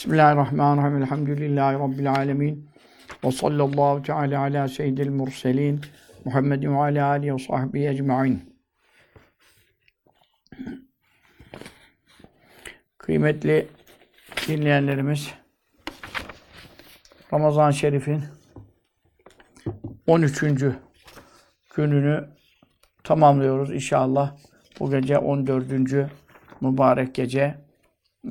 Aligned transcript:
Bismillahirrahmanirrahim. 0.00 1.02
Elhamdülillahi 1.02 1.78
Rabbil 1.78 2.10
alemin. 2.10 2.70
Ve 3.24 3.32
sallallahu 3.32 4.02
teala 4.02 4.40
ala 4.40 4.68
seyyidil 4.68 5.10
murselin. 5.10 5.80
Muhammedin 6.24 6.74
ve 6.74 6.78
ala 6.78 7.06
alihi 7.06 7.34
ve 7.34 7.38
sahbihi 7.38 7.88
ecma'in. 7.88 8.60
Kıymetli 12.98 13.68
dinleyenlerimiz, 14.48 15.30
Ramazan-ı 17.32 17.74
Şerif'in 17.74 18.22
13. 20.06 20.44
gününü 21.74 22.28
tamamlıyoruz 23.04 23.70
inşallah. 23.70 24.36
Bu 24.80 24.90
gece 24.90 25.18
14. 25.18 25.70
mübarek 26.60 27.14
gece. 27.14 27.69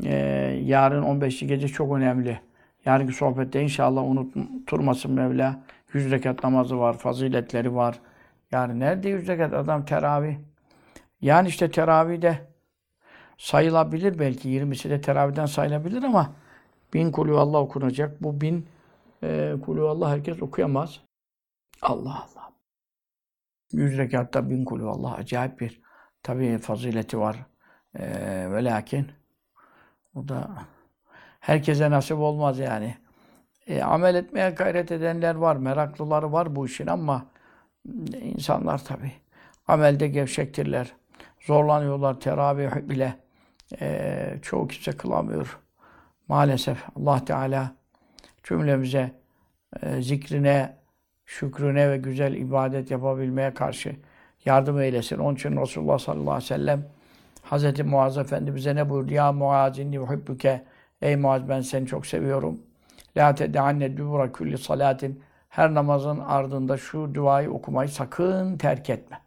Ee, 0.04 0.62
yarın 0.64 1.04
15. 1.04 1.40
gece 1.40 1.68
çok 1.68 1.98
önemli. 1.98 2.42
Yarınki 2.86 3.14
sohbette 3.14 3.62
inşallah 3.62 4.04
unutturmasın 4.04 5.12
Mevla. 5.12 5.64
100 5.94 6.12
rekat 6.12 6.44
namazı 6.44 6.80
var, 6.80 6.98
faziletleri 6.98 7.76
var. 7.76 8.00
Yani 8.52 8.80
nerede 8.80 9.10
100 9.10 9.28
rekat 9.28 9.54
adam 9.54 9.86
teravih? 9.86 10.38
Yani 11.22 11.48
işte 11.48 11.72
teravih 11.72 12.22
de 12.22 12.48
sayılabilir 13.38 14.20
belki. 14.20 14.50
20'si 14.50 14.90
de 14.90 15.02
teravihden 15.02 15.46
sayılabilir 15.46 16.04
ama 16.04 16.34
bin 16.94 17.12
kulü 17.12 17.34
Allah 17.34 17.58
okunacak. 17.58 18.24
Bu 18.24 18.42
bin 18.42 18.68
e, 19.24 19.56
kulü 19.66 19.82
Allah 19.82 20.10
herkes 20.12 20.42
okuyamaz. 20.42 21.02
Allah 21.82 22.28
Allah. 22.30 22.50
100 23.74 23.98
rekatta 23.98 24.50
bin 24.50 24.66
kulü 24.66 24.86
Allah 24.86 25.14
acayip 25.14 25.60
bir 25.60 25.82
tabii 26.24 26.58
fazileti 26.58 27.20
var. 27.20 27.46
E, 27.96 28.06
ve 28.52 28.64
lakin 28.64 29.19
o 30.20 30.28
da 30.28 30.50
herkese 31.40 31.92
nasip 31.92 32.18
olmaz 32.18 32.60
yani. 32.60 32.96
E, 33.68 33.82
amel 33.82 34.16
etmeye 34.16 34.50
gayret 34.50 34.92
edenler 34.92 35.36
var, 35.36 35.56
meraklıları 35.56 36.32
var 36.32 36.56
bu 36.56 36.66
işin 36.66 36.88
ama 36.88 37.26
insanlar 38.22 38.86
tabii 38.86 39.12
amelde 39.68 40.08
gevşektirler. 40.08 40.94
Zorlanıyorlar 41.40 42.20
teravih 42.20 42.90
bile. 42.90 43.16
E, 43.82 44.40
çoğu 44.42 44.68
kimse 44.68 44.92
kılamıyor. 44.92 45.60
Maalesef 46.28 46.84
Allah 46.96 47.26
Teala 47.26 47.72
cümlemize 48.44 49.12
e, 49.82 50.02
zikrine, 50.02 50.78
şükrüne 51.26 51.90
ve 51.90 51.98
güzel 51.98 52.34
ibadet 52.34 52.92
yapabilmeye 52.92 53.54
karşı 53.54 53.96
yardım 54.46 54.82
eylesin. 54.82 55.18
Onun 55.18 55.36
için 55.36 55.62
Resulullah 55.62 56.00
sallallahu 56.00 56.32
aleyhi 56.32 56.44
ve 56.44 56.56
sellem 56.56 56.90
Hz. 57.52 57.80
Muaz 57.80 58.18
Efendi 58.18 58.56
bize 58.56 58.76
ne 58.76 58.90
buyurdu? 58.90 59.14
Ya 59.14 59.32
Muaz 59.32 59.80
inni 59.80 60.00
uhibbuke. 60.00 60.66
Ey 61.02 61.16
Muaz 61.16 61.50
ben 61.50 61.62
seni 61.62 61.88
çok 61.88 62.06
seviyorum. 62.06 62.60
La 63.18 63.36
tedeanne 63.36 63.98
dubura 63.98 64.32
kulli 64.32 64.58
salatin. 64.58 65.24
Her 65.50 65.74
namazın 65.74 66.20
ardında 66.20 66.78
şu 66.78 67.16
duayı 67.16 67.52
okumayı 67.52 67.90
sakın 67.90 68.58
terk 68.58 68.90
etme. 68.90 69.22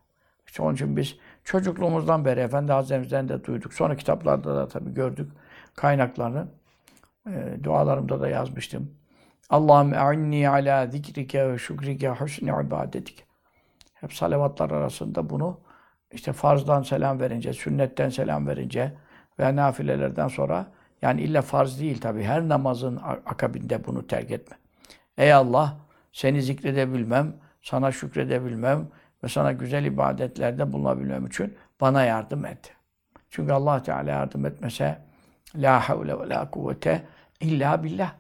İşte 0.47 0.63
onun 0.63 0.75
için 0.75 0.97
biz 0.97 1.17
çocukluğumuzdan 1.45 2.25
beri 2.25 2.41
Efendi 2.41 2.73
Hazretlerimizden 2.73 3.29
de 3.29 3.45
duyduk. 3.45 3.75
Sonra 3.75 3.97
kitaplarda 3.97 4.57
da 4.57 4.69
tabii 4.69 4.95
gördük 4.95 5.33
kaynaklarını. 5.75 6.47
E, 7.27 7.65
dualarımda 7.65 8.21
da 8.21 8.29
yazmıştım. 8.29 8.91
Allahümme 9.51 9.97
e'inni 9.97 10.49
ala 10.49 10.87
zikrike 10.87 11.53
ve 11.53 11.59
şükrike 11.59 12.09
husni 12.09 12.51
ibadetik. 12.67 13.25
Hep 13.95 14.13
salavatlar 14.13 14.71
arasında 14.71 15.31
bunu 15.31 15.59
işte 16.13 16.33
farzdan 16.33 16.83
selam 16.83 17.21
verince, 17.21 17.53
sünnetten 17.53 18.09
selam 18.09 18.47
verince 18.47 18.93
ve 19.39 19.57
nafilelerden 19.57 20.29
sonra 20.29 20.67
yani 21.03 21.21
illa 21.21 21.43
farz 21.43 21.81
değil 21.81 22.01
tabi 22.01 22.23
her 22.23 22.49
namazın 22.49 23.01
akabinde 23.27 23.87
bunu 23.87 24.07
terk 24.07 24.31
etme. 24.31 24.57
Ey 25.19 25.33
Allah 25.33 25.77
seni 26.13 26.43
zikredebilmem, 26.43 27.37
sana 27.63 27.93
şükredebilmem 27.93 28.89
ve 29.25 29.29
sana 29.29 29.53
güzel 29.53 29.85
ibadetlerde 29.85 30.73
bulunabilmem 30.73 31.27
için 31.27 31.55
bana 31.81 32.05
yardım 32.05 32.45
et. 32.45 32.75
Çünkü 33.31 33.53
Allah 33.53 33.83
Teala 33.83 34.11
yardım 34.11 34.47
etmese 34.47 34.99
la 35.57 35.89
havle 35.89 36.21
ve 36.21 36.29
la 36.29 36.51
kuvvete 36.51 37.07
illa 37.41 37.85
billah. 37.85 38.13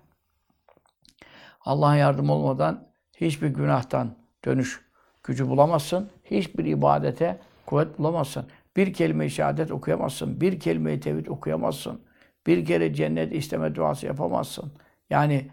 Allah'ın 1.60 1.94
yardım 1.94 2.30
olmadan 2.30 2.84
hiçbir 3.16 3.48
günahtan 3.48 4.14
dönüş 4.44 4.80
gücü 5.24 5.48
bulamazsın. 5.48 6.10
Hiçbir 6.24 6.64
ibadete 6.64 7.40
kuvvet 7.72 7.98
bulamazsın. 7.98 8.44
Bir 8.76 8.92
kelime-i 8.92 9.30
şehadet 9.30 9.70
okuyamazsın. 9.70 10.40
Bir 10.40 10.60
kelime-i 10.60 11.00
tevhid 11.00 11.26
okuyamazsın. 11.26 12.00
Bir 12.46 12.64
kere 12.64 12.94
cennet 12.94 13.34
isteme 13.34 13.74
duası 13.74 14.06
yapamazsın. 14.06 14.72
Yani 15.10 15.50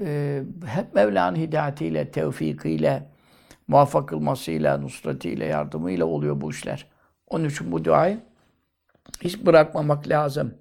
e, 0.00 0.42
hep 0.66 0.94
Mevla'nın 0.94 1.36
hidayetiyle, 1.36 2.10
tevfikiyle, 2.10 3.10
muvaffak 3.68 4.08
kılmasıyla, 4.08 4.78
nusretiyle, 4.78 5.44
yardımıyla 5.44 6.06
oluyor 6.06 6.40
bu 6.40 6.50
işler. 6.50 6.86
Onun 7.26 7.44
için 7.44 7.72
bu 7.72 7.84
duayı 7.84 8.20
hiç 9.20 9.46
bırakmamak 9.46 10.08
lazım. 10.08 10.54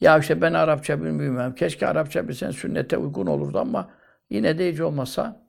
Ya 0.00 0.18
işte 0.18 0.42
ben 0.42 0.52
Arapça 0.52 1.02
bilmiyorum. 1.02 1.54
Keşke 1.54 1.86
Arapça 1.86 2.28
bilsen 2.28 2.50
sünnete 2.50 2.96
uygun 2.96 3.26
olurdu 3.26 3.58
ama 3.58 3.90
yine 4.30 4.58
de 4.58 4.72
hiç 4.72 4.80
olmasa 4.80 5.47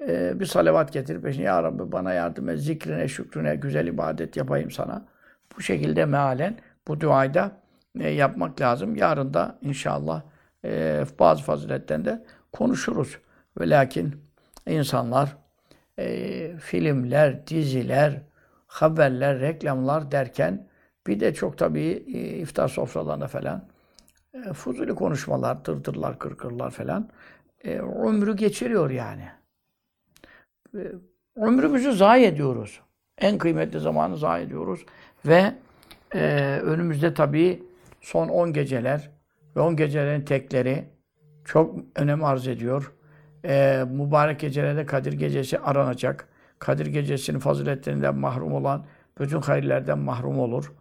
e, 0.00 0.40
bir 0.40 0.46
salavat 0.46 0.92
getirip 0.92 1.22
peşine 1.22 1.44
Ya 1.44 1.62
Rabbi 1.62 1.92
bana 1.92 2.12
yardım 2.12 2.48
et, 2.48 2.58
zikrine, 2.58 3.08
şükrüne, 3.08 3.56
güzel 3.56 3.86
ibadet 3.86 4.36
yapayım 4.36 4.70
sana. 4.70 5.06
Bu 5.56 5.62
şekilde 5.62 6.04
mealen 6.04 6.58
bu 6.88 7.00
duayı 7.00 7.34
da 7.34 7.52
e, 8.00 8.08
yapmak 8.10 8.60
lazım. 8.60 8.96
Yarın 8.96 9.34
da 9.34 9.58
inşallah 9.62 10.22
e, 10.64 11.04
bazı 11.18 11.42
faziletten 11.42 12.04
de 12.04 12.24
konuşuruz. 12.52 13.18
Ve 13.60 13.70
lakin 13.70 14.14
insanlar 14.66 15.36
e, 15.98 16.56
filmler, 16.56 17.46
diziler, 17.46 18.22
haberler, 18.66 19.40
reklamlar 19.40 20.10
derken 20.12 20.68
bir 21.06 21.20
de 21.20 21.34
çok 21.34 21.58
tabii 21.58 22.04
e, 22.14 22.18
iftar 22.18 22.68
sofralarında 22.68 23.28
falan 23.28 23.68
e, 24.34 24.52
fuzuli 24.52 24.94
konuşmalar, 24.94 25.64
tırtırlar, 25.64 26.18
kırkırlar 26.18 26.70
falan 26.70 27.10
e, 27.64 27.78
ömrü 27.78 28.36
geçiriyor 28.36 28.90
yani. 28.90 29.41
E, 30.74 30.92
ömrümüzü 31.36 31.92
zayi 31.92 32.26
ediyoruz. 32.26 32.80
En 33.18 33.38
kıymetli 33.38 33.80
zamanı 33.80 34.16
zayi 34.16 34.46
ediyoruz. 34.46 34.84
Ve 35.26 35.54
e, 36.14 36.58
önümüzde 36.62 37.14
tabii 37.14 37.62
son 38.00 38.28
10 38.28 38.52
geceler 38.52 39.10
ve 39.56 39.60
10 39.60 39.76
gecelerin 39.76 40.22
tekleri 40.22 40.84
çok 41.44 41.74
önem 41.96 42.24
arz 42.24 42.48
ediyor. 42.48 42.92
E, 43.44 43.84
mübarek 43.90 44.40
gecelerde 44.40 44.86
Kadir 44.86 45.12
Gecesi 45.12 45.58
aranacak. 45.58 46.28
Kadir 46.58 46.86
Gecesi'nin 46.86 47.38
faziletlerinden 47.38 48.14
mahrum 48.14 48.52
olan 48.52 48.84
bütün 49.20 49.40
hayırlerden 49.40 49.98
mahrum 49.98 50.38
olur. 50.38 50.72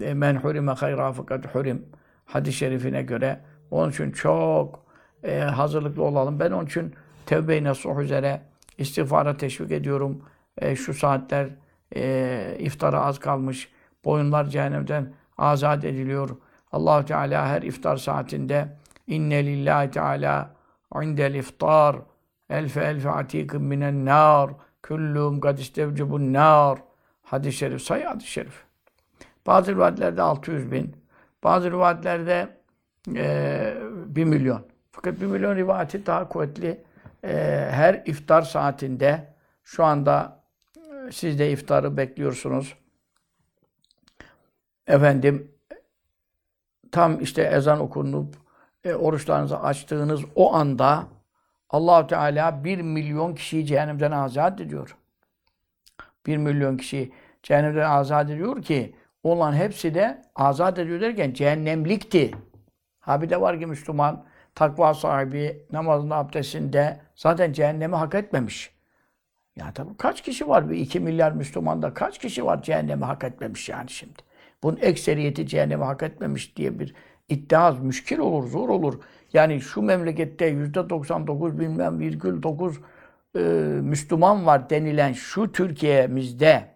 E, 0.00 0.14
men 0.14 0.36
hurime 0.36 0.72
hayra 0.72 1.12
fakat 1.12 1.54
hurim. 1.54 1.86
Hadis-i 2.24 2.56
şerifine 2.56 3.02
göre. 3.02 3.40
Onun 3.70 3.90
için 3.90 4.10
çok 4.10 4.84
e, 5.24 5.40
hazırlıklı 5.40 6.02
olalım. 6.02 6.40
Ben 6.40 6.50
onun 6.50 6.66
için 6.66 6.94
tevbe-i 7.26 7.64
nasuh 7.64 7.98
üzere 7.98 8.40
istiğfara 8.78 9.36
teşvik 9.36 9.72
ediyorum. 9.72 10.22
E, 10.58 10.76
şu 10.76 10.94
saatler 10.94 11.48
e, 11.96 12.56
iftara 12.58 13.04
az 13.04 13.18
kalmış. 13.18 13.68
Boyunlar 14.04 14.44
cehennemden 14.44 15.12
azat 15.38 15.84
ediliyor. 15.84 16.30
allah 16.72 17.04
Teala 17.04 17.46
her 17.46 17.62
iftar 17.62 17.96
saatinde 17.96 18.76
inne 19.06 19.46
lillahi 19.46 19.90
teala 19.90 20.50
indel 21.02 21.34
iftar 21.34 21.96
elfe 22.50 22.84
elfe 22.84 23.10
atikim 23.10 23.62
minen 23.62 24.04
nar 24.04 24.50
küllüm 24.82 25.40
kad 25.40 25.58
istevcibun 25.58 26.32
nar 26.32 26.78
hadis-i 27.22 27.56
şerif, 27.56 27.82
sayı 27.82 28.04
hadis-i 28.04 28.30
şerif. 28.30 28.64
Bazı 29.46 29.72
rivayetlerde 29.72 30.22
600 30.22 30.72
bin, 30.72 30.96
bazı 31.44 31.70
rivayetlerde 31.70 32.48
e, 33.16 33.74
1 34.06 34.24
milyon. 34.24 34.66
Fakat 34.90 35.20
1 35.20 35.26
milyon 35.26 35.56
rivayeti 35.56 36.06
daha 36.06 36.28
kuvvetli. 36.28 36.80
E, 37.28 37.68
her 37.70 38.02
iftar 38.06 38.42
saatinde 38.42 39.34
şu 39.64 39.84
anda 39.84 40.42
e, 40.76 41.12
siz 41.12 41.38
de 41.38 41.50
iftarı 41.50 41.96
bekliyorsunuz. 41.96 42.74
Efendim 44.86 45.52
tam 46.92 47.20
işte 47.20 47.42
ezan 47.42 47.80
okunup 47.80 48.34
e, 48.84 48.94
oruçlarınızı 48.94 49.60
açtığınız 49.60 50.20
o 50.34 50.54
anda 50.54 51.06
Allahu 51.70 52.06
Teala 52.06 52.64
bir 52.64 52.80
milyon 52.80 53.34
kişiyi 53.34 53.66
cehennemden 53.66 54.12
azat 54.12 54.60
ediyor. 54.60 54.96
Bir 56.26 56.36
milyon 56.36 56.76
kişi 56.76 57.12
cehennemden 57.42 57.90
azat 57.90 58.30
ediyor 58.30 58.62
ki 58.62 58.96
olan 59.22 59.52
hepsi 59.52 59.94
de 59.94 60.22
azat 60.34 60.78
ediyor 60.78 61.00
derken 61.00 61.32
cehennemlikti. 61.32 62.30
Ha 63.00 63.22
bir 63.22 63.30
de 63.30 63.40
var 63.40 63.60
ki 63.60 63.66
Müslüman 63.66 64.24
takva 64.58 64.94
sahibi 64.94 65.66
namazında 65.72 66.16
abdestinde 66.16 67.00
zaten 67.14 67.52
cehennemi 67.52 67.96
hak 67.96 68.14
etmemiş. 68.14 68.70
Ya 69.56 69.72
tabii 69.72 69.96
kaç 69.98 70.22
kişi 70.22 70.48
var? 70.48 70.70
Bir 70.70 70.76
iki 70.76 71.00
milyar 71.00 71.32
Müslümanda 71.32 71.94
kaç 71.94 72.18
kişi 72.18 72.44
var 72.44 72.62
cehennemi 72.62 73.04
hak 73.04 73.24
etmemiş 73.24 73.68
yani 73.68 73.90
şimdi? 73.90 74.18
Bunun 74.62 74.76
ekseriyeti 74.76 75.46
cehennemi 75.46 75.84
hak 75.84 76.02
etmemiş 76.02 76.56
diye 76.56 76.78
bir 76.78 76.94
İttihaz 77.28 77.80
müşkil 77.80 78.18
olur, 78.18 78.48
zor 78.48 78.68
olur. 78.68 79.00
Yani 79.32 79.60
şu 79.60 79.82
memlekette 79.82 80.46
yüzde 80.46 80.90
99 80.90 81.58
bilmem 81.58 81.98
virgül 81.98 82.42
9 82.42 82.80
e, 83.36 83.40
Müslüman 83.82 84.46
var 84.46 84.70
denilen 84.70 85.12
şu 85.12 85.52
Türkiye'mizde 85.52 86.68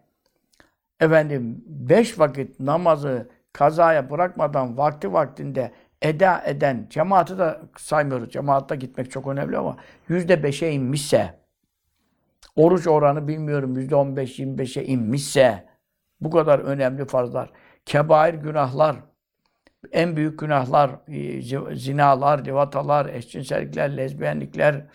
efendim 1.00 1.64
beş 1.66 2.18
vakit 2.18 2.60
namazı 2.60 3.30
kazaya 3.52 4.10
bırakmadan 4.10 4.78
vakti 4.78 5.12
vaktinde 5.12 5.72
eda 6.02 6.42
eden 6.46 6.86
cemaati 6.90 7.38
de 7.38 7.58
saymıyoruz. 7.76 8.30
Cemaatta 8.30 8.74
gitmek 8.74 9.10
çok 9.10 9.26
önemli 9.26 9.58
ama 9.58 9.76
yüzde 10.08 10.42
beşe 10.42 10.70
inmişse 10.70 11.42
oruç 12.56 12.86
oranı 12.86 13.28
bilmiyorum 13.28 13.76
yüzde 13.76 13.96
on 13.96 14.16
beş, 14.16 14.38
yirmi 14.38 14.58
beşe 14.58 14.84
inmişse 14.84 15.64
bu 16.20 16.30
kadar 16.30 16.58
önemli 16.58 17.04
farzlar, 17.04 17.50
kebair 17.86 18.34
günahlar, 18.34 18.96
en 19.92 20.16
büyük 20.16 20.38
günahlar, 20.38 20.90
e, 21.08 21.76
zinalar, 21.76 22.44
livatalar, 22.44 23.06
eşcinsellikler, 23.06 23.96
lezbiyenlikler, 23.96 24.86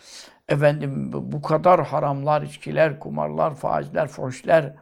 efendim 0.50 1.14
bu 1.14 1.42
kadar 1.42 1.86
haramlar, 1.86 2.42
içkiler, 2.42 3.00
kumarlar, 3.00 3.56
faizler, 3.56 4.08
foşler, 4.08 4.74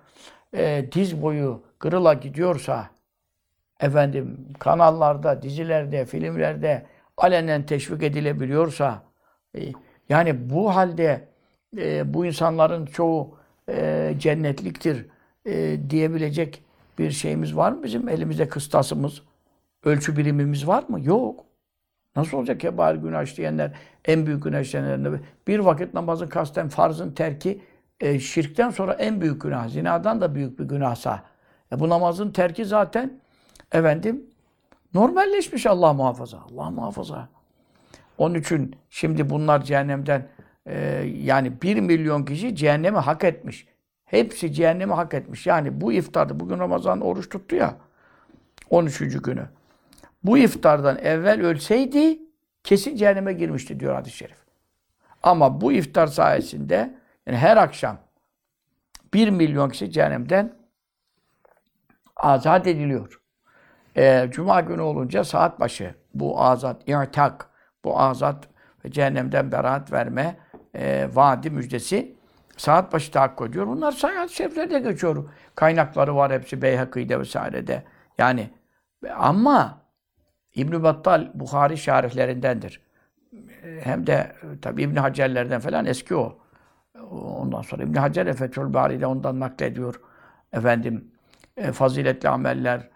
e, 0.53 0.85
diz 0.91 1.21
boyu 1.21 1.63
kırıla 1.79 2.13
gidiyorsa, 2.13 2.89
efendim 3.79 4.37
kanallarda, 4.59 5.41
dizilerde, 5.41 6.05
filmlerde 6.05 6.85
alenen 7.17 7.65
teşvik 7.65 8.03
edilebiliyorsa, 8.03 9.03
e, 9.57 9.59
yani 10.09 10.49
bu 10.49 10.75
halde 10.75 11.27
e, 11.77 12.13
bu 12.13 12.25
insanların 12.25 12.85
çoğu 12.85 13.37
e, 13.69 14.13
cennetliktir 14.19 15.05
e, 15.45 15.77
diyebilecek 15.89 16.63
bir 16.99 17.11
şeyimiz 17.11 17.55
var 17.55 17.71
mı? 17.71 17.83
Bizim 17.83 18.09
elimizde 18.09 18.49
kıstasımız, 18.49 19.21
ölçü 19.83 20.17
birimimiz 20.17 20.67
var 20.67 20.83
mı? 20.87 20.99
Yok. 21.03 21.45
Nasıl 22.15 22.37
olacak 22.37 22.59
kebair 22.59 22.95
günah 22.95 23.23
işleyenler, 23.23 23.71
en 24.05 24.25
büyük 24.25 24.43
günah 24.43 24.59
işleyenler? 24.59 25.19
Bir 25.47 25.59
vakit 25.59 25.93
namazın 25.93 26.27
kasten 26.27 26.69
farzın 26.69 27.11
terki 27.11 27.61
e, 27.99 28.19
şirkten 28.19 28.69
sonra 28.69 28.93
en 28.93 29.21
büyük 29.21 29.41
günah. 29.41 29.67
Zinadan 29.69 30.21
da 30.21 30.35
büyük 30.35 30.59
bir 30.59 30.63
günahsa. 30.63 31.23
E, 31.71 31.79
bu 31.79 31.89
namazın 31.89 32.31
terki 32.31 32.65
zaten 32.65 33.19
efendim 33.71 34.25
normalleşmiş 34.93 35.65
Allah 35.65 35.93
muhafaza. 35.93 36.37
Allah 36.37 36.69
muhafaza. 36.69 37.29
Onun 38.17 38.35
için 38.35 38.75
şimdi 38.89 39.29
bunlar 39.29 39.63
cehennemden 39.63 40.27
e, 40.65 40.79
yani 41.21 41.61
bir 41.61 41.79
milyon 41.79 42.25
kişi 42.25 42.55
cehennemi 42.55 42.97
hak 42.97 43.23
etmiş. 43.23 43.67
Hepsi 44.05 44.53
cehennemi 44.53 44.93
hak 44.93 45.13
etmiş. 45.13 45.47
Yani 45.47 45.81
bu 45.81 45.93
iftarda, 45.93 46.39
bugün 46.39 46.59
Ramazan 46.59 47.01
oruç 47.01 47.29
tuttu 47.29 47.55
ya, 47.55 47.75
13. 48.69 48.99
günü. 48.99 49.47
Bu 50.23 50.37
iftardan 50.37 50.97
evvel 50.97 51.41
ölseydi 51.41 52.19
kesin 52.63 52.95
cehenneme 52.95 53.33
girmişti 53.33 53.79
diyor 53.79 53.95
hadis-i 53.95 54.17
şerif. 54.17 54.37
Ama 55.23 55.61
bu 55.61 55.71
iftar 55.71 56.07
sayesinde 56.07 56.97
yani 57.25 57.37
her 57.37 57.57
akşam 57.57 57.97
bir 59.13 59.29
milyon 59.29 59.69
kişi 59.69 59.91
cehennemden 59.91 60.53
azat 62.15 62.67
ediliyor. 62.67 63.21
Ee, 63.97 64.27
Cuma 64.31 64.61
günü 64.61 64.81
olunca 64.81 65.23
saat 65.23 65.59
başı 65.59 65.95
bu 66.13 66.41
azat, 66.41 66.89
i'tak, 66.89 67.49
bu 67.83 67.99
azat 67.99 68.47
ve 68.85 68.91
cehennemden 68.91 69.51
beraat 69.51 69.91
verme 69.91 70.37
e, 70.75 71.09
vaadi 71.13 71.49
müjdesi 71.49 72.15
saat 72.57 72.93
başı 72.93 73.11
tahakkuk 73.11 73.49
ediyor. 73.49 73.67
Bunlar 73.67 73.91
sayat 73.91 74.29
şeriflerde 74.29 74.79
geçiyor. 74.79 75.29
Kaynakları 75.55 76.15
var 76.15 76.31
hepsi 76.31 76.61
Beyhakî'de 76.61 77.19
vesairede. 77.19 77.83
Yani 78.17 78.49
ama 79.15 79.81
İbn 80.55 80.83
Battal 80.83 81.31
Buhari 81.33 81.77
şarihlerindendir. 81.77 82.81
Hem 83.79 84.07
de 84.07 84.35
tabi 84.61 84.83
İbn 84.83 84.95
Hacerlerden 84.95 85.59
falan 85.59 85.85
eski 85.85 86.15
o. 86.15 86.37
Ondan 87.11 87.61
sonra 87.61 87.83
İbn 87.83 87.93
Hacer 87.93 88.33
Fethül 88.33 88.73
Bari'de 88.73 89.05
ondan 89.05 89.39
naklediyor. 89.39 90.01
Efendim 90.53 91.11
e, 91.57 91.71
faziletli 91.71 92.29
ameller, 92.29 92.79
e, 92.79 92.89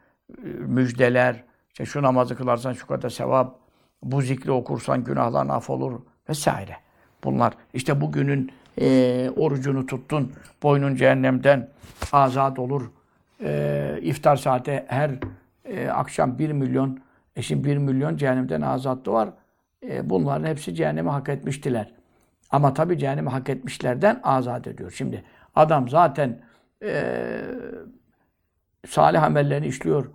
müjdeler, 0.67 1.43
işte 1.69 1.85
şu 1.85 2.01
namazı 2.01 2.35
kılarsan 2.35 2.73
şu 2.73 2.87
kadar 2.87 3.09
sevap, 3.09 3.55
bu 4.03 4.21
zikri 4.21 4.51
okursan 4.51 5.03
günahların 5.03 5.49
af 5.49 5.69
olur 5.69 6.01
vesaire. 6.29 6.77
Bunlar 7.23 7.53
işte 7.73 8.01
bugünün 8.01 8.51
e, 8.81 9.29
orucunu 9.35 9.85
tuttun, 9.85 10.33
boynun 10.63 10.95
cehennemden 10.95 11.69
azat 12.11 12.59
olur. 12.59 12.91
E, 13.43 13.99
iftar 14.01 14.35
saati 14.35 14.85
her 14.87 15.11
e, 15.65 15.89
akşam 15.89 16.39
bir 16.39 16.51
milyon, 16.51 16.99
e 17.35 17.41
şimdi 17.41 17.67
bir 17.67 17.77
milyon 17.77 18.17
cehennemden 18.17 18.61
azatlı 18.61 19.11
var. 19.11 19.29
E, 19.83 20.09
bunların 20.09 20.47
hepsi 20.47 20.75
cehennemi 20.75 21.09
hak 21.09 21.29
etmiştiler. 21.29 21.93
Ama 22.49 22.73
tabi 22.73 22.97
cehennemi 22.97 23.29
hak 23.29 23.49
etmişlerden 23.49 24.19
azat 24.23 24.67
ediyor. 24.67 24.91
Şimdi 24.91 25.23
adam 25.55 25.89
zaten 25.89 26.41
e, 26.83 27.03
salih 28.87 29.23
amellerini 29.23 29.67
işliyor. 29.67 30.05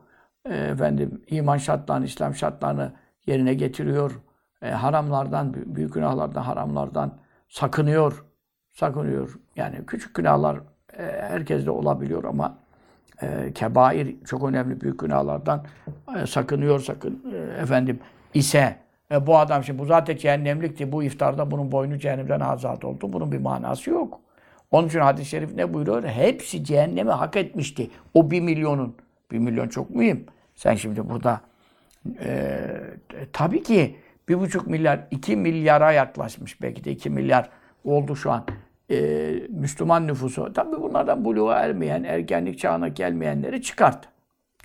E, 0.51 0.55
efendim 0.55 1.23
iman 1.27 1.57
şartlarını, 1.57 2.05
İslam 2.05 2.35
şartlarını 2.35 2.93
yerine 3.27 3.55
getiriyor. 3.55 4.21
E, 4.63 4.71
haramlardan, 4.71 5.55
büyük 5.55 5.95
günahlardan, 5.95 6.43
haramlardan 6.43 7.19
sakınıyor. 7.49 8.25
Sakınıyor. 8.73 9.39
Yani 9.57 9.87
küçük 9.87 10.15
günahlar 10.15 10.57
e, 10.99 11.03
herkeste 11.03 11.71
olabiliyor 11.71 12.25
ama 12.25 12.59
e, 13.23 13.53
kebair 13.53 14.17
çok 14.25 14.49
önemli 14.49 14.81
büyük 14.81 15.01
günahlardan 15.01 15.65
e, 16.17 16.27
sakınıyor 16.27 16.81
sakın 16.81 17.25
e, 17.33 17.63
efendim 17.63 17.99
ise 18.35 18.77
e, 19.13 19.27
bu 19.27 19.39
adam 19.39 19.65
şimdi 19.65 19.79
bu 19.79 19.85
zaten 19.85 20.17
cehennemlikti. 20.17 20.93
Bu 20.93 21.03
iftarda 21.03 21.51
bunun 21.51 21.73
boynu 21.73 21.99
cehennemden 21.99 22.41
azat 22.41 22.85
oldu. 22.85 23.13
Bunun 23.13 23.33
bir 23.33 23.39
manası 23.39 23.91
yok. 23.91 24.21
Onun 24.71 24.89
için 24.89 25.01
hadis-i 25.01 25.29
şerif 25.29 25.55
ne 25.55 25.75
buyuruyor? 25.75 26.05
Hepsi 26.05 26.65
cehennemi 26.65 27.11
hak 27.11 27.37
etmişti. 27.37 27.91
O 28.15 28.31
bir 28.31 28.41
milyonun. 28.41 28.97
Bir 29.31 29.39
milyon 29.39 29.69
çok 29.69 29.91
mühim. 29.91 30.27
Sen 30.55 30.75
şimdi 30.75 31.09
burada 31.09 31.41
e, 32.21 32.59
tabii 33.33 33.63
ki 33.63 33.97
bir 34.29 34.41
buçuk 34.41 34.67
milyar, 34.67 35.01
iki 35.11 35.37
milyara 35.37 35.93
yaklaşmış. 35.93 36.63
Belki 36.63 36.85
de 36.85 36.91
iki 36.91 37.11
milyar 37.11 37.51
oldu 37.85 38.17
şu 38.17 38.31
an. 38.31 38.45
E, 38.91 38.97
Müslüman 39.49 40.07
nüfusu. 40.07 40.53
Tabii 40.53 40.83
bunlardan 40.83 41.25
buluğa 41.25 41.59
ermeyen, 41.59 42.05
ergenlik 42.05 42.59
çağına 42.59 42.89
gelmeyenleri 42.89 43.63
çıkart. 43.63 44.09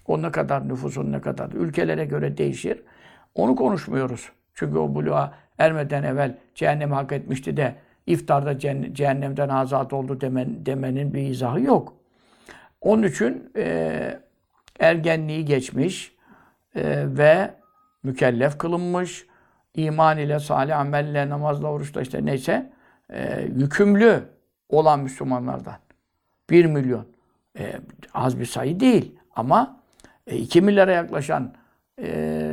O 0.08 0.22
ne 0.22 0.32
kadar 0.32 0.70
nüfusun 0.70 1.12
ne 1.12 1.22
kadar. 1.22 1.52
Ülkelere 1.52 2.06
göre 2.06 2.38
değişir. 2.38 2.84
Onu 3.36 3.56
konuşmuyoruz. 3.56 4.32
Çünkü 4.54 4.78
o 4.78 4.96
buluğa 4.96 5.34
ermeden 5.58 6.04
evvel 6.04 6.38
cehennemi 6.56 6.94
hak 6.94 7.12
etmişti 7.12 7.58
de 7.58 7.76
iftarda 8.08 8.60
cehennemden 8.94 9.50
azat 9.50 9.94
oldu 9.94 10.22
demen, 10.22 10.66
demenin 10.66 11.14
bir 11.14 11.22
izahı 11.22 11.62
yok. 11.62 11.94
Onun 12.82 13.04
için 13.04 13.52
e, 13.56 14.20
ergenliği 14.80 15.46
geçmiş 15.46 16.16
e, 16.76 17.06
ve 17.18 17.54
mükellef 18.04 18.58
kılınmış, 18.58 19.26
iman 19.76 20.18
ile, 20.18 20.40
salih 20.40 20.80
amelle, 20.80 21.30
namazla, 21.30 21.68
oruçla 21.68 22.02
işte 22.02 22.26
neyse 22.26 22.72
e, 23.10 23.42
yükümlü 23.56 24.24
olan 24.70 25.00
Müslümanlardan. 25.00 25.78
Bir 26.50 26.66
milyon. 26.66 27.06
E, 27.60 27.74
az 28.14 28.40
bir 28.40 28.46
sayı 28.46 28.80
değil 28.80 29.16
ama 29.36 29.80
e, 30.28 30.38
2 30.38 30.62
milyara 30.62 30.92
yaklaşan 30.92 31.54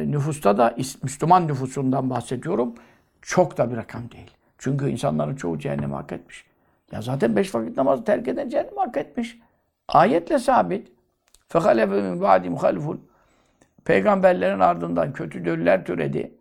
nüfusta 0.06 0.58
da 0.58 0.76
Müslüman 1.02 1.48
nüfusundan 1.48 2.10
bahsediyorum. 2.10 2.74
Çok 3.22 3.58
da 3.58 3.70
bir 3.70 3.76
rakam 3.76 4.10
değil. 4.10 4.30
Çünkü 4.58 4.88
insanların 4.88 5.36
çoğu 5.36 5.58
cehennemi 5.58 5.94
hak 5.94 6.12
etmiş. 6.12 6.44
Ya 6.92 7.02
zaten 7.02 7.36
beş 7.36 7.54
vakit 7.54 7.76
namazı 7.76 8.04
terk 8.04 8.28
eden 8.28 8.48
cehennemi 8.48 8.78
hak 8.78 8.96
etmiş. 8.96 9.38
Ayetle 9.88 10.38
sabit. 10.38 10.95
فَخَلَفَ 11.49 11.89
مِنْ 11.89 12.19
بَعْدِ 12.19 12.47
مُخَلِفُونَ 12.55 12.97
Peygamberlerin 13.85 14.59
ardından 14.59 15.13
kötü 15.13 15.45
döller 15.45 15.85
türedi. 15.85 16.33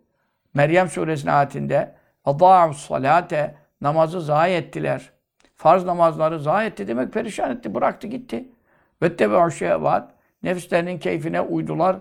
Meryem 0.53 0.89
suresinin 0.89 1.31
ayetinde 1.31 1.95
اَضَاعُ 2.25 2.73
salate 2.73 3.55
Namazı 3.81 4.21
zayi 4.21 4.55
ettiler. 4.55 5.09
Farz 5.55 5.85
namazları 5.85 6.39
zayi 6.39 6.69
etti 6.69 6.87
demek 6.87 7.13
perişan 7.13 7.51
etti. 7.51 7.75
Bıraktı 7.75 8.07
gitti. 8.07 8.49
وَتَّبَعُ 9.01 9.51
şehvat 9.51 10.11
Nefislerinin 10.43 10.99
keyfine 10.99 11.41
uydular. 11.41 11.95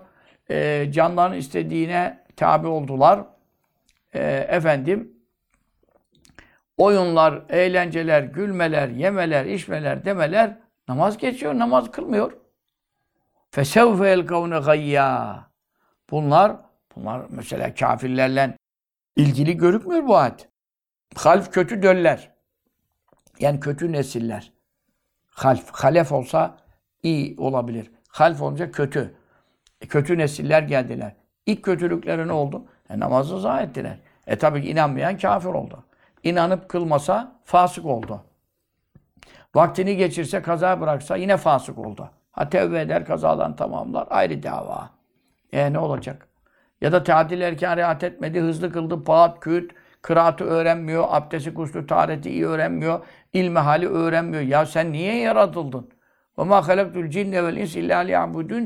E, 0.51 0.87
canların 0.93 1.37
istediğine 1.37 2.19
tabi 2.37 2.67
oldular. 2.67 3.21
E, 4.15 4.47
efendim 4.49 5.13
oyunlar, 6.77 7.43
eğlenceler, 7.49 8.23
gülmeler, 8.23 8.89
yemeler, 8.89 9.45
içmeler, 9.45 10.05
demeler 10.05 10.57
namaz 10.89 11.19
geçiyor, 11.19 11.59
namaz 11.59 11.91
kılmıyor. 11.91 12.33
Fesevfe 13.56 14.08
elkavne 14.10 14.60
gayya. 14.60 15.44
Bunlar, 16.12 16.56
bunlar 16.96 17.26
mesela 17.30 17.74
kafirlerle 17.74 18.58
ilgili 19.16 19.58
görükmüyor 19.58 20.08
bu 20.08 20.18
ayet. 20.18 20.50
Half 21.16 21.52
kötü 21.52 21.84
döller. 21.84 22.32
Yani 23.40 23.60
kötü 23.60 23.92
nesiller. 23.92 24.54
Half, 25.28 25.72
halef 25.72 26.12
olsa 26.12 26.58
iyi 27.04 27.36
olabilir. 27.40 27.92
Half 28.08 28.42
olunca 28.42 28.72
kötü. 28.72 29.16
E, 29.82 29.88
kötü 29.88 30.18
nesiller 30.18 30.62
geldiler. 30.62 31.16
İlk 31.46 31.64
kötülükleri 31.64 32.28
ne 32.28 32.34
oldu? 32.34 32.66
E, 32.90 33.00
namazı 33.00 33.40
zayi 33.40 33.68
ettiler. 33.68 33.98
E 34.28 34.38
tabi 34.38 34.60
inanmayan 34.60 35.18
kafir 35.18 35.50
oldu. 35.50 35.84
İnanıp 36.24 36.70
kılmasa 36.70 37.40
fasık 37.44 37.86
oldu. 37.86 38.24
Vaktini 39.56 39.98
geçirse, 39.98 40.42
kaza 40.42 40.82
bıraksa 40.82 41.16
yine 41.16 41.38
fasık 41.38 41.78
oldu. 41.78 42.12
Ha 42.36 42.50
tevbe 42.50 42.82
eder, 42.82 43.06
kazadan 43.06 43.56
tamamlar. 43.56 44.08
Ayrı 44.10 44.44
dava. 44.44 44.90
E 45.54 45.74
ne 45.74 45.80
olacak? 45.80 46.28
Ya 46.82 46.92
da 46.92 47.04
tadil 47.04 47.42
erken 47.42 47.78
riayet 47.78 48.04
etmedi, 48.04 48.40
hızlı 48.40 48.72
kıldı, 48.72 49.04
paat, 49.04 49.40
küt, 49.40 49.72
kıraatı 50.02 50.44
öğrenmiyor, 50.44 51.06
abdesti, 51.10 51.54
kuslu, 51.54 51.88
tahareti 51.88 52.30
iyi 52.30 52.48
öğrenmiyor, 52.48 53.06
ilmi 53.34 53.60
hali 53.60 53.88
öğrenmiyor. 53.88 54.44
Ya 54.44 54.66
sen 54.66 54.92
niye 54.92 55.18
yaratıldın? 55.18 55.90
Ve 56.40 56.44
ma 56.44 56.68
halaktul 56.68 57.10
cinne 57.10 57.44
vel 57.44 57.58
ins 57.58 57.76
illa 57.76 58.08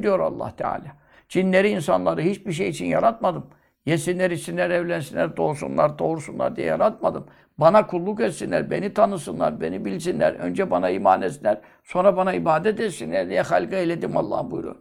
diyor 0.04 0.20
Allah 0.20 0.56
Teala. 0.56 0.96
Cinleri, 1.30 1.70
insanları 1.70 2.22
hiçbir 2.22 2.52
şey 2.52 2.70
için 2.70 2.86
yaratmadım. 2.86 3.46
Yesinler, 3.86 4.32
içsinler, 4.32 4.70
evlensinler, 4.70 5.38
doğsunlar, 5.38 6.00
doğursunlar 6.00 6.56
diye 6.56 6.68
yaratmadım. 6.68 7.26
Bana 7.58 7.88
kulluk 7.88 8.22
etsinler, 8.22 8.72
beni 8.72 8.94
tanısınlar, 8.94 9.62
beni 9.62 9.86
bilsinler. 9.86 10.34
Önce 10.34 10.72
bana 10.72 10.90
iman 10.90 11.22
etsinler, 11.22 11.62
sonra 11.84 12.18
bana 12.18 12.34
ibadet 12.34 12.80
etsinler 12.80 13.30
diye 13.30 13.42
halka 13.42 13.76
eyledim 13.76 14.18
Allah 14.18 14.52
buyuruyor. 14.52 14.76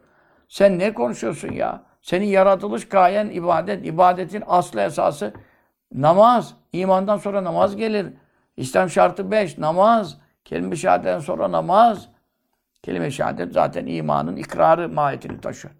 Sen 0.48 0.78
ne 0.78 0.94
konuşuyorsun 0.94 1.52
ya? 1.52 1.82
Senin 2.02 2.26
yaratılış 2.26 2.88
gayen 2.88 3.28
ibadet. 3.28 3.86
İbadetin 3.86 4.42
aslı 4.46 4.80
esası 4.80 5.32
namaz. 5.94 6.54
İmandan 6.72 7.16
sonra 7.16 7.44
namaz 7.44 7.76
gelir. 7.76 8.06
İslam 8.56 8.90
şartı 8.90 9.30
beş, 9.30 9.58
namaz. 9.58 10.18
Kelime-i 10.44 10.76
şehadetten 10.76 11.18
sonra 11.18 11.52
namaz. 11.52 12.08
Kelime-i 12.82 13.12
şehadet 13.12 13.52
zaten 13.52 13.86
imanın 13.86 14.36
ikrarı 14.36 14.88
mahiyetini 14.88 15.40
taşıyor. 15.40 15.74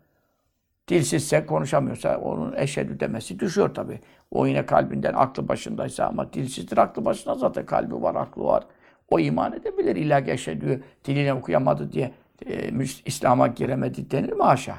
Dilsizse, 0.88 1.46
konuşamıyorsa 1.46 2.18
onun 2.18 2.54
eşhedü 2.56 3.00
demesi 3.00 3.40
düşüyor 3.40 3.74
tabi. 3.74 4.00
O 4.30 4.46
yine 4.46 4.66
kalbinden, 4.66 5.14
aklı 5.14 5.48
başındaysa 5.48 6.06
ama 6.06 6.32
dilsizdir, 6.32 6.78
aklı 6.78 7.04
başında 7.04 7.34
zaten 7.34 7.66
kalbi 7.66 8.02
var, 8.02 8.14
aklı 8.14 8.44
var. 8.44 8.64
O 9.10 9.18
iman 9.18 9.52
edebilir. 9.52 9.96
İlla 9.96 10.24
ki 10.24 10.30
eşhedü 10.30 10.82
diline 11.04 11.34
okuyamadı 11.34 11.92
diye 11.92 12.12
e, 12.46 12.70
İslam'a 13.04 13.46
giremedi 13.46 14.10
denir 14.10 14.32
mi 14.32 14.42
haşa? 14.42 14.74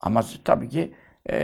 Ama 0.00 0.22
tabii 0.44 0.68
ki 0.68 0.92
e, 1.30 1.36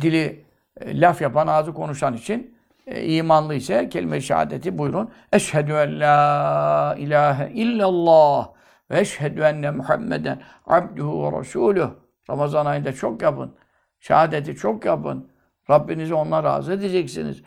dili 0.00 0.44
e, 0.80 1.00
laf 1.00 1.22
yapan, 1.22 1.46
ağzı 1.46 1.74
konuşan 1.74 2.14
için 2.14 2.56
e, 2.86 3.04
imanlı 3.06 3.54
ise 3.54 3.88
kelime-i 3.88 4.22
şehadeti 4.22 4.78
buyurun. 4.78 5.10
Eşhedü 5.32 5.72
en 5.72 6.00
la 6.00 6.94
ilahe 6.98 7.52
illallah 7.52 8.48
ve 8.90 9.00
eşhedü 9.00 9.40
enne 9.40 9.70
Muhammeden 9.70 10.42
abduhu 10.66 11.32
ve 11.32 11.40
resuluh. 11.40 12.03
Ramazan 12.30 12.66
ayında 12.66 12.92
çok 12.92 13.22
yapın. 13.22 13.54
Şehadeti 14.00 14.56
çok 14.56 14.84
yapın. 14.84 15.28
Rabbinizi 15.70 16.14
onunla 16.14 16.42
razı 16.42 16.72
edeceksiniz. 16.72 17.42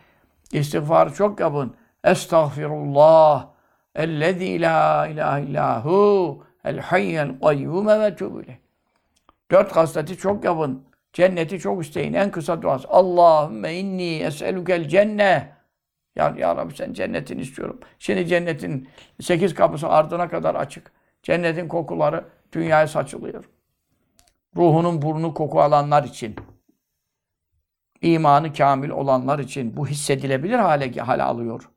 İstiğfarı 0.52 1.14
çok 1.14 1.40
yapın. 1.40 1.76
Estağfirullah. 2.04 3.48
Ellezî 3.96 4.62
la 4.62 5.08
ilahe 5.08 5.44
illahu. 5.44 6.44
El 6.64 6.80
hayyel 6.80 7.40
kayyume 7.40 8.00
ve 8.00 8.16
tübüleh. 8.16 8.58
Dört 9.52 9.76
hasleti 9.76 10.18
çok 10.18 10.44
yapın. 10.44 10.84
Cenneti 11.14 11.60
çok 11.60 11.86
isteyin. 11.86 12.14
En 12.14 12.32
kısa 12.32 12.62
duası. 12.62 12.88
Allahümme 12.90 13.76
inni 13.76 14.18
es'elukel 14.18 14.88
cenne. 14.88 15.58
Ya, 16.16 16.36
ya 16.38 16.56
Rabbi 16.56 16.76
sen 16.76 16.94
cennetini 16.94 17.42
istiyorum. 17.42 17.80
Şimdi 18.00 18.28
cennetin 18.28 18.90
sekiz 19.22 19.54
kapısı 19.54 19.88
ardına 19.88 20.30
kadar 20.30 20.56
açık. 20.56 20.92
Cennetin 21.24 21.68
kokuları 21.68 22.26
dünyaya 22.52 22.88
saçılıyor. 22.88 23.46
Ruhunun 24.56 25.02
burnu 25.02 25.34
koku 25.34 25.62
alanlar 25.62 26.04
için. 26.04 26.36
imanı 28.02 28.54
kamil 28.54 28.90
olanlar 28.90 29.40
için 29.40 29.78
bu 29.78 29.88
hissedilebilir 29.88 30.60
hale, 30.60 30.92
hale 30.92 31.24
alıyor. 31.24 31.70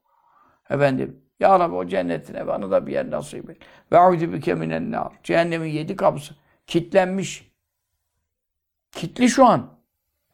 Efendim, 0.70 1.22
Ya 1.40 1.60
Rabbi 1.60 1.74
o 1.74 1.86
cennetine 1.86 2.46
bana 2.46 2.70
da 2.70 2.86
bir 2.86 2.92
yer 2.92 3.10
nasip 3.10 3.50
et. 3.50 3.56
Ve 3.92 3.98
audu 3.98 4.32
bike 4.32 4.54
minen 4.54 4.90
nar. 4.90 5.12
Cehennemin 5.22 5.70
yedi 5.70 5.96
kapısı 5.96 6.34
kitlenmiş. 6.66 7.50
Kitli 8.92 9.28
şu 9.28 9.46
an. 9.46 9.70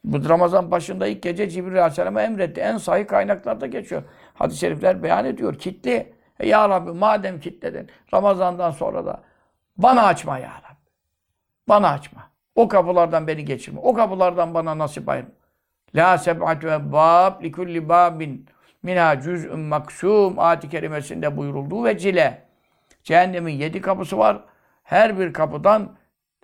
Bu 0.03 0.29
Ramazan 0.29 0.71
başında 0.71 1.07
ilk 1.07 1.23
gece 1.23 1.49
Cibril 1.49 1.79
Aleyhisselam'a 1.79 2.21
emretti. 2.21 2.61
En 2.61 2.77
sahih 2.77 3.07
kaynaklarda 3.07 3.67
geçiyor. 3.67 4.03
Hadis-i 4.33 4.59
şerifler 4.59 5.03
beyan 5.03 5.25
ediyor. 5.25 5.55
Kitli. 5.59 6.13
E 6.39 6.47
ya 6.47 6.69
Rabbi 6.69 6.91
madem 6.91 7.39
kitledin 7.39 7.89
Ramazan'dan 8.13 8.71
sonra 8.71 9.05
da 9.05 9.23
bana 9.77 10.03
açma 10.03 10.39
ya 10.39 10.49
Rabbi. 10.49 10.66
Bana 11.69 11.89
açma. 11.89 12.31
O 12.55 12.67
kapılardan 12.67 13.27
beni 13.27 13.45
geçirme. 13.45 13.79
O 13.83 13.93
kapılardan 13.93 14.53
bana 14.53 14.77
nasip 14.77 15.09
ayırma. 15.09 15.29
La 15.95 16.17
seb'atü 16.17 16.67
ebbab 16.67 17.43
li 17.43 17.51
kulli 17.51 17.89
babin 17.89 18.45
minha 18.83 19.21
cüz'ün 19.21 19.59
maksum 19.59 20.39
ayet-i 20.39 20.69
kerimesinde 20.69 21.37
buyurulduğu 21.37 21.85
ve 21.85 21.97
cile. 21.97 22.41
Cehennemin 23.03 23.53
yedi 23.53 23.81
kapısı 23.81 24.17
var. 24.17 24.43
Her 24.83 25.19
bir 25.19 25.33
kapıdan 25.33 25.97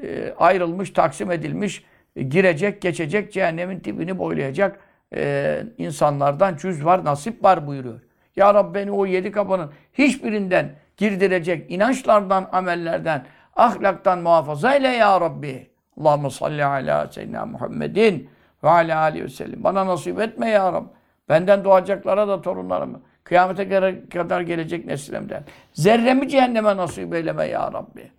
e, 0.04 0.34
ayrılmış, 0.38 0.90
taksim 0.90 1.32
edilmiş, 1.32 1.84
e, 2.16 2.24
girecek, 2.24 2.82
geçecek, 2.82 3.34
cehennemin 3.34 3.84
dibini 3.84 4.20
boylayacak 4.20 4.80
e, 5.16 5.64
insanlardan 5.78 6.56
cüz 6.56 6.86
var, 6.86 7.06
nasip 7.06 7.44
var 7.44 7.68
buyuruyor. 7.68 8.00
Ya 8.36 8.54
Rabbi 8.54 8.74
beni 8.74 8.92
o 8.92 9.06
yedi 9.06 9.32
kapının 9.32 9.72
hiçbirinden 9.94 10.76
girdirecek 10.98 11.72
inançlardan, 11.72 12.50
amellerden, 12.52 13.26
ahlaktan 13.56 14.20
muhafaza 14.20 14.76
eyle 14.76 14.88
ya 14.88 15.22
Rabbi. 15.22 15.74
Allahumme 16.00 16.30
salli 16.30 16.66
ala 16.66 17.08
seyyidina 17.08 17.46
Muhammedin 17.46 18.30
ve 18.64 18.70
ala 18.70 19.00
aleyhi 19.00 19.26
ve 19.26 19.30
sellem. 19.30 19.64
Bana 19.64 19.88
nasip 19.88 20.20
etme 20.20 20.50
ya 20.50 20.74
Rabbi. 20.74 20.90
Benden 21.30 21.64
doğacaklara 21.64 22.28
da 22.28 22.42
torunlarımı, 22.42 23.02
kıyamete 23.24 23.70
kadar 24.10 24.42
gelecek 24.42 24.86
neslimden. 24.86 25.44
Zerremi 25.74 26.30
cehenneme 26.30 26.78
nasip 26.78 27.14
eyleme 27.14 27.46
ya 27.46 27.74
Rabbi. 27.74 28.12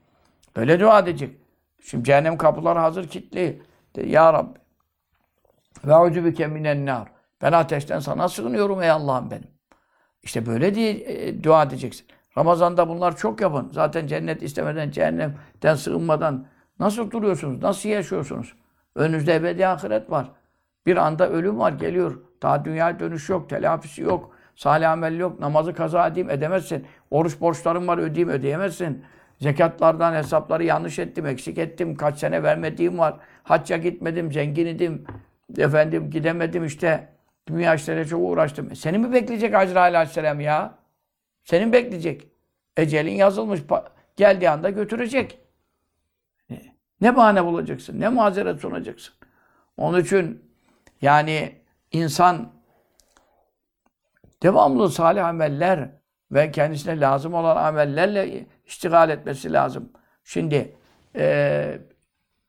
Öyle 0.57 0.81
dua 0.81 0.99
edecek. 0.99 1.37
Şimdi 1.83 2.05
cehennem 2.05 2.37
kapıları 2.37 2.79
hazır 2.79 3.09
kilitli. 3.09 3.63
De, 3.97 4.03
ya 4.07 4.33
Rabbi. 4.33 4.59
Ve 5.85 5.97
ucubike 5.97 6.47
minen 6.47 6.87
nar. 6.87 7.09
Ben 7.43 7.53
ateşten 7.53 7.99
sana 7.99 8.29
sığınıyorum 8.29 8.83
ey 8.83 8.91
Allah'ım 8.91 9.31
benim. 9.31 9.49
İşte 10.23 10.47
böyle 10.47 10.75
diye 10.75 10.91
e, 10.91 11.45
dua 11.45 11.63
edeceksin. 11.63 12.07
Ramazan'da 12.39 12.89
bunlar 12.89 13.17
çok 13.17 13.41
yapın. 13.41 13.69
Zaten 13.73 14.07
cennet 14.07 14.43
istemeden, 14.43 14.91
cehennemden 14.91 15.75
sığınmadan 15.75 16.47
nasıl 16.81 17.11
duruyorsunuz? 17.11 17.63
Nasıl 17.63 17.89
yaşıyorsunuz? 17.89 18.55
Önünüzde 18.95 19.35
ebedi 19.35 19.67
ahiret 19.67 20.11
var. 20.11 20.31
Bir 20.87 20.97
anda 20.97 21.31
ölüm 21.31 21.59
var, 21.59 21.73
geliyor. 21.73 22.21
Daha 22.43 22.65
dünya 22.65 23.01
dönüş 23.01 23.29
yok, 23.29 23.51
telafisi 23.51 24.03
yok. 24.03 24.31
Salih 24.57 24.91
amel 24.91 25.19
yok, 25.19 25.41
namazı 25.41 25.75
kaza 25.75 26.07
edeyim 26.07 26.31
edemezsin. 26.31 26.87
Oruç 27.11 27.41
borçlarım 27.41 27.89
var 27.89 27.99
ödeyeyim 27.99 28.29
ödeyemezsin. 28.29 29.05
Zekatlardan 29.41 30.15
hesapları 30.15 30.65
yanlış 30.65 30.99
ettim, 30.99 31.27
eksik 31.27 31.59
ettim. 31.59 31.97
Kaç 31.97 32.19
sene 32.19 32.43
vermediğim 32.43 32.99
var. 32.99 33.15
Hacca 33.43 33.77
gitmedim, 33.77 34.33
zengin 34.33 34.67
idim. 34.67 35.05
Efendim 35.59 36.11
gidemedim 36.11 36.65
işte. 36.65 37.09
Dünya 37.49 37.75
işlerine 37.75 38.05
çok 38.05 38.21
uğraştım. 38.23 38.71
E, 38.71 38.75
seni 38.75 38.99
mi 38.99 39.13
bekleyecek 39.13 39.55
Azrail 39.55 39.97
Aleyhisselam 39.97 40.41
ya? 40.41 40.75
Senin 41.45 41.73
bekleyecek. 41.73 42.29
Ecelin 42.77 43.15
yazılmış. 43.15 43.61
Geldiği 44.17 44.51
anda 44.51 44.71
götürecek. 44.71 45.39
Ne 47.01 47.17
bahane 47.17 47.45
bulacaksın? 47.45 48.01
Ne 48.01 48.09
mazeret 48.09 48.61
sunacaksın? 48.61 49.15
Onun 49.77 50.01
için 50.01 50.43
yani 51.03 51.53
insan 51.93 52.53
devamlı 54.43 54.91
salih 54.91 55.27
ameller 55.27 55.91
ve 56.33 56.51
kendisine 56.51 57.01
lazım 57.01 57.35
olan 57.35 57.57
amellerle 57.57 58.47
iştigal 58.67 59.11
etmesi 59.11 59.53
lazım. 59.53 59.91
Şimdi 60.25 60.77
e, 61.17 61.79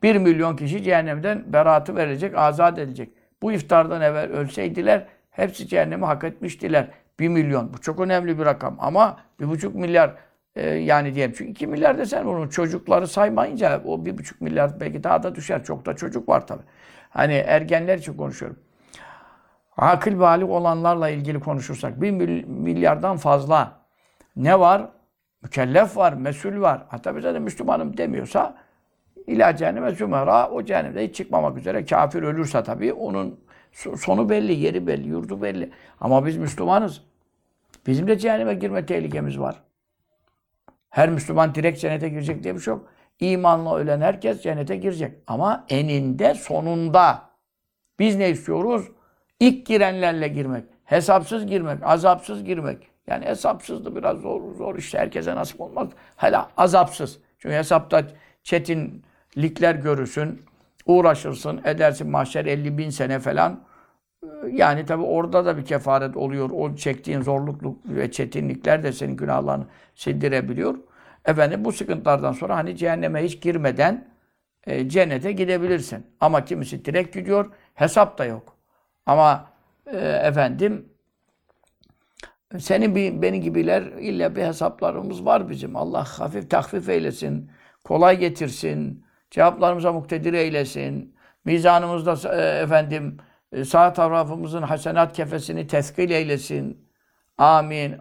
bir 0.04 0.16
milyon 0.16 0.56
kişi 0.56 0.84
cehennemden 0.84 1.54
beratı 1.54 1.96
verecek, 1.96 2.38
azat 2.38 2.80
edilecek. 2.80 3.10
Bu 3.42 3.52
iftardan 3.52 4.02
evvel 4.02 4.32
ölseydiler 4.32 5.06
hepsi 5.30 5.68
cehennemi 5.68 6.06
hak 6.06 6.24
etmiştiler. 6.24 6.90
Bir 7.20 7.28
milyon. 7.28 7.74
Bu 7.74 7.82
çok 7.82 8.00
önemli 8.00 8.40
bir 8.40 8.46
rakam. 8.46 8.76
Ama 8.80 9.18
bir 9.40 9.50
buçuk 9.50 9.76
milyar 9.76 10.16
e, 10.56 10.70
yani 10.70 11.16
diyelim. 11.16 11.36
Çünkü 11.38 11.52
iki 11.52 11.68
milyar 11.68 11.98
desen 11.98 12.26
onun 12.26 12.50
çocukları 12.50 13.08
saymayınca 13.08 13.82
o 13.86 14.06
bir 14.06 14.18
buçuk 14.18 14.42
milyar 14.42 14.80
belki 14.80 15.04
daha 15.04 15.24
da 15.24 15.36
düşer. 15.36 15.64
Çok 15.64 15.86
da 15.86 15.96
çocuk 15.96 16.30
var 16.30 16.48
tabii. 16.48 16.64
Hani 17.10 17.34
ergenler 17.34 17.98
için 17.98 18.18
konuşuyorum. 18.18 18.60
Akıl 19.78 20.20
balik 20.20 20.50
olanlarla 20.50 21.10
ilgili 21.10 21.40
konuşursak 21.40 22.02
bir 22.02 22.12
milyardan 22.46 23.18
fazla 23.18 23.72
ne 24.36 24.60
var? 24.60 24.90
Mükellef 25.44 25.98
var, 25.98 26.14
mesul 26.14 26.62
var. 26.62 26.86
Hatta 26.88 27.16
bize 27.16 27.34
de 27.34 27.40
Müslümanım 27.40 27.98
demiyorsa 27.98 28.56
ila 29.28 29.56
cehenneme 29.56 29.96
sümera 29.96 30.50
o 30.50 30.64
cehennemde 30.64 31.08
hiç 31.08 31.16
çıkmamak 31.16 31.58
üzere 31.58 31.86
kafir 31.86 32.24
ölürse 32.24 32.64
tabii 32.64 32.94
onun 32.94 33.40
sonu 33.75 34.29
belli, 34.29 34.53
yeri 34.53 34.88
belli, 34.88 35.08
yurdu 35.08 35.41
belli. 35.41 35.72
Ama 36.01 36.25
biz 36.25 36.38
Müslümanız. 36.38 37.01
Bizim 37.88 38.08
de 38.08 38.17
cehenneme 38.17 38.53
girme 38.53 38.86
tehlikemiz 38.86 39.39
var. 39.39 39.55
Her 40.89 41.10
Müslüman 41.10 41.55
direkt 41.55 41.79
cennete 41.79 42.10
girecek 42.10 42.44
diye 42.44 42.55
bir 42.55 42.60
şey 42.60 42.74
yok. 42.74 42.86
İmanla 43.20 43.75
ölen 43.75 44.01
herkes 44.01 44.41
cennete 44.41 44.75
girecek. 44.75 45.17
Ama 45.27 45.65
eninde 45.70 46.34
sonunda 46.34 47.29
Biz 48.00 48.15
ne 48.15 48.29
istiyoruz? 48.29 48.88
İlk 49.39 49.65
girenlerle 49.65 50.27
girmek. 50.27 50.63
Hesapsız 50.84 51.48
girmek, 51.48 51.84
azapsız 51.84 52.44
girmek. 52.44 52.88
Yani 53.08 53.25
hesapsız 53.25 53.86
da 53.86 53.96
biraz 53.96 54.17
zor, 54.17 54.55
zor 54.55 54.75
işte 54.75 54.98
herkese 55.00 55.36
nasip 55.36 55.62
olmaz. 55.62 55.88
Hele 56.15 56.38
azapsız. 56.58 57.20
Çünkü 57.39 57.55
hesapta 57.55 58.08
çetinlikler 58.44 59.75
görürsün, 59.75 60.41
uğraşırsın, 60.86 61.62
edersin 61.65 62.10
mahşer 62.10 62.46
50 62.46 62.77
bin 62.77 62.89
sene 62.89 63.20
falan. 63.20 63.63
Ee, 64.24 64.27
Yani 64.51 64.86
tabi 64.86 65.04
orada 65.04 65.46
da 65.46 65.58
bir 65.58 65.65
kefaret 65.65 66.18
oluyor. 66.18 66.50
O 66.54 66.75
çektiğin 66.75 67.22
zorlukluk 67.22 67.89
ve 67.89 68.12
çetinlikler 68.12 68.84
de 68.84 68.92
senin 68.92 69.18
günahlarını 69.18 69.65
sildirebiliyor. 69.96 70.75
Efendim 71.25 71.65
bu 71.65 71.72
sıkıntılardan 71.72 72.32
sonra 72.32 72.56
hani 72.56 72.77
cehenneme 72.77 73.24
hiç 73.24 73.42
girmeden 73.42 74.08
e, 74.68 74.89
cennete 74.89 75.32
gidebilirsin. 75.32 76.08
Ama 76.20 76.46
kimisi 76.46 76.86
direkt 76.86 77.15
gidiyor, 77.15 77.51
hesap 77.74 78.18
da 78.18 78.25
yok. 78.25 78.58
Ama 79.06 79.50
e, 79.86 79.98
efendim 79.98 80.89
senin 82.60 82.96
bir, 82.96 83.22
benim 83.22 83.42
gibiler 83.42 83.82
illa 83.84 84.36
bir 84.36 84.44
hesaplarımız 84.44 85.25
var 85.25 85.50
bizim. 85.50 85.75
Allah 85.75 86.04
hafif 86.04 86.50
tahfif 86.50 86.89
eylesin, 86.89 87.51
kolay 87.84 88.20
getirsin, 88.20 89.05
cevaplarımıza 89.32 89.94
muktedir 89.94 90.34
eylesin. 90.34 91.15
Mizanımızda 91.46 92.36
e, 92.36 92.62
efendim 92.63 93.17
e, 93.51 93.65
sağ 93.65 93.94
tarafımızın 93.94 94.62
hasenat 94.62 95.13
kefesini 95.13 95.67
teskil 95.67 96.10
eylesin. 96.10 96.89
Amin. 97.38 97.96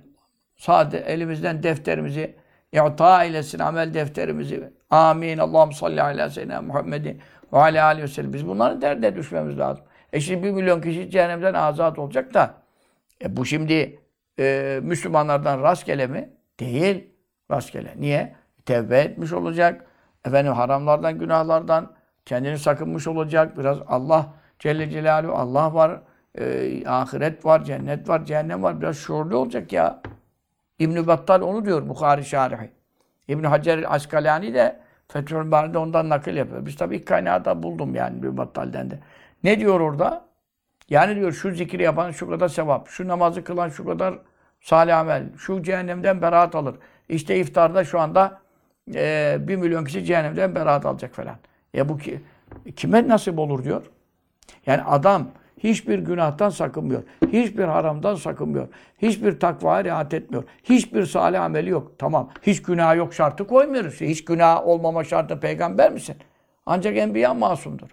Sağ 0.56 0.90
de- 0.90 0.98
elimizden 0.98 1.62
defterimizi 1.62 2.36
i'ta 2.72 3.24
eylesin, 3.24 3.58
amel 3.58 3.94
defterimizi. 3.94 4.72
Amin. 4.90 5.38
Allah'ım 5.38 5.72
salli 5.72 6.02
ala 6.02 6.30
seyyidina 6.30 6.62
Muhammedin 6.62 7.20
ve 7.52 7.58
ala 7.58 7.84
aleyhi 7.84 8.02
ve 8.04 8.08
sellem. 8.08 8.32
Biz 8.32 8.48
bunların 8.48 8.82
derdine 8.82 9.16
düşmemiz 9.16 9.58
lazım. 9.58 9.84
E 10.12 10.20
şimdi 10.20 10.42
bir 10.42 10.50
milyon 10.50 10.80
kişi 10.80 11.10
cehennemden 11.10 11.54
azat 11.54 11.98
olacak 11.98 12.34
da 12.34 12.54
e 13.24 13.36
bu 13.36 13.46
şimdi 13.46 14.00
e, 14.38 14.78
Müslümanlardan 14.82 15.62
rastgele 15.62 16.06
mi? 16.06 16.30
Değil. 16.60 17.10
Rastgele. 17.50 17.94
Niye? 17.96 18.34
Tevbe 18.66 18.98
etmiş 18.98 19.32
olacak. 19.32 19.86
Efendim 20.24 20.52
haramlardan, 20.52 21.18
günahlardan 21.18 21.92
kendini 22.26 22.58
sakınmış 22.58 23.06
olacak. 23.06 23.58
Biraz 23.58 23.78
Allah 23.86 24.26
Celle 24.58 24.90
Celaluhu 24.90 25.32
Allah 25.32 25.74
var. 25.74 26.00
e, 26.38 26.88
ahiret 26.88 27.44
var, 27.44 27.64
cennet 27.64 28.08
var, 28.08 28.24
cehennem 28.24 28.62
var. 28.62 28.80
Biraz 28.80 28.96
şuurlu 28.96 29.36
olacak 29.36 29.72
ya. 29.72 30.00
İbn 30.78 31.06
Battal 31.06 31.40
onu 31.40 31.64
diyor 31.64 31.88
Bukhari 31.88 32.24
şarihi. 32.24 32.70
İbn 33.28 33.44
Hacer 33.44 33.84
Askalani 33.94 34.54
de 34.54 34.80
Fethül 35.08 35.50
Bari'de 35.50 35.78
ondan 35.78 36.08
nakil 36.08 36.36
yapıyor. 36.36 36.66
Biz 36.66 36.76
tabii 36.76 36.96
ilk 36.96 37.06
kaynağı 37.06 37.44
da 37.44 37.62
buldum 37.62 37.94
yani 37.94 38.18
İbn 38.18 38.36
Battal'den 38.36 38.90
de. 38.90 38.98
Ne 39.44 39.60
diyor 39.60 39.80
orada? 39.80 40.24
Yani 40.90 41.16
diyor 41.16 41.32
şu 41.32 41.50
zikri 41.50 41.82
yapan 41.82 42.10
şu 42.10 42.30
kadar 42.30 42.48
sevap, 42.48 42.88
şu 42.88 43.08
namazı 43.08 43.44
kılan 43.44 43.68
şu 43.68 43.84
kadar 43.84 44.14
salih 44.60 44.98
amel, 44.98 45.24
şu 45.36 45.62
cehennemden 45.62 46.22
beraat 46.22 46.54
alır. 46.54 46.76
İşte 47.08 47.36
iftarda 47.36 47.84
şu 47.84 48.00
anda 48.00 48.40
e, 48.94 49.36
bir 49.40 49.56
milyon 49.56 49.84
kişi 49.84 50.04
cehennemden 50.04 50.54
beraat 50.54 50.86
alacak 50.86 51.14
falan. 51.14 51.36
Ya 51.74 51.88
bu 51.88 51.98
ki, 51.98 52.20
kime 52.76 53.08
nasip 53.08 53.38
olur 53.38 53.64
diyor. 53.64 53.82
Yani 54.66 54.82
adam 54.82 55.28
hiçbir 55.58 55.98
günahtan 55.98 56.50
sakınmıyor. 56.50 57.02
Hiçbir 57.32 57.64
haramdan 57.64 58.14
sakınmıyor. 58.14 58.68
Hiçbir 59.02 59.40
takvaya 59.40 59.84
riayet 59.84 60.14
etmiyor. 60.14 60.44
Hiçbir 60.64 61.06
salih 61.06 61.42
ameli 61.42 61.70
yok. 61.70 61.92
Tamam. 61.98 62.30
Hiç 62.42 62.62
günah 62.62 62.96
yok 62.96 63.14
şartı 63.14 63.46
koymuyoruz. 63.46 64.00
Hiç 64.00 64.24
günah 64.24 64.66
olmama 64.66 65.04
şartı 65.04 65.40
peygamber 65.40 65.92
misin? 65.92 66.16
Ancak 66.66 66.96
enbiya 66.96 67.34
masumdur. 67.34 67.88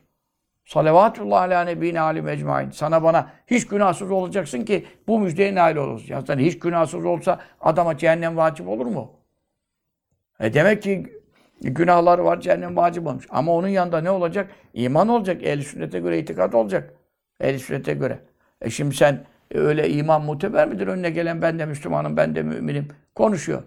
Salavatullah 0.66 1.42
ala 1.42 1.64
nebine 1.64 2.00
alim 2.00 2.28
ecmain. 2.28 2.70
Sana 2.70 3.04
bana 3.04 3.30
hiç 3.48 3.68
günahsız 3.68 4.12
olacaksın 4.12 4.66
ki 4.66 4.86
bu 5.08 5.20
müjdeye 5.20 5.56
nail 5.56 5.76
olursun. 5.76 6.14
Ya 6.14 6.22
sen 6.22 6.40
hiç 6.40 6.60
günahsız 6.60 7.06
olsa 7.06 7.40
adama 7.62 7.98
cehennem 7.98 8.38
vacip 8.38 8.68
olur 8.68 8.86
mu? 8.86 9.21
E 10.42 10.54
demek 10.54 10.84
ki 10.84 11.22
günahları 11.62 12.26
var 12.26 12.42
cehennem 12.42 12.78
vacip 12.78 13.08
olmuş. 13.08 13.28
Ama 13.30 13.52
onun 13.52 13.68
yanında 13.68 14.02
ne 14.02 14.12
olacak? 14.12 14.52
İman 14.74 15.08
olacak. 15.08 15.44
Ehl-i 15.44 15.64
sünnete 15.64 16.00
göre 16.00 16.20
itikat 16.20 16.56
olacak. 16.56 16.94
Ehl-i 17.40 17.60
sünnete 17.60 17.94
göre. 17.94 18.20
E 18.62 18.70
şimdi 18.70 18.96
sen 18.96 19.26
e, 19.52 19.58
öyle 19.58 19.90
iman 19.90 20.22
muteber 20.22 20.68
midir? 20.68 20.88
Önüne 20.88 21.10
gelen 21.10 21.42
ben 21.42 21.60
de 21.60 21.66
Müslümanım, 21.66 22.18
ben 22.18 22.36
de 22.36 22.44
müminim. 22.44 22.88
Konuşuyor. 23.16 23.64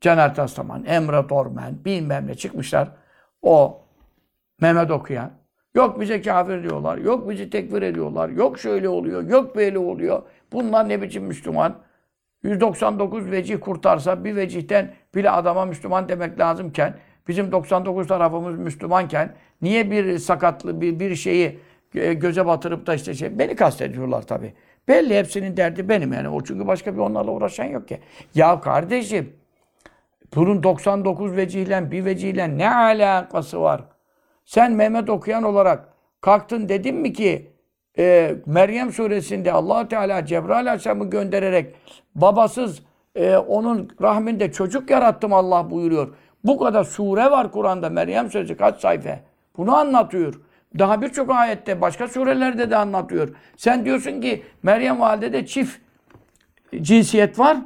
Caner 0.00 0.34
Taslaman, 0.34 0.84
Emre 0.84 1.28
Dormen, 1.28 1.84
bilmem 1.84 2.26
ne 2.26 2.34
çıkmışlar. 2.34 2.88
O 3.42 3.80
Mehmet 4.60 4.90
okuyan. 4.90 5.30
Yok 5.74 6.00
bize 6.00 6.22
kafir 6.22 6.62
diyorlar. 6.62 6.98
Yok 6.98 7.30
bizi 7.30 7.50
tekfir 7.50 7.82
ediyorlar. 7.82 8.28
Yok 8.28 8.58
şöyle 8.58 8.88
oluyor. 8.88 9.22
Yok 9.22 9.56
böyle 9.56 9.78
oluyor. 9.78 10.22
Bunlar 10.52 10.88
ne 10.88 11.02
biçim 11.02 11.24
Müslüman? 11.24 11.76
199 12.42 13.30
vecih 13.30 13.60
kurtarsa 13.60 14.24
bir 14.24 14.36
vecihten 14.36 14.94
bile 15.16 15.30
adama 15.30 15.64
Müslüman 15.64 16.08
demek 16.08 16.38
lazımken 16.38 16.94
bizim 17.28 17.52
99 17.52 18.06
tarafımız 18.06 18.58
Müslümanken 18.58 19.34
niye 19.62 19.90
bir 19.90 20.18
sakatlı 20.18 20.80
bir, 20.80 21.00
bir 21.00 21.16
şeyi 21.16 21.60
e, 21.94 22.14
göze 22.14 22.46
batırıp 22.46 22.86
da 22.86 22.94
işte 22.94 23.14
şey 23.14 23.38
beni 23.38 23.56
kastediyorlar 23.56 24.22
tabii. 24.22 24.54
Belli 24.88 25.18
hepsinin 25.18 25.56
derdi 25.56 25.88
benim 25.88 26.12
yani. 26.12 26.28
O 26.28 26.44
çünkü 26.44 26.66
başka 26.66 26.94
bir 26.94 26.98
onlarla 26.98 27.30
uğraşan 27.30 27.64
yok 27.64 27.88
ki. 27.88 28.00
Ya 28.34 28.60
kardeşim 28.60 29.32
bunun 30.34 30.62
99 30.62 31.36
vecihle 31.36 31.90
bir 31.90 32.04
vecihle 32.04 32.58
ne 32.58 32.74
alakası 32.74 33.60
var? 33.60 33.84
Sen 34.44 34.72
Mehmet 34.72 35.10
okuyan 35.10 35.42
olarak 35.42 35.88
kalktın 36.20 36.68
dedin 36.68 36.96
mi 36.96 37.12
ki 37.12 37.50
e, 37.98 38.34
Meryem 38.46 38.92
suresinde 38.92 39.52
allah 39.52 39.88
Teala 39.88 40.26
Cebrail 40.26 40.66
Aleyhisselam'ı 40.66 41.10
göndererek 41.10 41.74
babasız 42.14 42.82
e, 43.14 43.36
onun 43.36 43.90
rahminde 44.02 44.52
çocuk 44.52 44.90
yarattım 44.90 45.32
Allah 45.32 45.70
buyuruyor. 45.70 46.14
Bu 46.44 46.58
kadar 46.58 46.84
sure 46.84 47.30
var 47.30 47.52
Kur'an'da. 47.52 47.90
Meryem 47.90 48.30
suresi 48.30 48.56
kaç 48.56 48.80
sayfa? 48.80 49.20
Bunu 49.56 49.76
anlatıyor. 49.76 50.40
Daha 50.78 51.02
birçok 51.02 51.30
ayette, 51.30 51.80
başka 51.80 52.08
surelerde 52.08 52.70
de 52.70 52.76
anlatıyor. 52.76 53.28
Sen 53.56 53.84
diyorsun 53.84 54.20
ki 54.20 54.42
Meryem 54.62 55.00
validede 55.00 55.46
çift 55.46 55.78
cinsiyet 56.80 57.38
var. 57.38 57.56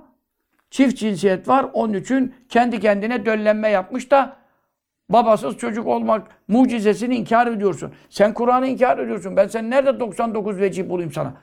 Çift 0.71 0.99
cinsiyet 0.99 1.49
var. 1.49 1.67
Onun 1.73 1.95
için 1.95 2.35
kendi 2.49 2.81
kendine 2.81 3.27
döllenme 3.27 3.69
yapmış 3.69 4.11
da 4.11 4.37
babasız 5.09 5.57
çocuk 5.57 5.87
olmak 5.87 6.27
mucizesini 6.49 7.17
inkar 7.17 7.47
ediyorsun. 7.47 7.93
Sen 8.11 8.35
Kur'an'ı 8.35 8.67
inkar 8.67 8.99
ediyorsun. 8.99 9.37
Ben 9.37 9.47
sen 9.47 9.71
nerede 9.71 10.01
99 10.01 10.61
vecih 10.61 10.89
bulayım 10.89 11.13
sana? 11.13 11.35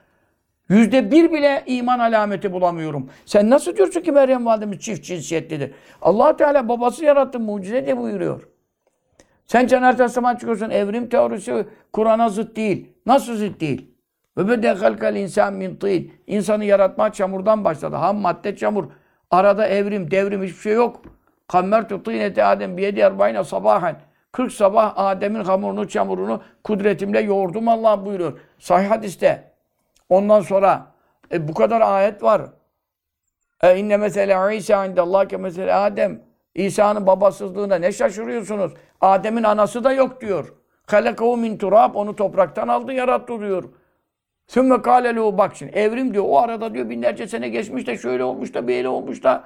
Yüzde 0.70 1.12
bir 1.12 1.32
bile 1.32 1.64
iman 1.66 2.00
alameti 2.00 2.54
bulamıyorum. 2.54 3.10
Sen 3.26 3.50
nasıl 3.50 3.76
diyorsun 3.76 4.02
ki 4.02 4.12
Meryem 4.12 4.46
validemiz 4.46 4.80
çift 4.80 5.04
cinsiyetlidir? 5.04 5.72
allah 6.02 6.38
Teala 6.38 6.70
babası 6.70 7.06
yarattı 7.06 7.40
mucize 7.40 7.86
diye 7.86 7.98
buyuruyor. 7.98 8.48
Sen 9.46 9.68
Caner 9.68 9.98
Taslaman 9.98 10.36
çıkıyorsun. 10.36 10.70
Evrim 10.70 11.10
teorisi 11.10 11.66
Kur'an'a 11.94 12.30
zıt 12.30 12.56
değil. 12.56 12.90
Nasıl 13.06 13.36
zıt 13.36 13.60
değil? 13.60 13.92
Ve 14.38 14.48
bede 14.50 14.72
halkal 14.72 15.16
insan 15.16 15.54
min 15.54 15.76
tîn. 15.76 16.14
İnsanı 16.28 16.66
yaratma 16.66 17.12
çamurdan 17.12 17.64
başladı. 17.64 17.96
Ham 17.96 18.18
madde 18.18 18.56
çamur. 18.56 18.86
Arada 19.32 19.68
evrim, 19.68 20.12
devrim 20.12 20.44
hiçbir 20.44 20.60
şey 20.60 20.74
yok. 20.74 21.02
Kammertu 21.48 22.04
tînete 22.04 22.44
Adem 22.44 22.78
biyedi 22.78 23.00
erbayna 23.00 23.44
sabahen. 23.44 23.96
40 24.32 24.52
sabah 24.52 24.94
Adem'in 24.96 25.44
hamurunu, 25.44 25.88
çamurunu 25.88 26.42
kudretimle 26.64 27.20
yoğurdum 27.20 27.68
Allah 27.68 28.06
buyuruyor. 28.06 28.40
Sahih 28.60 28.92
hadiste. 28.92 29.55
Ondan 30.10 30.42
sonra 30.42 30.88
e, 31.32 31.48
bu 31.48 31.54
kadar 31.54 31.82
ayet 31.82 32.24
var. 32.24 32.42
E, 33.64 33.78
inne 33.78 33.98
mesela 33.98 34.52
İsa 34.52 34.86
indallah 34.86 35.28
ke 35.28 35.38
mesela 35.38 35.82
Adem. 35.82 36.22
İsa'nın 36.56 37.08
babasızlığına 37.08 37.76
ne 37.76 37.92
şaşırıyorsunuz? 37.92 38.74
Adem'in 39.02 39.44
anası 39.44 39.84
da 39.84 39.94
yok 39.94 40.22
diyor. 40.22 40.54
Halakahu 40.88 41.38
min 41.38 41.58
turab 41.58 41.96
onu 41.96 42.16
topraktan 42.16 42.68
aldı 42.68 42.94
yarattı 42.94 43.40
diyor. 43.40 43.64
Sümme 44.48 44.82
kâlelehu 44.82 45.38
bak 45.38 45.56
şimdi 45.56 45.72
evrim 45.72 46.14
diyor. 46.14 46.26
O 46.28 46.40
arada 46.40 46.74
diyor 46.74 46.90
binlerce 46.90 47.28
sene 47.28 47.50
geçmiş 47.50 47.88
de 47.88 47.98
şöyle 47.98 48.24
olmuş 48.24 48.54
da 48.54 48.68
böyle 48.68 48.88
olmuş 48.88 49.24
da. 49.24 49.44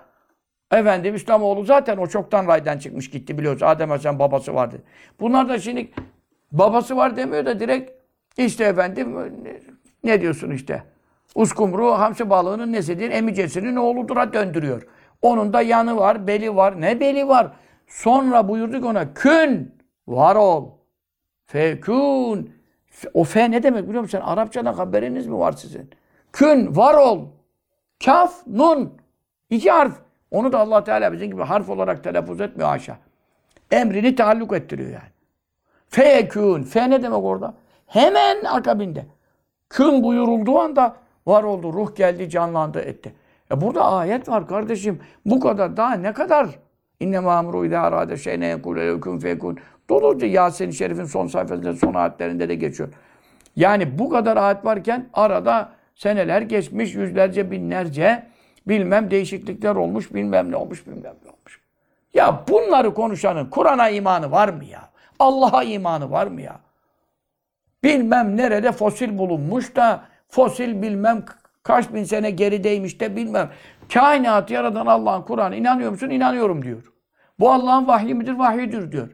Efendim 0.72 1.15
İslamoğlu 1.15 1.63
zaten 1.63 1.98
o 1.98 2.08
çoktan 2.08 2.48
raydan 2.48 2.78
çıkmış 2.78 3.10
gitti 3.10 3.38
biliyoruz. 3.38 3.63
Adem 3.63 3.91
Aleyhisselam 3.91 4.19
babası 4.19 4.56
vardı. 4.56 4.82
Bunlar 5.19 5.50
da 5.50 5.60
şimdi 5.60 5.91
babası 6.52 6.98
var 6.98 7.17
demiyor 7.17 7.45
da 7.45 7.60
direkt 7.60 7.91
işte 8.38 8.63
efendim 8.63 9.17
ne 10.03 10.21
diyorsun 10.21 10.51
işte. 10.51 10.83
Uskumru 11.35 11.91
hamsi 11.91 12.29
balığının 12.29 12.73
nesidir? 12.73 13.12
Emicesinin 13.12 13.75
oğludur 13.75 14.33
döndürüyor. 14.33 14.88
Onun 15.21 15.53
da 15.53 15.62
yanı 15.62 15.97
var, 15.97 16.27
beli 16.27 16.55
var. 16.55 16.81
Ne 16.81 16.99
beli 16.99 17.27
var? 17.27 17.51
Sonra 17.88 18.47
buyurduk 18.47 18.85
ona 18.85 19.13
kün 19.13 19.75
var 20.07 20.35
ol. 20.35 20.69
Fekun. 21.45 22.49
O 23.13 23.23
fe 23.23 23.51
ne 23.51 23.63
demek 23.63 23.88
biliyor 23.88 24.01
musun? 24.01 24.21
Arapçadan 24.23 24.73
haberiniz 24.73 25.27
mi 25.27 25.39
var 25.39 25.51
sizin? 25.51 25.89
Kün 26.33 26.75
var 26.75 26.93
ol. 26.93 27.25
Kaf, 28.05 28.47
nun. 28.47 28.93
İki 29.49 29.71
harf. 29.71 29.93
Onu 30.31 30.51
da 30.51 30.59
Allah 30.59 30.83
Teala 30.83 31.13
bizim 31.13 31.31
gibi 31.31 31.41
harf 31.41 31.69
olarak 31.69 32.03
telaffuz 32.03 32.41
etmiyor 32.41 32.69
haşa. 32.69 32.97
Emrini 33.71 34.15
taalluk 34.15 34.53
ettiriyor 34.53 34.89
yani. 34.89 35.09
Fekun. 35.89 36.63
Fe 36.63 36.89
ne 36.89 37.03
demek 37.03 37.23
orada? 37.23 37.53
Hemen 37.88 38.43
akabinde. 38.43 39.05
Kün 39.69 40.03
buyurulduğu 40.03 40.60
anda 40.60 40.95
var 41.27 41.43
oldu. 41.43 41.73
Ruh 41.73 41.95
geldi, 41.95 42.29
canlandı, 42.29 42.79
etti. 42.79 43.13
E 43.51 43.62
burada 43.62 43.91
ayet 43.91 44.29
var 44.29 44.47
kardeşim. 44.47 44.99
Bu 45.25 45.39
kadar 45.39 45.77
daha 45.77 45.93
ne 45.93 46.13
kadar? 46.13 46.47
İnne 46.99 47.19
mamuru 47.19 47.65
idâ 47.65 47.82
arâde 47.82 48.17
şeyne 48.17 48.45
yekûle 48.45 48.88
lekûn 48.88 49.19
fekûn. 49.19 49.58
Doluca 49.89 50.27
Yasin-i 50.27 50.73
Şerif'in 50.73 51.05
son 51.05 51.27
sayfasında, 51.27 51.73
son 51.75 51.93
ayetlerinde 51.93 52.49
de 52.49 52.55
geçiyor. 52.55 52.89
Yani 53.55 53.99
bu 53.99 54.10
kadar 54.10 54.38
ayet 54.38 54.65
varken 54.65 55.10
arada 55.13 55.69
seneler 55.95 56.41
geçmiş, 56.41 56.95
yüzlerce, 56.95 57.51
binlerce 57.51 58.27
bilmem 58.67 59.12
değişiklikler 59.12 59.75
olmuş, 59.75 60.13
bilmem 60.13 60.51
ne 60.51 60.55
olmuş, 60.55 60.88
bilmem 60.88 61.15
ne 61.25 61.29
olmuş. 61.29 61.62
Ya 62.13 62.43
bunları 62.49 62.93
konuşanın 62.93 63.49
Kur'an'a 63.49 63.89
imanı 63.89 64.32
var 64.32 64.49
mı 64.49 64.65
ya? 64.65 64.89
Allah'a 65.19 65.63
imanı 65.63 66.12
var 66.12 66.27
mı 66.27 66.41
ya? 66.41 66.60
Bilmem 67.83 68.37
nerede 68.37 68.71
fosil 68.71 69.17
bulunmuş 69.17 69.75
da 69.75 70.03
fosil 70.29 70.81
bilmem 70.81 71.25
kaç 71.63 71.93
bin 71.93 72.03
sene 72.03 72.31
gerideymiş 72.31 72.99
de 72.99 73.15
bilmem. 73.15 73.49
Kainatı 73.93 74.53
yaratan 74.53 74.85
Allah'ın 74.85 75.21
Kur'an'a 75.21 75.55
inanıyor 75.55 75.91
musun? 75.91 76.09
İnanıyorum 76.09 76.63
diyor. 76.63 76.83
Bu 77.39 77.51
Allah'ın 77.51 77.87
vahyi 77.87 78.15
midir? 78.15 78.33
Vahyidir 78.33 78.91
diyor. 78.91 79.09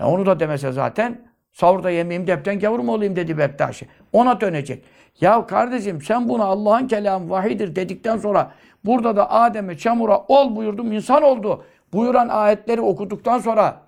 E 0.00 0.04
onu 0.04 0.26
da 0.26 0.40
demese 0.40 0.72
zaten 0.72 1.20
sahurda 1.52 1.90
yemeyeyim 1.90 2.26
depten 2.26 2.58
gavur 2.58 2.78
mu 2.78 2.92
olayım 2.92 3.16
dedi 3.16 3.38
Bektaşi. 3.38 3.88
Ona 4.12 4.40
dönecek. 4.40 4.84
Ya 5.20 5.46
kardeşim 5.46 6.02
sen 6.02 6.28
bunu 6.28 6.44
Allah'ın 6.44 6.86
kelamı 6.86 7.30
vahidir 7.30 7.76
dedikten 7.76 8.16
sonra 8.16 8.50
burada 8.84 9.16
da 9.16 9.30
Adem'e 9.30 9.78
çamura 9.78 10.18
ol 10.18 10.56
buyurdum 10.56 10.92
insan 10.92 11.22
oldu. 11.22 11.64
Buyuran 11.92 12.28
ayetleri 12.28 12.80
okuduktan 12.80 13.38
sonra 13.38 13.80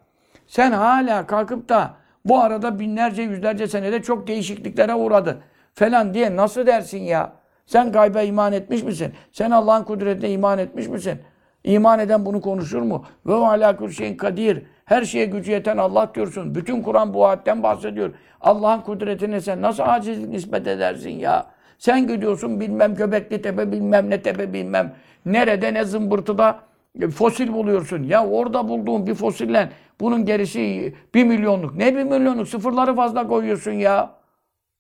sen 0.47 0.73
hala 0.73 1.27
kalkıp 1.27 1.69
da 1.69 1.95
bu 2.25 2.39
arada 2.39 2.79
binlerce 2.79 3.23
yüzlerce 3.23 3.67
senede 3.67 4.03
çok 4.03 4.27
değişikliklere 4.27 4.95
uğradı 4.95 5.43
falan 5.75 6.15
diye 6.15 6.37
nasıl 6.37 6.67
dersin 6.67 7.03
ya? 7.03 7.33
Sen 7.67 7.93
gaybe 7.93 8.25
iman 8.25 8.53
etmiş 8.53 8.83
misin? 8.83 9.13
Sen 9.33 9.51
Allah'ın 9.51 9.85
kudretine 9.85 10.31
iman 10.31 10.59
etmiş 10.59 10.89
misin? 10.89 11.21
İman 11.65 11.99
eden 11.99 12.27
bunu 12.27 12.41
konuşur 12.41 12.83
mu? 12.83 13.05
Ve 13.27 13.35
alâ 13.35 13.91
şeyin 13.91 14.17
kadir. 14.17 14.63
Her 14.85 15.05
şeye 15.05 15.27
gücü 15.27 15.53
yeten 15.53 15.77
Allah 15.77 16.11
diyorsun. 16.15 16.55
Bütün 16.55 16.83
Kur'an 16.83 17.15
bu 17.15 17.27
ayetten 17.27 17.63
bahsediyor. 17.63 18.11
Allah'ın 18.41 18.81
kudretine 18.81 19.41
sen 19.41 19.63
nasıl 19.63 19.83
acizlik 19.87 20.29
nispet 20.29 20.67
edersin 20.67 21.11
ya? 21.11 21.47
Sen 21.79 22.07
gidiyorsun 22.07 22.61
bilmem 22.61 22.95
Göbekli 22.95 23.43
Tepe, 23.43 23.73
bilmem 23.73 24.11
ne 24.11 24.23
tepe, 24.23 24.53
bilmem 24.53 24.95
nerede 25.27 25.75
ne 25.75 25.85
zımbırtıda 25.85 26.59
fosil 26.99 27.53
buluyorsun. 27.53 28.03
Ya 28.03 28.27
orada 28.27 28.69
bulduğun 28.69 29.07
bir 29.07 29.15
fosille 29.15 29.71
bunun 30.01 30.25
gerisi 30.25 30.95
bir 31.15 31.25
milyonluk. 31.25 31.75
Ne 31.75 31.97
bir 31.97 32.05
milyonluk? 32.05 32.49
Sıfırları 32.49 32.95
fazla 32.95 33.27
koyuyorsun 33.27 33.73
ya. 33.73 34.11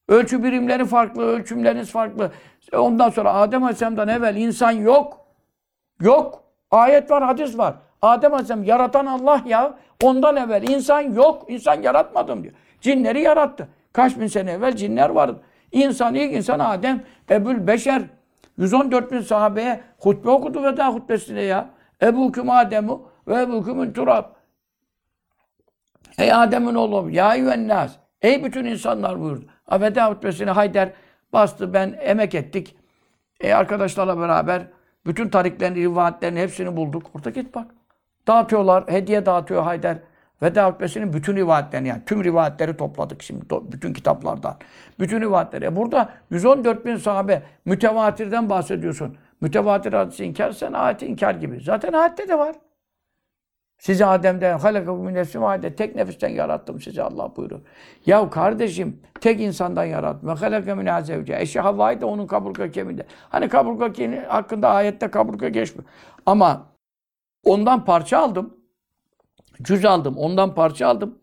Ölçü 0.08 0.42
birimleri 0.42 0.84
farklı, 0.84 1.22
ölçümleriniz 1.22 1.90
farklı. 1.90 2.32
E, 2.72 2.76
Ondan 2.76 3.10
sonra 3.10 3.34
Adem 3.34 3.62
Aleyhisselam'dan 3.62 4.08
evvel 4.08 4.36
insan 4.36 4.70
yok. 4.70 5.18
Yok. 6.00 6.44
Ayet 6.70 7.10
var, 7.10 7.22
hadis 7.22 7.58
var. 7.58 7.74
Adem 8.02 8.32
Aleyhisselam 8.32 8.64
yaratan 8.64 9.06
Allah 9.06 9.42
ya. 9.46 9.78
Ondan 10.02 10.36
evvel 10.36 10.68
insan 10.68 11.00
yok. 11.00 11.44
İnsan 11.48 11.82
yaratmadım 11.82 12.42
diyor. 12.42 12.54
Cinleri 12.80 13.20
yarattı. 13.20 13.68
Kaç 13.92 14.20
bin 14.20 14.26
sene 14.26 14.50
evvel 14.50 14.76
cinler 14.76 15.10
vardı. 15.10 15.40
İnsan, 15.72 16.14
ilk 16.14 16.32
insan 16.32 16.58
Adem, 16.58 17.02
Ebul 17.30 17.66
Beşer. 17.66 18.02
114 18.58 19.12
bin 19.12 19.20
sahabeye 19.20 19.80
hutbe 19.98 20.30
okudu 20.30 20.62
veda 20.64 20.88
hutbesinde 20.88 21.40
ya. 21.40 21.70
Ebu 22.02 22.32
Küm 22.32 22.50
Adem'u 22.50 23.10
ve 23.28 23.42
Ebu 23.42 23.64
Küm'ün 23.64 23.92
Turab. 23.92 24.24
Ey 26.18 26.32
Adem'in 26.32 26.74
oğlu, 26.74 27.10
ya 27.10 27.34
yüennâs. 27.34 27.92
Ey 28.22 28.44
bütün 28.44 28.64
insanlar 28.64 29.20
buyurdu. 29.20 29.44
Ha, 29.66 29.80
Veda 29.80 30.10
hutbesini 30.10 30.50
Hayder 30.50 30.92
bastı, 31.32 31.74
ben 31.74 31.98
emek 32.00 32.34
ettik. 32.34 32.76
E, 33.40 33.54
arkadaşlarla 33.54 34.18
beraber 34.18 34.66
bütün 35.06 35.28
tariklerini, 35.28 35.80
rivayetlerini 35.80 36.40
hepsini 36.40 36.76
bulduk. 36.76 37.10
Orada 37.14 37.30
git 37.30 37.54
bak. 37.54 37.66
Dağıtıyorlar, 38.28 38.84
hediye 38.88 39.26
dağıtıyor 39.26 39.62
Hayder. 39.62 39.98
Veda 40.42 40.68
hutbesinin 40.68 41.12
bütün 41.12 41.36
rivayetlerini 41.36 41.88
yani 41.88 42.02
tüm 42.06 42.24
rivayetleri 42.24 42.76
topladık 42.76 43.22
şimdi 43.22 43.44
bütün 43.50 43.92
kitaplardan. 43.92 44.56
Bütün 44.98 45.20
rivayetleri. 45.20 45.64
E 45.64 45.76
burada 45.76 46.08
114 46.30 46.86
bin 46.86 46.96
sahabe 46.96 47.42
mütevatirden 47.64 48.50
bahsediyorsun. 48.50 49.16
Mütevatir 49.40 49.92
hadisi 49.92 50.24
inkar 50.24 50.52
sen 50.52 50.72
ayeti 50.72 51.06
inkar 51.06 51.34
gibi. 51.34 51.60
Zaten 51.60 51.92
ayette 51.92 52.28
de 52.28 52.38
var. 52.38 52.56
Sizi 53.78 54.06
Adem'den 54.06 54.58
halakakum 54.58 55.14
nefsin 55.14 55.42
vahide 55.42 55.76
tek 55.76 55.94
nefisten 55.94 56.28
yarattım 56.28 56.80
sizi 56.80 57.02
Allah 57.02 57.36
buyuruyor. 57.36 57.60
Ya 58.06 58.30
kardeşim 58.30 59.02
tek 59.20 59.40
insandan 59.40 59.84
yarattım. 59.84 60.28
Ve 60.28 60.32
halaka 60.32 60.74
min 60.74 60.86
azevce. 60.86 61.36
Eşi 61.40 61.60
Havva'yı 61.60 62.00
da 62.00 62.06
onun 62.06 62.26
kaburga 62.26 62.70
kemiğinde. 62.70 63.06
Hani 63.28 63.48
kaburga 63.48 63.92
kemiği 63.92 64.20
hakkında 64.20 64.68
ayette 64.68 65.10
kaburga 65.10 65.48
geçmiyor. 65.48 65.90
Ama 66.26 66.66
ondan 67.44 67.84
parça 67.84 68.18
aldım. 68.18 68.56
Cüz 69.62 69.84
aldım. 69.84 70.16
Ondan 70.16 70.54
parça 70.54 70.88
aldım. 70.88 71.18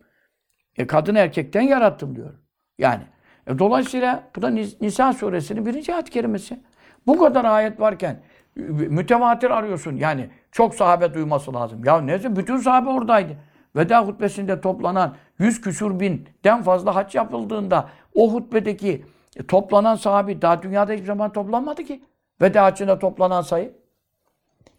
E 0.78 0.88
kadın 0.88 1.16
erkekten 1.16 1.62
yarattım 1.62 2.16
diyor. 2.16 2.34
Yani. 2.78 3.04
E, 3.48 3.60
dolayısıyla 3.60 4.24
bu 4.36 4.42
da 4.42 4.50
Nis- 4.50 4.82
Nisa 4.82 5.14
suresinin 5.14 5.66
birinci 5.66 5.94
ayet 5.94 6.10
kerimesi. 6.10 6.60
Bu 7.08 7.20
kadar 7.20 7.46
ayet 7.46 7.80
varken 7.80 8.20
e, 8.58 8.62
mütevatir 8.62 9.52
arıyorsun. 9.52 9.96
Yani 9.96 10.30
çok 10.52 10.76
sahabe 10.76 11.14
duyması 11.14 11.54
lazım. 11.54 11.84
Ya 11.86 12.02
neyse 12.02 12.36
bütün 12.36 12.58
sahabe 12.58 12.90
oradaydı. 12.90 13.38
Veda 13.76 14.08
hutbesinde 14.08 14.62
toplanan 14.62 15.16
100 15.40 15.62
küsur 15.62 16.00
binden 16.00 16.64
fazla 16.64 16.96
haç 16.96 17.16
yapıldığında 17.16 17.90
o 18.16 18.34
hutbedeki 18.34 19.06
e, 19.36 19.48
toplanan 19.48 19.96
sahabi 19.96 20.42
daha 20.42 20.64
dünyada 20.64 20.94
hiçbir 20.94 21.06
zaman 21.06 21.34
toplanmadı 21.34 21.84
ki. 21.84 22.04
Veda 22.42 22.64
haccında 22.64 23.00
toplanan 23.00 23.42
sayı. 23.42 23.74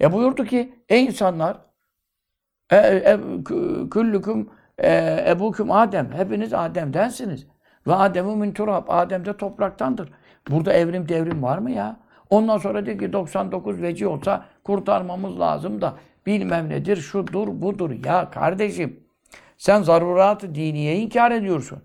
E 0.00 0.12
buyurdu 0.12 0.44
ki 0.44 0.74
ey 0.88 1.04
insanlar 1.04 1.56
e, 2.70 2.76
e, 2.76 3.14
kü- 3.44 3.90
küllüküm 3.90 4.50
e, 4.78 5.24
ebuküm 5.28 5.70
Adem. 5.70 6.12
Hepiniz 6.12 6.54
Adem'densiniz. 6.54 7.46
Ve 7.86 7.94
Adem'u 7.94 8.36
min 8.36 8.52
turab. 8.52 8.84
Adem 8.88 9.24
de 9.24 9.36
topraktandır. 9.36 10.12
Burada 10.50 10.72
evrim 10.72 11.08
devrim 11.08 11.42
var 11.42 11.58
mı 11.58 11.70
ya? 11.70 11.96
Ondan 12.30 12.58
sonra 12.58 12.86
diyor 12.86 12.98
ki 12.98 13.12
99 13.12 13.82
veci 13.82 14.06
olsa 14.06 14.44
kurtarmamız 14.64 15.40
lazım 15.40 15.80
da 15.80 15.94
bilmem 16.26 16.68
nedir, 16.68 16.96
şudur, 16.96 17.48
budur. 17.48 17.90
Ya 18.04 18.30
kardeşim 18.30 19.00
sen 19.58 19.82
zarurat-ı 19.82 20.54
diniye 20.54 20.96
inkar 20.96 21.30
ediyorsun. 21.30 21.78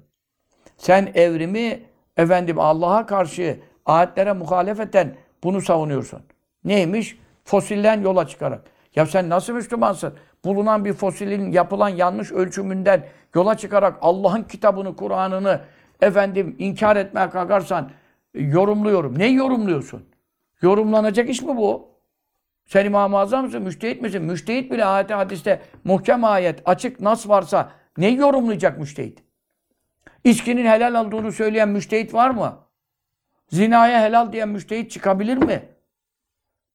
Sen 0.78 1.12
evrimi 1.16 1.80
efendim 2.18 2.60
Allah'a 2.60 3.06
karşı 3.06 3.60
ayetlere 3.86 4.34
muhalefeten 4.34 5.16
bunu 5.44 5.62
savunuyorsun. 5.62 6.22
Neymiş? 6.64 7.18
Fosilden 7.46 8.02
yola 8.02 8.28
çıkarak. 8.28 8.62
Ya 8.96 9.06
sen 9.06 9.30
nasıl 9.30 9.54
Müslümansın? 9.54 10.14
Bulunan 10.46 10.86
bir 10.86 10.94
fosilin 10.94 11.52
yapılan 11.52 11.90
yanlış 11.90 12.32
ölçümünden 12.32 13.06
yola 13.36 13.58
çıkarak 13.58 13.98
Allah'ın 14.02 14.44
kitabını, 14.44 14.96
Kur'an'ını 14.96 15.62
efendim 16.02 16.56
inkar 16.60 16.96
etmeye 16.96 17.30
kalkarsan 17.30 17.90
e, 18.34 18.44
yorumluyorum. 18.44 19.20
Ne 19.20 19.28
yorumluyorsun? 19.28 20.06
Yorumlanacak 20.64 21.30
iş 21.30 21.42
mi 21.42 21.58
bu? 21.58 21.88
Sen 22.66 22.86
İmam-ı 22.86 23.18
Azam 23.18 23.46
mısın? 23.46 23.62
Müştehit 23.62 24.02
misin? 24.02 24.22
Müştehit 24.22 24.72
bile 24.72 24.86
ayet 24.86 25.12
hadiste 25.12 25.62
muhkem 25.84 26.24
ayet, 26.24 26.62
açık 26.66 27.00
nas 27.00 27.30
varsa 27.30 27.72
ne 27.98 28.08
yorumlayacak 28.08 28.80
müştehit? 28.80 29.24
İçkinin 30.24 30.66
helal 30.66 31.06
olduğunu 31.06 31.32
söyleyen 31.32 31.70
müştehit 31.70 32.14
var 32.14 32.30
mı? 32.30 32.58
Zinaya 33.50 34.02
helal 34.02 34.32
diyen 34.32 34.50
müştehit 34.50 34.92
çıkabilir 34.92 35.38
mi? 35.38 35.64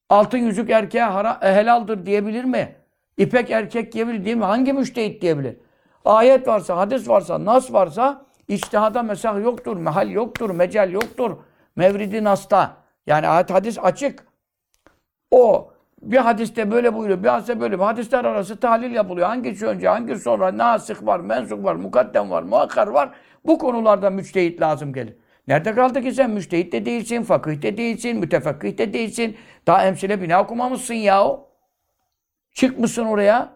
Altın 0.09 0.38
yüzük 0.38 0.70
erkeğe 0.70 1.05
hara, 1.05 1.40
e, 1.42 1.55
helaldir 1.55 2.07
diyebilir 2.07 2.44
mi? 2.44 2.77
İpek 3.16 3.51
erkek 3.51 3.92
diyebilir 3.92 4.24
değil 4.24 4.37
mi? 4.37 4.44
Hangi 4.44 4.72
müştehit 4.72 5.22
diyebilir? 5.22 5.57
Ayet 6.05 6.48
varsa, 6.48 6.77
hadis 6.77 7.09
varsa, 7.09 7.44
nas 7.44 7.72
varsa 7.72 8.27
içtihada 8.48 9.03
mesah 9.03 9.42
yoktur, 9.42 9.77
mehal 9.77 10.11
yoktur, 10.11 10.51
mecal 10.51 10.90
yoktur. 10.90 11.37
Mevridi 11.77 12.24
nasta. 12.24 12.78
Yani 13.09 13.29
ayet 13.29 13.51
hadis 13.51 13.79
açık. 13.79 14.27
O 15.31 15.71
bir 16.03 16.16
hadiste 16.16 16.71
böyle 16.71 16.94
buyuruyor, 16.94 17.23
bir 17.23 17.29
hadiste 17.29 17.61
böyle. 17.61 17.77
Hadisler 17.77 18.25
arası 18.25 18.57
tahlil 18.61 18.90
yapılıyor. 18.94 19.27
Hangisi 19.27 19.66
önce, 19.66 19.88
hangisi 19.88 20.23
sonra, 20.23 20.59
nasih 20.59 21.07
var, 21.07 21.21
mensuk 21.21 21.64
var, 21.64 21.75
mukaddem 21.75 22.31
var, 22.31 22.42
muakkar 22.42 22.87
var. 22.87 23.11
Bu 23.47 23.59
konularda 23.59 24.11
müçtehit 24.11 24.61
lazım 24.61 24.92
gelir. 24.92 25.16
Nerede 25.49 25.75
kaldı 25.75 26.03
ki 26.03 26.12
sen? 26.12 26.31
Müçtehit 26.31 26.73
de 26.73 26.87
değilsin, 26.87 27.23
fakih 27.23 27.62
de 27.62 27.77
değilsin, 27.77 28.16
mütefekkih 28.16 28.79
de 28.79 28.92
değilsin. 28.92 29.37
Daha 29.66 29.87
emsile 29.87 30.23
bina 30.23 30.42
okumamışsın 30.42 30.94
ya. 30.94 31.37
Çıkmışsın 32.53 33.05
oraya. 33.05 33.49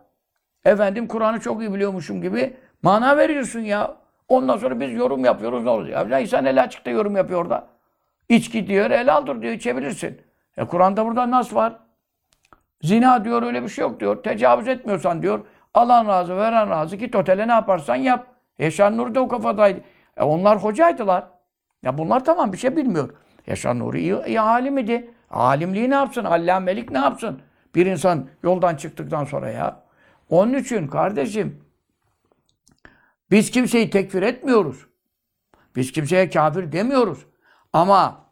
Efendim 0.64 1.08
Kur'an'ı 1.08 1.40
çok 1.40 1.60
iyi 1.60 1.74
biliyormuşum 1.74 2.22
gibi 2.22 2.56
mana 2.82 3.16
veriyorsun 3.16 3.60
ya. 3.60 3.96
Ondan 4.28 4.56
sonra 4.56 4.80
biz 4.80 4.92
yorum 4.92 5.24
yapıyoruz 5.24 5.64
ne 5.64 5.70
oluyor? 5.70 6.08
Ya 6.10 6.18
insan 6.18 6.44
el 6.44 6.62
açıkta 6.62 6.90
yorum 6.90 7.16
yapıyor 7.16 7.40
orada. 7.40 7.72
İçki 8.32 8.66
diyor, 8.66 8.90
el 8.90 9.14
aldır 9.14 9.42
diyor, 9.42 9.52
içebilirsin. 9.52 10.20
E 10.56 10.64
Kur'an'da 10.64 11.06
burada 11.06 11.30
nas 11.30 11.54
var. 11.54 11.78
Zina 12.82 13.24
diyor 13.24 13.42
öyle 13.42 13.62
bir 13.62 13.68
şey 13.68 13.82
yok 13.82 14.00
diyor. 14.00 14.22
Tecavüz 14.22 14.68
etmiyorsan 14.68 15.22
diyor. 15.22 15.46
Alan 15.74 16.06
razı, 16.06 16.36
veren 16.36 16.70
razı. 16.70 16.96
Git 16.96 17.16
otele 17.16 17.48
ne 17.48 17.52
yaparsan 17.52 17.96
yap. 17.96 18.26
Eşan 18.58 18.96
Nur 18.96 19.14
da 19.14 19.20
o 19.20 19.28
kafadaydı. 19.28 19.80
E 20.16 20.22
onlar 20.22 20.58
hocaydılar. 20.58 21.24
Ya 21.82 21.98
bunlar 21.98 22.24
tamam 22.24 22.52
bir 22.52 22.58
şey 22.58 22.76
bilmiyor. 22.76 23.10
Yaşar 23.46 23.78
Nuri 23.78 24.00
iyi, 24.00 24.24
iyi 24.26 24.40
alim 24.40 24.78
idi. 24.78 25.10
Alimliği 25.30 25.90
ne 25.90 25.94
yapsın? 25.94 26.24
Allamelik 26.24 26.90
ne 26.90 26.98
yapsın? 26.98 27.42
Bir 27.74 27.86
insan 27.86 28.28
yoldan 28.42 28.76
çıktıktan 28.76 29.24
sonra 29.24 29.50
ya. 29.50 29.82
Onun 30.30 30.54
için 30.54 30.88
kardeşim 30.88 31.64
biz 33.30 33.50
kimseyi 33.50 33.90
tekfir 33.90 34.22
etmiyoruz. 34.22 34.86
Biz 35.76 35.92
kimseye 35.92 36.30
kafir 36.30 36.72
demiyoruz. 36.72 37.26
Ama 37.72 38.22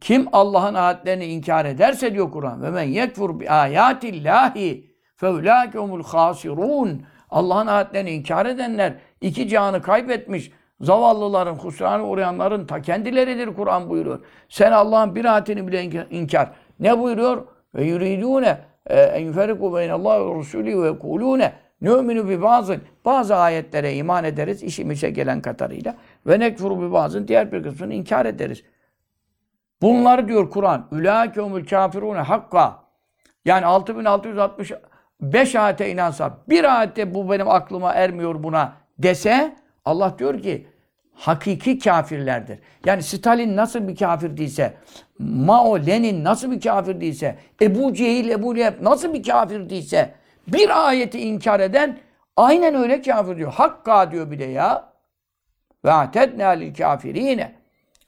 kim 0.00 0.28
Allah'ın 0.32 0.74
ayetlerini 0.74 1.24
inkar 1.24 1.64
ederse 1.64 2.14
diyor 2.14 2.30
Kur'an 2.30 2.62
ve 2.62 2.70
men 2.70 2.82
yekfur 2.82 3.40
bi 3.40 3.50
ayatillahi 3.50 4.94
feulâke 5.16 5.78
humul 5.78 6.04
hasirun. 6.04 7.02
Allah'ın 7.30 7.66
ayetlerini 7.66 8.10
inkar 8.10 8.46
edenler 8.46 8.94
iki 9.20 9.48
canı 9.48 9.82
kaybetmiş 9.82 10.50
zavallıların, 10.80 11.54
husrana 11.54 12.04
uğrayanların 12.04 12.66
ta 12.66 12.82
kendileridir 12.82 13.54
Kur'an 13.54 13.90
buyuruyor. 13.90 14.20
Sen 14.48 14.72
Allah'ın 14.72 15.14
bir 15.14 15.24
ayetini 15.24 15.66
bile 15.68 15.84
inka- 15.84 16.10
inkar. 16.10 16.50
Ne 16.80 16.98
buyuruyor? 16.98 17.46
Ve 17.74 17.84
yuridûne 17.84 18.58
e, 18.86 19.00
en 19.00 19.20
yuferriku 19.26 19.74
beynallahi 19.74 20.20
ve 20.20 20.34
rusulî 20.34 20.82
ve 20.82 20.86
yekulûne 20.86 21.52
nü'minu 21.80 22.28
bi 22.28 22.42
bazın. 22.42 22.82
Bazı 23.04 23.36
ayetlere 23.36 23.94
iman 23.94 24.24
ederiz 24.24 24.62
işimize 24.62 25.10
gelen 25.10 25.42
kadarıyla. 25.42 25.94
Ve 26.26 26.40
nekfuru 26.40 26.82
bi 26.82 26.92
bazın. 26.92 27.28
Diğer 27.28 27.52
bir 27.52 27.62
kısmını 27.62 27.94
inkar 27.94 28.26
ederiz. 28.26 28.62
Bunları 29.82 30.28
diyor 30.28 30.50
Kur'an. 30.50 30.88
Ülâkehumul 30.92 31.64
kafirûne 31.64 32.20
hakka. 32.20 32.84
Yani 33.44 33.66
6665 33.66 35.54
ayete 35.54 35.90
inansa, 35.90 36.38
bir 36.48 36.78
ayette 36.78 37.14
bu 37.14 37.30
benim 37.30 37.48
aklıma 37.48 37.92
ermiyor 37.92 38.42
buna 38.42 38.72
dese, 38.98 39.56
Allah 39.84 40.18
diyor 40.18 40.42
ki 40.42 40.66
hakiki 41.14 41.78
kafirlerdir. 41.78 42.58
Yani 42.86 43.02
Stalin 43.02 43.56
nasıl 43.56 43.88
bir 43.88 43.96
kafir 43.96 44.36
değilse, 44.36 44.74
Mao, 45.18 45.86
Lenin 45.86 46.24
nasıl 46.24 46.50
bir 46.50 46.60
kafir 46.60 47.00
değilse, 47.00 47.38
Ebu 47.62 47.94
Cehil, 47.94 48.30
Ebu 48.30 48.56
Leheb 48.56 48.82
nasıl 48.82 49.14
bir 49.14 49.22
kafir 49.22 49.70
değilse, 49.70 50.14
bir 50.48 50.88
ayeti 50.88 51.20
inkar 51.20 51.60
eden 51.60 51.98
aynen 52.36 52.74
öyle 52.74 53.02
kafir 53.02 53.36
diyor. 53.36 53.52
Hakka 53.52 54.10
diyor 54.10 54.30
bir 54.30 54.38
de 54.38 54.44
ya. 54.44 54.93
Ve 55.84 55.92
atednâ 55.92 56.48
lil 56.48 56.74
kafirîne. 56.74 57.54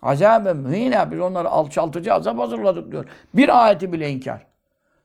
Azaben 0.02 0.56
mühîne. 0.56 1.10
Biz 1.10 1.20
onları 1.20 1.48
alçaltıcı 1.48 2.14
azap 2.14 2.38
hazırladık 2.38 2.92
diyor. 2.92 3.04
Bir 3.34 3.64
ayeti 3.64 3.92
bile 3.92 4.10
inkar. 4.10 4.46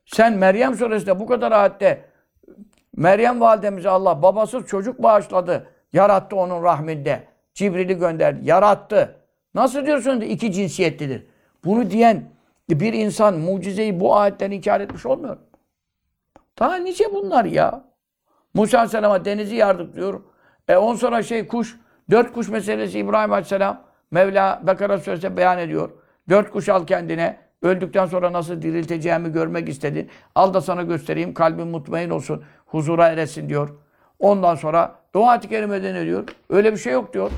Sen 0.05 0.33
Meryem 0.33 0.75
suresinde 0.75 1.19
bu 1.19 1.27
kadar 1.27 1.51
ayette 1.51 2.05
Meryem 2.95 3.41
validemize 3.41 3.89
Allah 3.89 4.21
babasız 4.21 4.65
çocuk 4.65 5.03
bağışladı. 5.03 5.67
Yarattı 5.93 6.35
onun 6.35 6.63
rahminde. 6.63 7.23
Cibril'i 7.53 7.97
gönderdi. 7.97 8.39
Yarattı. 8.43 9.15
Nasıl 9.53 9.85
diyorsun 9.85 10.21
iki 10.21 10.51
cinsiyetlidir? 10.51 11.27
Bunu 11.65 11.89
diyen 11.89 12.23
bir 12.69 12.93
insan 12.93 13.39
mucizeyi 13.39 13.99
bu 13.99 14.15
ayetten 14.15 14.51
inkar 14.51 14.81
etmiş 14.81 15.05
olmuyor. 15.05 15.35
mu? 15.35 15.41
Daha 16.59 16.75
nice 16.75 17.13
bunlar 17.13 17.45
ya. 17.45 17.83
Musa 18.53 18.77
Aleyhisselam'a 18.77 19.25
denizi 19.25 19.55
yardık 19.55 19.95
diyor. 19.95 20.21
E 20.67 20.77
on 20.77 20.95
sonra 20.95 21.23
şey 21.23 21.47
kuş, 21.47 21.79
dört 22.11 22.33
kuş 22.33 22.49
meselesi 22.49 22.99
İbrahim 22.99 23.31
Aleyhisselam 23.31 23.81
Mevla 24.11 24.61
Bekara 24.67 24.97
Suresi'nde 24.97 25.37
beyan 25.37 25.59
ediyor. 25.59 25.89
Dört 26.29 26.51
kuş 26.51 26.69
al 26.69 26.85
kendine. 26.85 27.37
Öldükten 27.61 28.05
sonra 28.05 28.33
nasıl 28.33 28.61
dirilteceğimi 28.61 29.31
görmek 29.31 29.69
istedin. 29.69 30.09
Al 30.35 30.53
da 30.53 30.61
sana 30.61 30.83
göstereyim. 30.83 31.33
Kalbin 31.33 31.67
mutmain 31.67 32.09
olsun. 32.09 32.43
Huzura 32.65 33.07
eresin 33.07 33.49
diyor. 33.49 33.69
Ondan 34.19 34.55
sonra 34.55 34.95
dua-i 35.15 35.39
kerimede 35.39 35.93
ne 35.93 36.05
diyor? 36.05 36.23
Öyle 36.49 36.71
bir 36.71 36.77
şey 36.77 36.93
yok 36.93 37.13
diyor. 37.13 37.31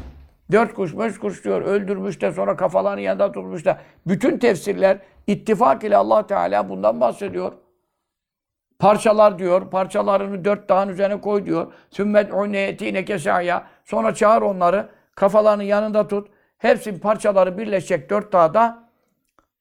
Dört 0.52 0.74
kuş, 0.74 0.98
beş 0.98 1.20
kuş 1.20 1.44
diyor. 1.44 1.62
Öldürmüş 1.62 2.22
de 2.22 2.32
sonra 2.32 2.56
kafalarını 2.56 3.02
yanında 3.02 3.32
tutmuş 3.32 3.66
da. 3.66 3.78
Bütün 4.08 4.38
tefsirler 4.38 4.98
ittifak 5.28 5.84
ile 5.84 5.98
Allah 5.98 6.28
Teala 6.28 6.70
bundan 6.70 7.02
bahsediyor. 7.02 7.52
Parçalar 8.84 9.40
diyor. 9.40 9.70
Parçalarını 9.70 10.46
dört 10.46 10.70
dağın 10.70 10.90
üzerine 10.90 11.22
koy 11.22 11.46
diyor. 11.46 11.74
Sümmet 11.90 12.34
unneyetine 12.34 13.06
kesaya. 13.06 13.64
Sonra 13.86 14.14
çağır 14.14 14.42
onları. 14.42 14.90
Kafalarını 15.16 15.64
yanında 15.64 16.08
tut. 16.08 16.28
Hepsinin 16.58 17.00
parçaları 17.00 17.58
birleşecek 17.58 18.10
dört 18.10 18.34
dağda. 18.34 18.84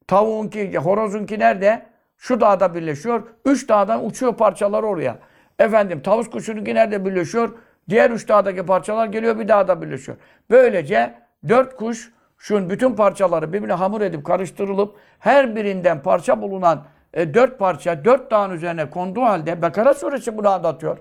Tavuğunki, 0.06 0.78
horozunki 0.78 1.38
nerede? 1.38 1.86
Şu 2.16 2.40
dağda 2.40 2.74
birleşiyor. 2.74 3.22
Üç 3.44 3.68
dağdan 3.68 4.06
uçuyor 4.06 4.36
parçalar 4.36 4.82
oraya. 4.82 5.18
Efendim 5.58 6.02
tavus 6.02 6.30
kuşununki 6.30 6.74
nerede 6.74 7.04
birleşiyor? 7.04 7.54
Diğer 7.88 8.10
üç 8.10 8.28
dağdaki 8.28 8.66
parçalar 8.66 9.06
geliyor 9.06 9.38
bir 9.38 9.48
dağda 9.48 9.82
birleşiyor. 9.82 10.18
Böylece 10.50 11.14
dört 11.48 11.76
kuş 11.76 12.12
şun 12.38 12.70
bütün 12.70 12.94
parçaları 12.94 13.52
birbirine 13.52 13.72
hamur 13.72 14.00
edip 14.00 14.24
karıştırılıp 14.24 14.96
her 15.18 15.56
birinden 15.56 16.02
parça 16.02 16.42
bulunan 16.42 16.84
e, 17.14 17.34
dört 17.34 17.58
parça 17.58 18.04
dört 18.04 18.30
dağın 18.30 18.50
üzerine 18.50 18.90
konduğu 18.90 19.22
halde 19.22 19.62
Bekara 19.62 19.94
suresi 19.94 20.38
bunu 20.38 20.48
anlatıyor. 20.48 20.98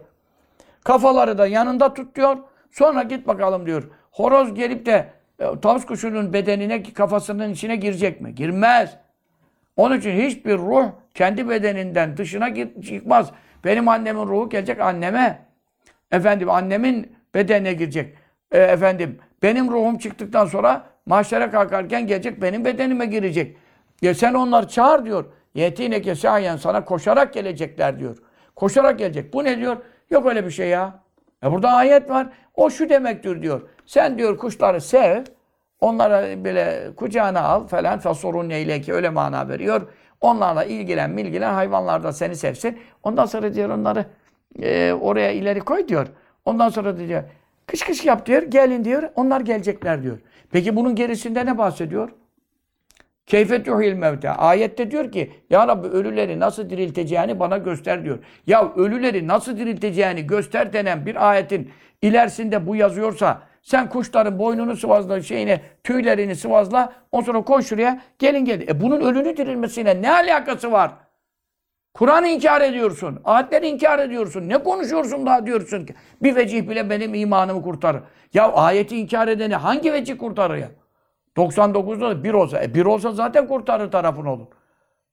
Kafaları 0.83 1.37
da 1.37 1.47
yanında 1.47 1.93
tut 1.93 2.15
diyor. 2.15 2.37
Sonra 2.71 3.03
git 3.03 3.27
bakalım 3.27 3.65
diyor. 3.65 3.83
Horoz 4.11 4.53
gelip 4.53 4.85
de 4.85 5.09
e, 5.39 5.59
tavus 5.61 5.85
kuşunun 5.85 6.33
bedenine 6.33 6.83
kafasının 6.83 7.51
içine 7.51 7.75
girecek 7.75 8.21
mi? 8.21 8.35
Girmez. 8.35 8.97
Onun 9.77 9.97
için 9.99 10.11
hiçbir 10.11 10.57
ruh 10.57 10.85
kendi 11.13 11.49
bedeninden 11.49 12.17
dışına 12.17 12.49
gir- 12.49 12.81
çıkmaz. 12.81 13.31
Benim 13.63 13.87
annemin 13.87 14.27
ruhu 14.27 14.49
gelecek 14.49 14.79
anneme. 14.79 15.45
Efendim 16.11 16.49
annemin 16.49 17.15
bedenine 17.35 17.73
girecek. 17.73 18.15
E, 18.51 18.59
efendim 18.59 19.19
benim 19.43 19.71
ruhum 19.71 19.97
çıktıktan 19.97 20.45
sonra 20.45 20.85
mahşere 21.05 21.49
kalkarken 21.49 22.07
gelecek 22.07 22.41
benim 22.41 22.65
bedenime 22.65 23.05
girecek. 23.05 23.57
Ya 24.01 24.13
sen 24.13 24.33
onları 24.33 24.67
çağır 24.67 25.05
diyor. 25.05 25.25
Yetine 25.53 26.01
kesayen 26.01 26.57
sana 26.57 26.85
koşarak 26.85 27.33
gelecekler 27.33 27.99
diyor. 27.99 28.17
Koşarak 28.55 28.99
gelecek. 28.99 29.33
Bu 29.33 29.43
ne 29.43 29.57
diyor? 29.57 29.77
Yok 30.09 30.25
öyle 30.25 30.45
bir 30.45 30.51
şey 30.51 30.69
ya. 30.69 30.99
E 31.43 31.51
burada 31.51 31.69
ayet 31.69 32.09
var. 32.09 32.27
O 32.55 32.69
şu 32.69 32.89
demektir 32.89 33.41
diyor. 33.41 33.61
Sen 33.85 34.17
diyor 34.17 34.37
kuşları 34.37 34.81
sev. 34.81 35.23
Onlara 35.79 36.43
böyle 36.45 36.89
kucağına 36.95 37.41
al 37.41 37.67
falan. 37.67 37.99
Fasorun 37.99 38.49
neyle 38.49 38.81
ki 38.81 38.93
öyle 38.93 39.09
mana 39.09 39.49
veriyor. 39.49 39.81
Onlarla 40.21 40.63
ilgilen 40.63 41.17
ilgilen 41.17 41.53
hayvanlar 41.53 42.03
da 42.03 42.13
seni 42.13 42.35
sevsin. 42.35 42.79
Ondan 43.03 43.25
sonra 43.25 43.53
diyor 43.53 43.69
onları 43.69 44.05
e, 44.61 44.93
oraya 44.93 45.31
ileri 45.31 45.59
koy 45.59 45.87
diyor. 45.87 46.07
Ondan 46.45 46.69
sonra 46.69 46.97
diyor 46.97 47.23
kış 47.67 47.81
kış 47.83 48.05
yap 48.05 48.25
diyor. 48.25 48.41
Gelin 48.41 48.83
diyor. 48.83 49.03
Onlar 49.15 49.41
gelecekler 49.41 50.03
diyor. 50.03 50.19
Peki 50.51 50.75
bunun 50.75 50.95
gerisinde 50.95 51.45
ne 51.45 51.57
bahsediyor? 51.57 52.09
Keyfe 53.25 53.63
tuhil 53.63 53.93
mevte. 53.93 54.29
Ayette 54.29 54.91
diyor 54.91 55.11
ki 55.11 55.31
Ya 55.49 55.67
Rabbi 55.67 55.87
ölüleri 55.87 56.39
nasıl 56.39 56.69
dirilteceğini 56.69 57.39
bana 57.39 57.57
göster 57.57 58.05
diyor. 58.05 58.19
Ya 58.47 58.73
ölüleri 58.75 59.27
nasıl 59.27 59.57
dirilteceğini 59.57 60.27
göster 60.27 60.73
denen 60.73 61.05
bir 61.05 61.29
ayetin 61.29 61.71
ilerisinde 62.01 62.67
bu 62.67 62.75
yazıyorsa 62.75 63.41
sen 63.61 63.89
kuşların 63.89 64.39
boynunu 64.39 64.75
sıvazla, 64.77 65.21
şeyine, 65.21 65.61
tüylerini 65.83 66.35
sıvazla, 66.35 66.93
ondan 67.11 67.25
sonra 67.25 67.41
koy 67.41 67.61
şuraya, 67.61 68.01
gelin 68.19 68.45
gelin. 68.45 68.67
E 68.67 68.81
bunun 68.81 69.01
ölünü 69.01 69.37
dirilmesiyle 69.37 70.01
ne 70.01 70.11
alakası 70.11 70.71
var? 70.71 70.91
Kur'an'ı 71.93 72.27
inkar 72.27 72.61
ediyorsun. 72.61 73.19
Ayetleri 73.23 73.67
inkar 73.67 73.99
ediyorsun. 73.99 74.49
Ne 74.49 74.63
konuşuyorsun 74.63 75.25
daha 75.25 75.45
diyorsun 75.45 75.85
ki? 75.85 75.95
Bir 76.21 76.35
vecih 76.35 76.69
bile 76.69 76.89
benim 76.89 77.13
imanımı 77.13 77.61
kurtarır. 77.61 78.01
Ya 78.33 78.51
ayeti 78.53 78.97
inkar 78.97 79.27
edeni 79.27 79.55
hangi 79.55 79.93
vecih 79.93 80.17
kurtarır 80.17 80.57
ya? 80.57 80.71
99'da 81.37 82.09
da 82.09 82.23
bir 82.23 82.33
olsa. 82.33 82.63
E 82.63 82.73
bir 82.73 82.85
olsa 82.85 83.11
zaten 83.11 83.47
kurtarır 83.47 83.91
tarafın 83.91 84.25
olur. 84.25 84.47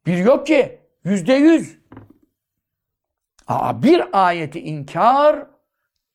Bir 0.07 0.17
yok 0.17 0.47
ki. 0.47 0.79
Yüzde 1.05 1.35
yüz. 1.35 1.79
Aa, 3.49 3.83
bir 3.83 4.03
ayeti 4.13 4.61
inkar 4.61 5.47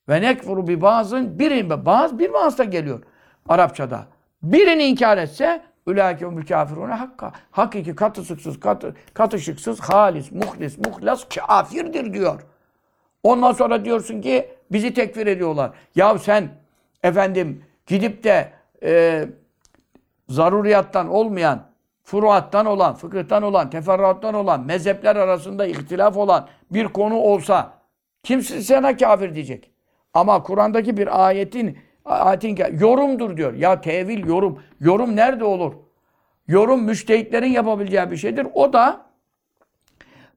ve 0.09 0.21
nekfuru 0.21 0.67
bir 0.67 0.81
bazın 0.81 1.39
birin 1.39 1.85
bazı 1.85 2.19
bir 2.19 2.29
vasıta 2.29 2.63
geliyor 2.63 3.03
Arapçada. 3.49 4.07
Birini 4.43 4.83
inkar 4.83 5.17
etse 5.17 5.61
Ülâke 5.87 6.27
umul 6.27 6.45
kafirune 6.45 6.93
hakka. 6.93 7.31
Hakiki 7.51 7.95
katısıksız, 7.95 8.59
katı, 8.59 8.95
katışıksız, 9.13 9.79
halis, 9.79 10.31
muhlis, 10.31 10.77
muhlas, 10.77 11.25
kafirdir 11.35 12.13
diyor. 12.13 12.41
Ondan 13.23 13.51
sonra 13.51 13.85
diyorsun 13.85 14.21
ki 14.21 14.49
bizi 14.71 14.93
tekfir 14.93 15.27
ediyorlar. 15.27 15.71
Ya 15.95 16.17
sen 16.17 16.49
efendim 17.03 17.65
gidip 17.87 18.23
de 18.23 18.51
e, 18.83 19.25
zaruriyattan 20.29 21.09
olmayan, 21.09 21.63
furuattan 22.03 22.65
olan, 22.65 22.95
fıkıhtan 22.95 23.43
olan, 23.43 23.69
teferruattan 23.69 24.33
olan, 24.33 24.65
mezhepler 24.65 25.15
arasında 25.15 25.65
ihtilaf 25.65 26.17
olan 26.17 26.47
bir 26.71 26.88
konu 26.88 27.15
olsa 27.15 27.73
kimse 28.23 28.62
sana 28.62 28.97
kafir 28.97 29.36
diyecek. 29.36 29.71
Ama 30.13 30.43
Kur'an'daki 30.43 30.97
bir 30.97 31.25
ayetin 31.25 31.77
ayetin 32.05 32.59
yorumdur 32.79 33.38
diyor. 33.38 33.53
Ya 33.53 33.81
tevil 33.81 34.27
yorum. 34.27 34.63
Yorum 34.79 35.15
nerede 35.15 35.43
olur? 35.43 35.73
Yorum 36.47 36.83
müştehitlerin 36.83 37.51
yapabileceği 37.51 38.12
bir 38.12 38.17
şeydir. 38.17 38.47
O 38.53 38.73
da 38.73 39.05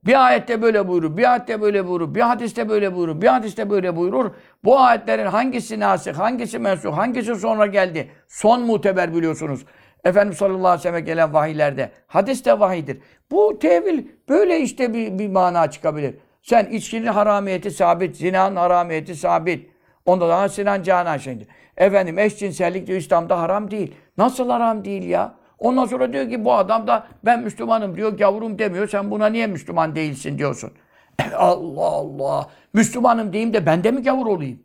Bir 0.07 0.27
ayette 0.27 0.63
böyle 0.63 0.89
buyurur, 0.89 1.17
bir 1.17 1.33
ayette 1.33 1.61
böyle 1.61 1.89
buyurur, 1.89 2.15
bir 2.15 2.21
hadiste 2.21 2.69
böyle 2.69 2.95
buyurur, 2.95 3.21
bir 3.21 3.27
hadiste 3.27 3.71
böyle 3.71 3.97
buyurur. 3.97 4.31
Bu 4.65 4.81
ayetlerin 4.81 5.27
hangisi 5.27 5.81
nasih, 5.81 6.15
hangisi 6.15 6.59
mensuh, 6.59 6.97
hangisi 6.97 7.37
sonra 7.37 7.67
geldi? 7.67 8.11
Son 8.29 8.63
muteber 8.63 9.15
biliyorsunuz. 9.15 9.65
Efendimiz 10.05 10.39
sallallahu 10.39 10.69
aleyhi 10.69 10.79
ve 10.79 10.83
sellem 10.83 11.05
gelen 11.05 11.33
vahiylerde. 11.33 11.91
Hadis 12.07 12.45
de 12.45 12.61
vahidir. 12.61 12.99
Bu 13.31 13.59
tevil 13.59 14.07
böyle 14.29 14.61
işte 14.61 14.95
bir, 14.95 15.19
bir 15.19 15.29
mana 15.29 15.71
çıkabilir. 15.71 16.15
Sen 16.43 16.65
içkinin 16.65 17.07
haramiyeti 17.07 17.71
sabit, 17.71 18.17
zinanın 18.17 18.57
haramiyeti 18.57 19.15
sabit. 19.15 19.71
Onda 20.05 20.29
daha 20.29 20.49
Sinan 20.49 20.83
Canan 20.83 21.17
şimdi. 21.17 21.47
Efendim 21.77 22.19
eşcinsellik 22.19 22.87
diyor 22.87 22.99
İslam'da 22.99 23.41
haram 23.41 23.71
değil. 23.71 23.95
Nasıl 24.19 24.51
haram 24.51 24.85
değil 24.85 25.03
ya? 25.03 25.35
Ondan 25.59 25.87
sonra 25.87 26.13
diyor 26.13 26.29
ki 26.29 26.45
bu 26.45 26.55
adam 26.55 26.87
da 26.87 27.07
ben 27.25 27.43
Müslümanım 27.43 27.97
diyor, 27.97 28.19
gavurum 28.19 28.59
demiyor. 28.59 28.89
Sen 28.89 29.11
buna 29.11 29.27
niye 29.27 29.47
Müslüman 29.47 29.97
değilsin 29.97 30.39
diyorsun. 30.39 30.73
Allah 31.37 31.81
Allah. 31.81 32.51
Müslümanım 32.73 33.33
diyeyim 33.33 33.55
de 33.55 33.67
ben 33.67 33.85
de 33.85 33.91
mi 33.91 34.03
gavur 34.03 34.27
olayım? 34.27 34.63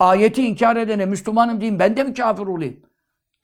Ayeti 0.00 0.46
inkar 0.46 0.76
edene 0.76 1.06
Müslümanım 1.06 1.60
diyeyim 1.60 1.78
ben 1.78 1.96
de 1.96 2.04
mi 2.04 2.14
kafir 2.14 2.46
olayım? 2.46 2.80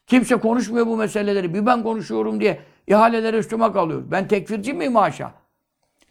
Kimse 0.07 0.37
konuşmuyor 0.37 0.87
bu 0.87 0.97
meseleleri. 0.97 1.55
Bir 1.55 1.67
ben 1.67 1.83
konuşuyorum 1.83 2.41
diye 2.41 2.59
ihaleleri 2.87 3.37
üstüme 3.37 3.73
kalıyor. 3.73 4.03
Ben 4.11 4.29
tekfirci 4.29 4.73
miyim 4.73 4.97
haşa? 4.97 5.33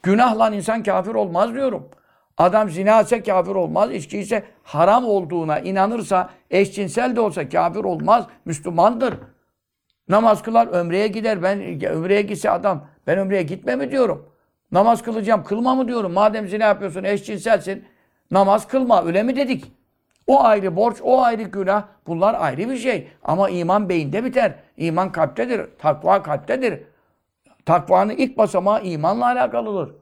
Günahla 0.04 0.50
insan 0.50 0.84
kafir 0.84 1.16
olmaz 1.16 1.54
diyorum. 1.54 1.90
Adam 2.38 2.70
zina 2.70 3.02
ise 3.02 3.24
kafir 3.24 3.56
olmaz, 3.56 3.92
içki 3.92 4.18
ise 4.20 4.44
haram 4.64 5.06
olduğuna 5.06 5.60
inanırsa, 5.60 6.30
eşcinsel 6.52 7.16
de 7.16 7.20
olsa 7.22 7.50
kafir 7.50 7.84
olmaz, 7.84 8.28
Müslümandır. 8.46 9.16
Namaz 10.08 10.42
kılar, 10.42 10.68
ömreye 10.68 11.08
gider. 11.08 11.44
Ben 11.44 11.86
ömreye 11.86 12.22
gitse 12.22 12.50
adam, 12.50 12.88
ben 13.08 13.18
ömreye 13.18 13.44
gitme 13.44 13.76
mi 13.76 13.92
diyorum. 13.92 14.30
Namaz 14.72 15.02
kılacağım, 15.02 15.44
kılma 15.44 15.76
mı 15.76 15.88
diyorum. 15.88 16.14
Madem 16.14 16.48
zina 16.48 16.64
yapıyorsun, 16.64 17.04
eşcinselsin, 17.04 17.86
namaz 18.32 18.68
kılma, 18.68 19.06
öyle 19.06 19.24
mi 19.24 19.36
dedik? 19.36 19.72
O 20.28 20.44
ayrı 20.44 20.76
borç, 20.76 20.98
o 21.04 21.22
ayrı 21.22 21.44
günah. 21.44 21.84
Bunlar 22.08 22.36
ayrı 22.40 22.70
bir 22.70 22.78
şey. 22.78 23.08
Ama 23.24 23.50
iman 23.50 23.90
beyinde 23.90 24.24
biter. 24.24 24.56
İman 24.78 25.12
kalptedir. 25.12 25.62
Takva 25.80 26.24
kalptedir. 26.24 26.84
Takvanın 27.66 28.10
ilk 28.10 28.38
basamağı 28.38 28.84
imanla 28.84 29.26
alakalıdır. 29.26 29.96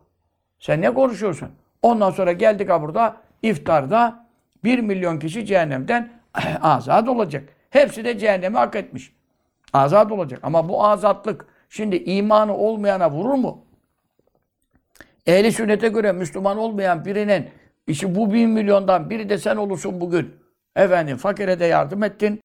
Sen 0.60 0.82
ne 0.82 0.94
konuşuyorsun? 0.94 1.50
Ondan 1.82 2.12
sonra 2.12 2.32
geldik 2.32 2.70
ha 2.70 2.82
burada 2.82 3.18
iftarda 3.42 4.26
bir 4.64 4.80
milyon 4.80 5.20
kişi 5.20 5.46
cehennemden 5.46 6.10
azat 6.62 7.10
olacak. 7.10 7.50
Hepsi 7.70 8.06
de 8.06 8.18
cehennemi 8.18 8.58
hak 8.58 8.76
etmiş. 8.76 9.14
Azat 9.74 10.12
olacak. 10.12 10.40
Ama 10.44 10.70
bu 10.70 10.86
azatlık 10.86 11.46
şimdi 11.70 11.96
imanı 11.96 12.58
olmayana 12.58 13.12
vurur 13.12 13.34
mu? 13.34 13.66
Ehli 15.26 15.52
sünnete 15.52 15.88
göre 15.88 16.12
Müslüman 16.12 16.58
olmayan 16.58 17.06
birinin 17.06 17.50
işi 17.88 18.16
bu 18.16 18.34
bin 18.34 18.50
milyondan 18.50 19.10
biri 19.10 19.30
de 19.30 19.38
sen 19.38 19.56
olursun 19.56 20.02
bugün. 20.02 20.36
Efendim 20.76 21.18
fakire 21.18 21.60
de 21.60 21.66
yardım 21.66 22.04
ettin. 22.04 22.42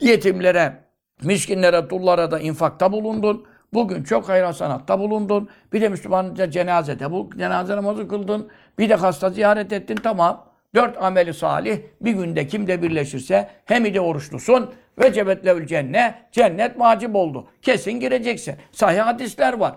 Yetimlere, 0.00 0.84
miskinlere, 1.22 1.90
dullara 1.90 2.30
da 2.30 2.38
infakta 2.38 2.92
bulundun. 2.92 3.46
Bugün 3.72 4.02
çok 4.02 4.28
hayır 4.28 4.52
sanatta 4.52 4.98
bulundun. 4.98 5.48
Bir 5.72 5.80
de 5.80 5.88
Müslümanca 5.88 6.50
cenazede 6.50 7.10
bu 7.10 7.30
cenaze 7.38 7.76
namazı 7.76 8.08
kıldın. 8.08 8.48
Bir 8.78 8.88
de 8.88 8.94
hasta 8.94 9.30
ziyaret 9.30 9.72
ettin. 9.72 9.96
Tamam. 9.96 10.44
Dört 10.74 11.02
ameli 11.02 11.34
salih 11.34 11.78
bir 12.00 12.12
günde 12.12 12.46
kimde 12.46 12.82
birleşirse 12.82 13.50
hem 13.64 13.94
de 13.94 14.00
oruçlusun 14.00 14.70
ve 14.98 15.12
cebetlevül 15.12 15.66
cennet 15.66 16.14
cennet 16.32 16.80
vacip 16.80 17.16
oldu. 17.16 17.48
Kesin 17.62 17.92
gireceksin. 17.92 18.56
Sahih 18.72 19.00
hadisler 19.00 19.52
var. 19.52 19.74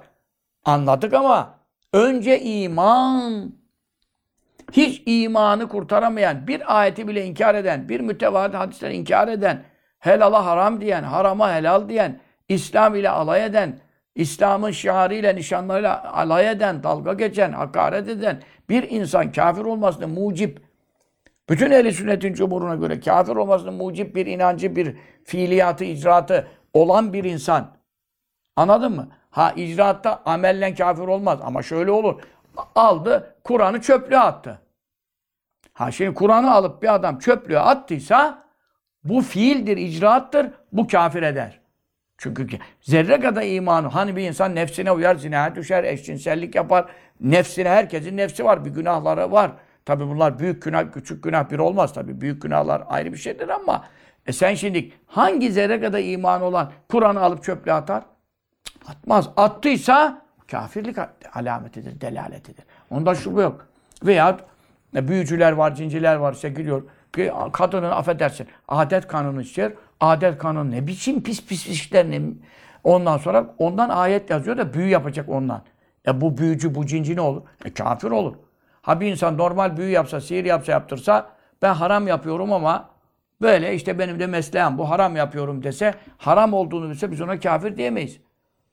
Anladık 0.65 1.13
ama 1.13 1.59
önce 1.93 2.39
iman. 2.41 3.53
Hiç 4.71 5.03
imanı 5.05 5.67
kurtaramayan, 5.67 6.47
bir 6.47 6.79
ayeti 6.79 7.07
bile 7.07 7.25
inkar 7.25 7.55
eden, 7.55 7.89
bir 7.89 7.99
mütevatir 7.99 8.57
hadisleri 8.57 8.93
inkar 8.93 9.27
eden, 9.27 9.63
helala 9.99 10.45
haram 10.45 10.81
diyen, 10.81 11.03
harama 11.03 11.53
helal 11.53 11.89
diyen, 11.89 12.19
İslam 12.49 12.95
ile 12.95 13.09
alay 13.09 13.45
eden, 13.45 13.79
İslam'ın 14.15 14.71
şiarıyla, 14.71 15.33
nişanlarıyla 15.33 16.13
alay 16.13 16.49
eden, 16.49 16.83
dalga 16.83 17.13
geçen, 17.13 17.51
hakaret 17.51 18.09
eden 18.09 18.41
bir 18.69 18.89
insan 18.89 19.31
kafir 19.31 19.61
olmasını 19.61 20.07
mucip, 20.07 20.66
bütün 21.49 21.71
ehli 21.71 21.93
sünnetin 21.93 22.33
cumhuruna 22.33 22.75
göre 22.75 22.99
kafir 22.99 23.35
olmasını 23.35 23.71
mucip 23.71 24.15
bir 24.15 24.25
inancı, 24.25 24.75
bir 24.75 24.97
fiiliyatı, 25.23 25.83
icraatı 25.83 26.47
olan 26.73 27.13
bir 27.13 27.23
insan. 27.23 27.77
Anladın 28.55 28.91
mı? 28.91 29.07
Ha 29.29 29.53
icraatta 29.55 30.21
amellen 30.25 30.75
kafir 30.75 31.07
olmaz 31.07 31.39
ama 31.43 31.63
şöyle 31.63 31.91
olur. 31.91 32.21
Aldı, 32.75 33.35
Kur'an'ı 33.43 33.81
çöplüğe 33.81 34.19
attı. 34.19 34.61
Ha 35.73 35.91
şimdi 35.91 36.13
Kur'an'ı 36.13 36.51
alıp 36.51 36.83
bir 36.83 36.95
adam 36.95 37.19
çöplüğe 37.19 37.59
attıysa 37.59 38.43
bu 39.03 39.21
fiildir, 39.21 39.77
icraattır, 39.77 40.47
bu 40.71 40.87
kafir 40.87 41.23
eder. 41.23 41.59
Çünkü 42.17 42.47
zerre 42.81 43.19
kadar 43.19 43.41
imanı. 43.41 43.87
Hani 43.87 44.15
bir 44.15 44.23
insan 44.23 44.55
nefsine 44.55 44.91
uyar, 44.91 45.15
zinaya 45.15 45.55
düşer, 45.55 45.83
eşcinsellik 45.83 46.55
yapar. 46.55 46.85
Nefsine, 47.21 47.69
herkesin 47.69 48.17
nefsi 48.17 48.45
var, 48.45 48.65
bir 48.65 48.69
günahları 48.69 49.31
var. 49.31 49.51
Tabi 49.87 50.07
bunlar 50.07 50.39
büyük 50.39 50.63
günah, 50.63 50.91
küçük 50.93 51.23
günah 51.23 51.51
bir 51.51 51.59
olmaz 51.59 51.93
tabi. 51.93 52.21
Büyük 52.21 52.41
günahlar 52.41 52.83
ayrı 52.87 53.13
bir 53.13 53.17
şeydir 53.17 53.49
ama 53.49 53.83
e 54.25 54.33
sen 54.33 54.55
şimdi 54.55 54.91
hangi 55.07 55.51
zerre 55.51 55.81
kadar 55.81 55.99
imanı 55.99 56.43
olan 56.43 56.71
Kur'an'ı 56.89 57.21
alıp 57.21 57.43
çöplüğe 57.43 57.73
atar? 57.73 58.03
Atmaz. 58.87 59.29
Attıysa 59.37 60.21
kafirlik 60.51 60.97
alametidir, 61.33 62.01
delaletidir. 62.01 62.65
Onda 62.89 63.15
şüphe 63.15 63.41
yok. 63.41 63.67
Veya 64.05 64.37
e, 64.95 65.07
büyücüler 65.07 65.51
var, 65.51 65.75
cinciler 65.75 66.15
var, 66.15 66.33
işte 66.33 66.49
giriyor. 66.49 66.83
Kadının 67.53 67.91
affedersin, 67.91 68.47
adet 68.67 69.07
kanunu 69.07 69.41
ister. 69.41 69.71
Adet 69.99 70.37
kanunu 70.37 70.71
ne 70.71 70.87
biçim 70.87 71.23
pis 71.23 71.45
pis 71.45 71.67
işler 71.67 72.11
ne? 72.11 72.21
Ondan 72.83 73.17
sonra 73.17 73.55
ondan 73.57 73.89
ayet 73.89 74.29
yazıyor 74.29 74.57
da 74.57 74.73
büyü 74.73 74.87
yapacak 74.87 75.29
ondan. 75.29 75.61
E 76.07 76.21
bu 76.21 76.37
büyücü, 76.37 76.75
bu 76.75 76.85
cinci 76.85 77.15
ne 77.15 77.21
olur? 77.21 77.41
E 77.65 77.73
kafir 77.73 78.11
olur. 78.11 78.33
Ha 78.87 78.99
bir 79.01 79.11
insan 79.11 79.37
normal 79.37 79.77
büyü 79.77 79.89
yapsa, 79.89 80.21
sihir 80.21 80.45
yapsa, 80.45 80.71
yaptırsa 80.71 81.29
ben 81.61 81.73
haram 81.73 82.07
yapıyorum 82.07 82.53
ama 82.53 82.89
böyle 83.41 83.73
işte 83.75 83.99
benim 83.99 84.19
de 84.19 84.27
mesleğim 84.27 84.77
bu 84.77 84.89
haram 84.89 85.15
yapıyorum 85.15 85.63
dese, 85.63 85.93
haram 86.17 86.53
olduğunu 86.53 86.89
bilse 86.89 87.11
biz 87.11 87.21
ona 87.21 87.39
kafir 87.39 87.77
diyemeyiz. 87.77 88.19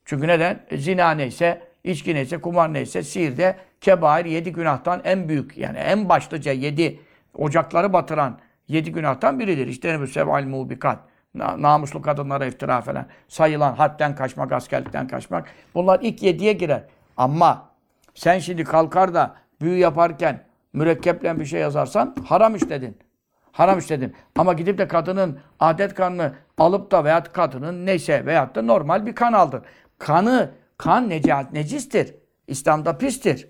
Çünkü 0.05 0.29
neden? 0.29 0.61
E, 0.71 0.77
zina 0.77 1.11
neyse, 1.11 1.63
içki 1.85 2.15
neyse, 2.15 2.41
kumar 2.41 2.73
neyse, 2.73 3.03
sihir 3.03 3.37
de 3.37 3.57
kebair 3.81 4.25
yedi 4.25 4.53
günahtan 4.53 5.01
en 5.05 5.29
büyük 5.29 5.59
yani 5.59 5.79
en 5.79 6.09
başlıca 6.09 6.53
yedi 6.53 7.01
ocakları 7.35 7.93
batıran 7.93 8.39
yedi 8.69 8.93
günahtan 8.93 9.41
biridir. 9.41 9.67
İşte 9.67 10.01
bu 10.01 10.07
seb'al 10.07 10.45
mubikat. 10.45 10.99
Namuslu 11.35 12.03
kadınlara 12.03 12.47
iftira 12.47 12.81
falan. 12.81 13.07
Sayılan 13.29 13.75
hadden 13.75 14.15
kaçmak, 14.15 14.53
askerlikten 14.53 15.09
kaçmak. 15.09 15.49
Bunlar 15.75 15.99
ilk 16.03 16.23
yediye 16.23 16.53
girer. 16.53 16.83
Ama 17.17 17.69
sen 18.15 18.39
şimdi 18.39 18.65
kalkar 18.65 19.15
da 19.15 19.44
büyü 19.61 19.79
yaparken 19.79 20.45
mürekkeple 20.73 21.41
bir 21.41 21.45
şey 21.45 21.61
yazarsan 21.61 22.15
haram 22.29 22.57
işledin. 22.57 22.99
Haram 23.53 23.79
işledin. 23.79 24.15
Ama 24.37 24.53
gidip 24.53 24.79
de 24.79 24.89
kadının 24.89 25.39
adet 25.61 25.95
kanını 25.95 26.35
alıp 26.59 26.91
da 26.91 27.05
veya 27.05 27.23
kadının 27.23 27.87
neyse 27.87 28.27
veyahut 28.27 28.55
da 28.55 28.63
normal 28.63 29.07
bir 29.07 29.15
kan 29.15 29.33
aldın. 29.33 29.63
Kanı, 29.99 30.51
kan 30.79 31.09
necat, 31.09 31.53
necistir. 31.53 32.15
İslam'da 32.47 32.99
pistir. 32.99 33.49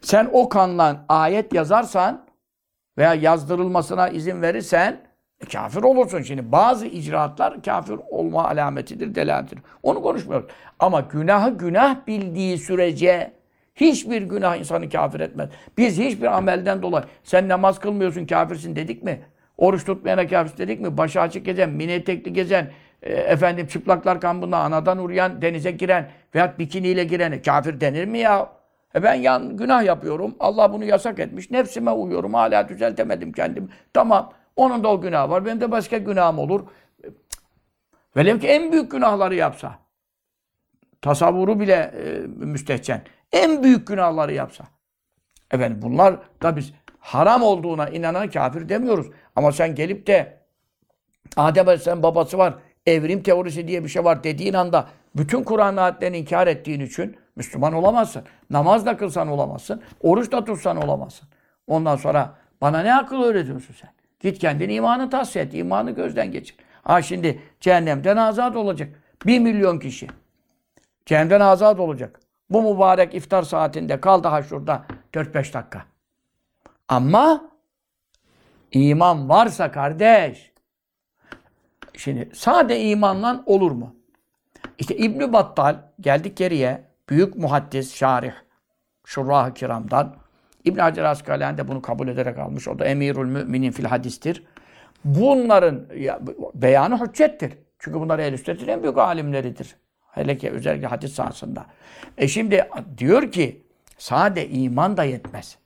Sen 0.00 0.30
o 0.32 0.48
kanla 0.48 1.04
ayet 1.08 1.52
yazarsan 1.52 2.26
veya 2.98 3.14
yazdırılmasına 3.14 4.08
izin 4.08 4.42
verirsen 4.42 5.00
e, 5.40 5.46
kafir 5.46 5.82
olursun. 5.82 6.22
Şimdi 6.22 6.52
bazı 6.52 6.86
icraatlar 6.86 7.62
kafir 7.62 8.00
olma 8.10 8.48
alametidir, 8.48 9.14
delaletidir. 9.14 9.62
Onu 9.82 10.02
konuşmuyoruz. 10.02 10.50
Ama 10.78 11.00
günahı 11.00 11.58
günah 11.58 12.06
bildiği 12.06 12.58
sürece 12.58 13.37
hiçbir 13.80 14.22
günah 14.22 14.56
insanı 14.56 14.90
kafir 14.90 15.20
etmez. 15.20 15.48
Biz 15.78 15.98
hiçbir 15.98 16.36
amelden 16.36 16.82
dolayı 16.82 17.04
sen 17.24 17.48
namaz 17.48 17.78
kılmıyorsun 17.78 18.26
kafirsin 18.26 18.76
dedik 18.76 19.02
mi? 19.02 19.20
Oruç 19.58 19.84
tutmayana 19.84 20.26
kafir 20.26 20.58
dedik 20.58 20.80
mi? 20.80 20.96
Başı 20.96 21.20
açık 21.20 21.44
gezen, 21.44 21.70
mini 21.70 21.92
etekli 21.92 22.32
gezen, 22.32 22.70
e, 23.02 23.12
efendim 23.12 23.66
çıplaklar 23.66 24.20
kampında 24.20 24.58
anadan 24.58 24.98
uğrayan, 24.98 25.42
denize 25.42 25.70
giren 25.70 26.10
veya 26.34 26.58
bikiniyle 26.58 27.04
girene 27.04 27.42
kafir 27.42 27.80
denir 27.80 28.04
mi 28.04 28.18
ya? 28.18 28.52
E 28.94 29.02
ben 29.02 29.14
yan 29.14 29.56
günah 29.56 29.84
yapıyorum. 29.84 30.36
Allah 30.40 30.72
bunu 30.72 30.84
yasak 30.84 31.18
etmiş. 31.18 31.50
Nefsime 31.50 31.90
uyuyorum. 31.90 32.34
Hala 32.34 32.68
düzeltemedim 32.68 33.32
kendim. 33.32 33.70
Tamam. 33.94 34.32
Onun 34.56 34.84
da 34.84 34.88
o 34.88 35.00
günah 35.00 35.30
var. 35.30 35.44
Benim 35.44 35.60
de 35.60 35.70
başka 35.70 35.98
günahım 35.98 36.38
olur. 36.38 36.60
Velev 38.16 38.38
ki 38.40 38.48
en 38.48 38.72
büyük 38.72 38.90
günahları 38.90 39.34
yapsa. 39.34 39.78
Tasavvuru 41.02 41.60
bile 41.60 41.74
e, 41.74 42.26
müstehcen. 42.26 43.02
En 43.32 43.62
büyük 43.62 43.86
günahları 43.86 44.34
yapsa. 44.34 44.64
Efendim 45.50 45.82
bunlar 45.82 46.18
da 46.42 46.56
biz 46.56 46.72
haram 46.98 47.42
olduğuna 47.42 47.88
inanan 47.88 48.30
kafir 48.30 48.68
demiyoruz. 48.68 49.06
Ama 49.36 49.52
sen 49.52 49.74
gelip 49.74 50.06
de 50.06 50.38
Adem 51.36 51.68
Aleyhisselam 51.68 52.02
babası 52.02 52.38
var, 52.38 52.54
evrim 52.86 53.22
teorisi 53.22 53.68
diye 53.68 53.84
bir 53.84 53.88
şey 53.88 54.04
var 54.04 54.24
dediğin 54.24 54.54
anda 54.54 54.88
bütün 55.16 55.44
Kur'an 55.44 55.76
ayetlerini 55.76 56.18
inkar 56.18 56.46
ettiğin 56.46 56.80
için 56.80 57.16
Müslüman 57.36 57.72
olamazsın. 57.72 58.22
Namaz 58.50 58.86
da 58.86 58.96
kılsan 58.96 59.28
olamazsın. 59.28 59.82
Oruç 60.02 60.32
da 60.32 60.44
tutsan 60.44 60.76
olamazsın. 60.76 61.28
Ondan 61.66 61.96
sonra 61.96 62.34
bana 62.60 62.82
ne 62.82 62.94
akıl 62.94 63.22
öğretiyorsun 63.22 63.74
sen? 63.74 63.90
Git 64.20 64.38
kendini 64.38 64.74
imanı 64.74 65.10
tahsiye 65.10 65.44
et. 65.44 65.54
imanı 65.54 65.90
gözden 65.90 66.32
geçir. 66.32 66.56
Ha 66.82 67.02
şimdi 67.02 67.42
cehennemden 67.60 68.16
azat 68.16 68.56
olacak. 68.56 68.88
Bir 69.26 69.38
milyon 69.38 69.78
kişi. 69.78 70.06
Cehennemden 71.06 71.40
azat 71.40 71.80
olacak. 71.80 72.20
Bu 72.50 72.74
mübarek 72.74 73.14
iftar 73.14 73.42
saatinde 73.42 74.00
kal 74.00 74.22
daha 74.22 74.42
şurada 74.42 74.84
4-5 75.14 75.34
dakika. 75.34 75.84
Ama 76.88 77.50
iman 78.72 79.28
varsa 79.28 79.72
kardeş, 79.72 80.52
şimdi 81.96 82.30
sade 82.34 82.80
imanla 82.80 83.42
olur 83.46 83.70
mu? 83.70 83.94
İşte 84.78 84.96
İbn 84.96 85.32
Battal 85.32 85.76
geldik 86.00 86.36
geriye 86.36 86.84
büyük 87.08 87.36
muhaddis, 87.36 87.94
şarih, 87.94 88.32
şurrah-ı 89.04 89.54
kiramdan 89.54 90.16
İbn 90.64 90.78
Hacer 90.78 91.04
Askalani 91.04 91.58
de 91.58 91.68
bunu 91.68 91.82
kabul 91.82 92.08
ederek 92.08 92.38
almış. 92.38 92.68
O 92.68 92.78
da 92.78 92.84
emirül 92.84 93.26
müminin 93.26 93.72
fil 93.72 93.84
hadistir. 93.84 94.44
Bunların 95.04 95.86
ya, 95.96 96.20
beyanı 96.54 97.06
hüccettir. 97.06 97.58
Çünkü 97.78 98.00
bunlar 98.00 98.18
ehl 98.18 98.68
en 98.68 98.82
büyük 98.82 98.98
alimleridir. 98.98 99.76
Hele 100.10 100.36
ki 100.36 100.50
özellikle 100.50 100.86
hadis 100.86 101.12
sahasında. 101.12 101.66
E 102.18 102.28
şimdi 102.28 102.68
diyor 102.98 103.32
ki 103.32 103.62
sade 103.98 104.48
iman 104.48 104.96
da 104.96 105.04
yetmez. 105.04 105.58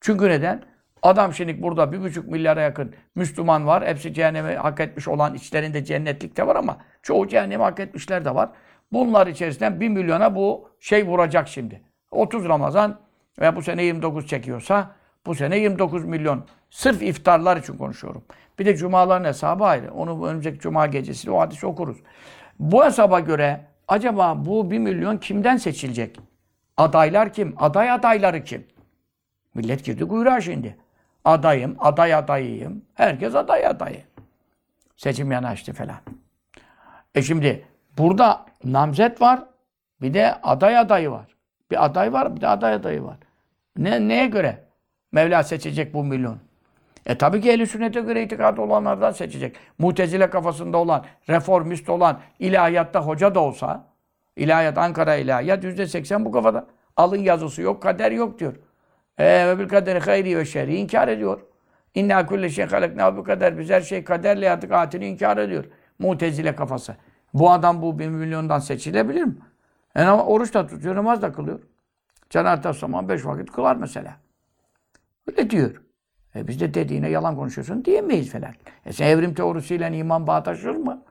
Çünkü 0.00 0.28
neden? 0.28 0.62
Adam 1.02 1.34
şimdi 1.34 1.62
burada 1.62 1.92
bir 1.92 2.00
buçuk 2.00 2.28
milyara 2.28 2.60
yakın 2.60 2.94
Müslüman 3.14 3.66
var. 3.66 3.86
Hepsi 3.86 4.14
cehennemi 4.14 4.54
hak 4.54 4.80
etmiş 4.80 5.08
olan 5.08 5.34
içlerinde 5.34 5.84
cennetlik 5.84 6.36
de 6.36 6.46
var 6.46 6.56
ama 6.56 6.78
çoğu 7.02 7.28
cehennemi 7.28 7.62
hak 7.62 7.80
etmişler 7.80 8.24
de 8.24 8.34
var. 8.34 8.50
Bunlar 8.92 9.26
içerisinden 9.26 9.80
bir 9.80 9.88
milyona 9.88 10.34
bu 10.34 10.68
şey 10.80 11.06
vuracak 11.06 11.48
şimdi. 11.48 11.82
30 12.10 12.48
Ramazan 12.48 13.00
veya 13.40 13.56
bu 13.56 13.62
sene 13.62 13.84
29 13.84 14.26
çekiyorsa 14.26 14.90
bu 15.26 15.34
sene 15.34 15.58
29 15.58 16.04
milyon. 16.04 16.44
Sırf 16.70 17.02
iftarlar 17.02 17.56
için 17.56 17.76
konuşuyorum. 17.76 18.22
Bir 18.58 18.66
de 18.66 18.76
cumaların 18.76 19.24
hesabı 19.24 19.64
ayrı. 19.64 19.94
Onu 19.94 20.26
önümüzdeki 20.26 20.58
cuma 20.58 20.86
gecesi 20.86 21.30
o 21.30 21.40
hadisi 21.40 21.66
okuruz. 21.66 21.96
Bu 22.62 22.84
hesaba 22.84 23.20
göre 23.20 23.60
acaba 23.88 24.44
bu 24.46 24.70
1 24.70 24.78
milyon 24.78 25.16
kimden 25.16 25.56
seçilecek? 25.56 26.18
Adaylar 26.76 27.32
kim? 27.32 27.54
Aday 27.56 27.90
adayları 27.90 28.44
kim? 28.44 28.66
Millet 29.54 29.84
girdi 29.84 30.08
kuyruğa 30.08 30.40
şimdi. 30.40 30.76
Adayım, 31.24 31.76
aday 31.78 32.14
adayıyım. 32.14 32.84
Herkes 32.94 33.34
aday 33.34 33.66
adayı. 33.66 34.02
Seçim 34.96 35.32
yanaştı 35.32 35.72
falan. 35.72 35.96
E 37.14 37.22
şimdi 37.22 37.66
burada 37.98 38.46
namzet 38.64 39.20
var. 39.20 39.44
Bir 40.00 40.14
de 40.14 40.34
aday 40.42 40.78
adayı 40.78 41.10
var. 41.10 41.26
Bir 41.70 41.84
aday 41.84 42.12
var, 42.12 42.36
bir 42.36 42.40
de 42.40 42.48
aday 42.48 42.74
adayı 42.74 43.02
var. 43.02 43.16
Ne, 43.76 44.08
neye 44.08 44.26
göre? 44.26 44.64
Mevla 45.12 45.42
seçecek 45.42 45.94
bu 45.94 46.04
milyon. 46.04 46.38
E 47.06 47.18
tabii 47.18 47.40
ki 47.40 47.50
ehl 47.50 47.66
sünnete 47.66 48.00
göre 48.00 48.22
itikad 48.22 48.58
olanlardan 48.58 49.10
seçecek. 49.10 49.56
Mutezile 49.78 50.30
kafasında 50.30 50.78
olan, 50.78 51.04
reformist 51.28 51.88
olan, 51.88 52.20
ilahiyatta 52.38 53.00
hoca 53.00 53.34
da 53.34 53.40
olsa, 53.40 53.86
ilahiyat, 54.36 54.78
Ankara 54.78 55.16
ilahiyat 55.16 55.64
yüzde 55.64 55.86
seksen 55.86 56.24
bu 56.24 56.32
kafada. 56.32 56.66
Alın 56.96 57.18
yazısı 57.18 57.62
yok, 57.62 57.82
kader 57.82 58.12
yok 58.12 58.38
diyor. 58.38 58.54
E, 59.18 59.48
ve 59.48 59.58
bil 59.58 59.68
kaderi 59.68 59.98
hayri 59.98 60.38
ve 60.38 60.44
şerri 60.44 60.76
inkar 60.76 61.08
ediyor. 61.08 61.40
İnna 61.94 62.26
kulle 62.26 62.48
şey 62.48 62.66
halekna 62.66 63.16
bu 63.16 63.24
kader. 63.24 63.58
Biz 63.58 63.70
her 63.70 63.80
şey 63.80 64.04
kaderle 64.04 64.46
yatık 64.46 64.72
atini 64.72 65.06
inkar 65.06 65.36
ediyor. 65.36 65.64
Mutezile 65.98 66.54
kafası. 66.54 66.96
Bu 67.34 67.50
adam 67.50 67.82
bu 67.82 67.98
bir 67.98 68.08
milyondan 68.08 68.58
seçilebilir 68.58 69.22
mi? 69.22 69.34
Yani 69.94 70.08
ama 70.08 70.26
oruç 70.26 70.54
da 70.54 70.66
tutuyor, 70.66 70.96
namaz 70.96 71.22
da 71.22 71.32
kılıyor. 71.32 71.60
Cenab-ı 72.30 72.74
zaman 72.74 73.08
beş 73.08 73.26
vakit 73.26 73.52
kılar 73.52 73.76
mesela. 73.76 74.16
Öyle 75.26 75.50
diyor. 75.50 75.82
E 76.36 76.48
biz 76.48 76.60
de 76.60 76.74
dediğine 76.74 77.10
yalan 77.10 77.36
konuşuyorsun 77.36 77.84
diyemeyiz 77.84 78.32
falan. 78.32 78.52
E 78.86 78.92
sen 78.92 79.06
evrim 79.06 79.34
teorisiyle 79.34 79.96
iman 79.96 80.26
bağdaşır 80.26 80.76
mı? 80.76 81.02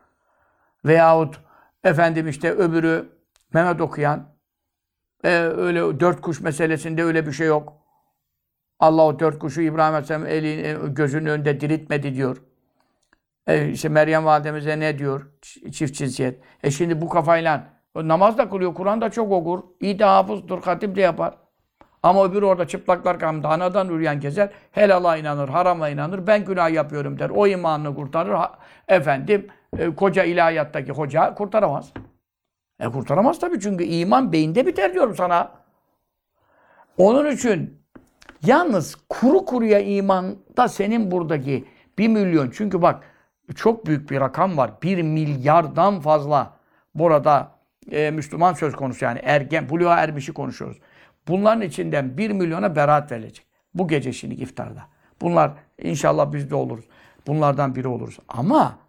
Veyahut 0.86 1.40
efendim 1.84 2.28
işte 2.28 2.52
öbürü 2.52 3.10
Mehmet 3.54 3.82
okuyan 3.82 4.28
e, 5.24 5.30
öyle 5.40 6.00
dört 6.00 6.22
kuş 6.22 6.42
meselesinde 6.42 7.04
öyle 7.04 7.28
bir 7.28 7.32
şey 7.32 7.48
yok. 7.48 7.74
Allah 8.80 9.06
o 9.06 9.20
dört 9.20 9.40
kuşu 9.40 9.62
İbrahim 9.62 9.94
Aleyhisselam 9.94 10.26
eli, 10.26 10.68
e, 10.68 10.78
gözünün 10.88 11.26
önünde 11.26 11.62
diriltmedi 11.62 12.16
diyor. 12.16 12.42
E, 13.48 13.70
işte 13.70 13.90
Meryem 13.90 14.26
validemize 14.26 14.80
ne 14.80 15.00
diyor? 15.00 15.32
Çift 15.72 15.96
cinsiyet. 15.96 16.42
E 16.64 16.72
şimdi 16.72 17.02
bu 17.02 17.10
kafayla 17.10 17.70
namaz 17.96 18.38
da 18.38 18.50
kılıyor, 18.50 18.74
Kur'an 18.74 19.02
da 19.02 19.10
çok 19.10 19.32
okur. 19.32 19.64
İyi 19.80 20.00
de 20.00 20.04
hafızdır, 20.04 20.62
hatip 20.62 20.96
de 20.96 21.02
yapar. 21.02 21.38
Ama 22.04 22.26
öbür 22.26 22.42
orada 22.42 22.68
çıplaklar 22.68 23.20
kamda 23.20 23.50
anadan 23.50 23.90
üryan 23.90 24.20
gezer. 24.20 24.50
Helala 24.72 25.18
inanır, 25.18 25.50
harama 25.50 25.90
inanır. 25.90 26.28
Ben 26.28 26.46
günah 26.46 26.72
yapıyorum 26.72 27.20
der. 27.20 27.30
O 27.30 27.48
imanını 27.48 27.96
kurtarır. 27.96 28.34
Ha, 28.34 28.60
efendim 28.88 29.48
e, 29.78 29.96
koca 29.96 30.24
ilahiyattaki 30.24 30.92
hoca 30.92 31.34
kurtaramaz. 31.34 31.94
E 32.80 32.86
kurtaramaz 32.90 33.40
tabii 33.40 33.60
çünkü 33.60 33.84
iman 33.84 34.32
beyinde 34.32 34.66
biter 34.66 34.94
diyorum 34.94 35.16
sana. 35.16 35.52
Onun 36.98 37.32
için 37.32 37.82
yalnız 38.46 38.98
kuru 39.10 39.46
kuruya 39.46 39.80
imanda 39.80 40.68
senin 40.68 41.12
buradaki 41.12 41.66
bir 41.98 42.08
milyon. 42.08 42.52
Çünkü 42.54 42.82
bak 42.82 43.04
çok 43.56 43.86
büyük 43.86 44.12
bir 44.12 44.20
rakam 44.20 44.58
var. 44.58 44.72
Bir 44.84 45.02
milyardan 45.02 46.00
fazla 46.00 46.54
burada 46.96 47.52
e, 47.92 48.12
Müslüman 48.12 48.54
söz 48.54 48.76
konusu 48.76 49.06
yani 49.06 49.20
ergen, 49.24 49.70
buluğa 49.70 49.98
ermişi 49.98 50.34
konuşuyoruz. 50.34 50.78
Bunların 51.28 51.62
içinden 51.62 52.18
bir 52.18 52.32
milyona 52.32 52.76
beraat 52.76 53.12
verilecek. 53.12 53.46
Bu 53.74 53.88
gece 53.88 54.14
şimdi 54.14 54.36
iftarda. 54.36 54.82
Bunlar 55.22 55.52
inşallah 55.82 56.34
biz 56.34 56.50
de 56.50 56.56
oluruz. 56.56 56.86
Bunlardan 57.28 57.76
biri 57.76 57.88
oluruz. 57.88 58.20
Ama 58.28 58.80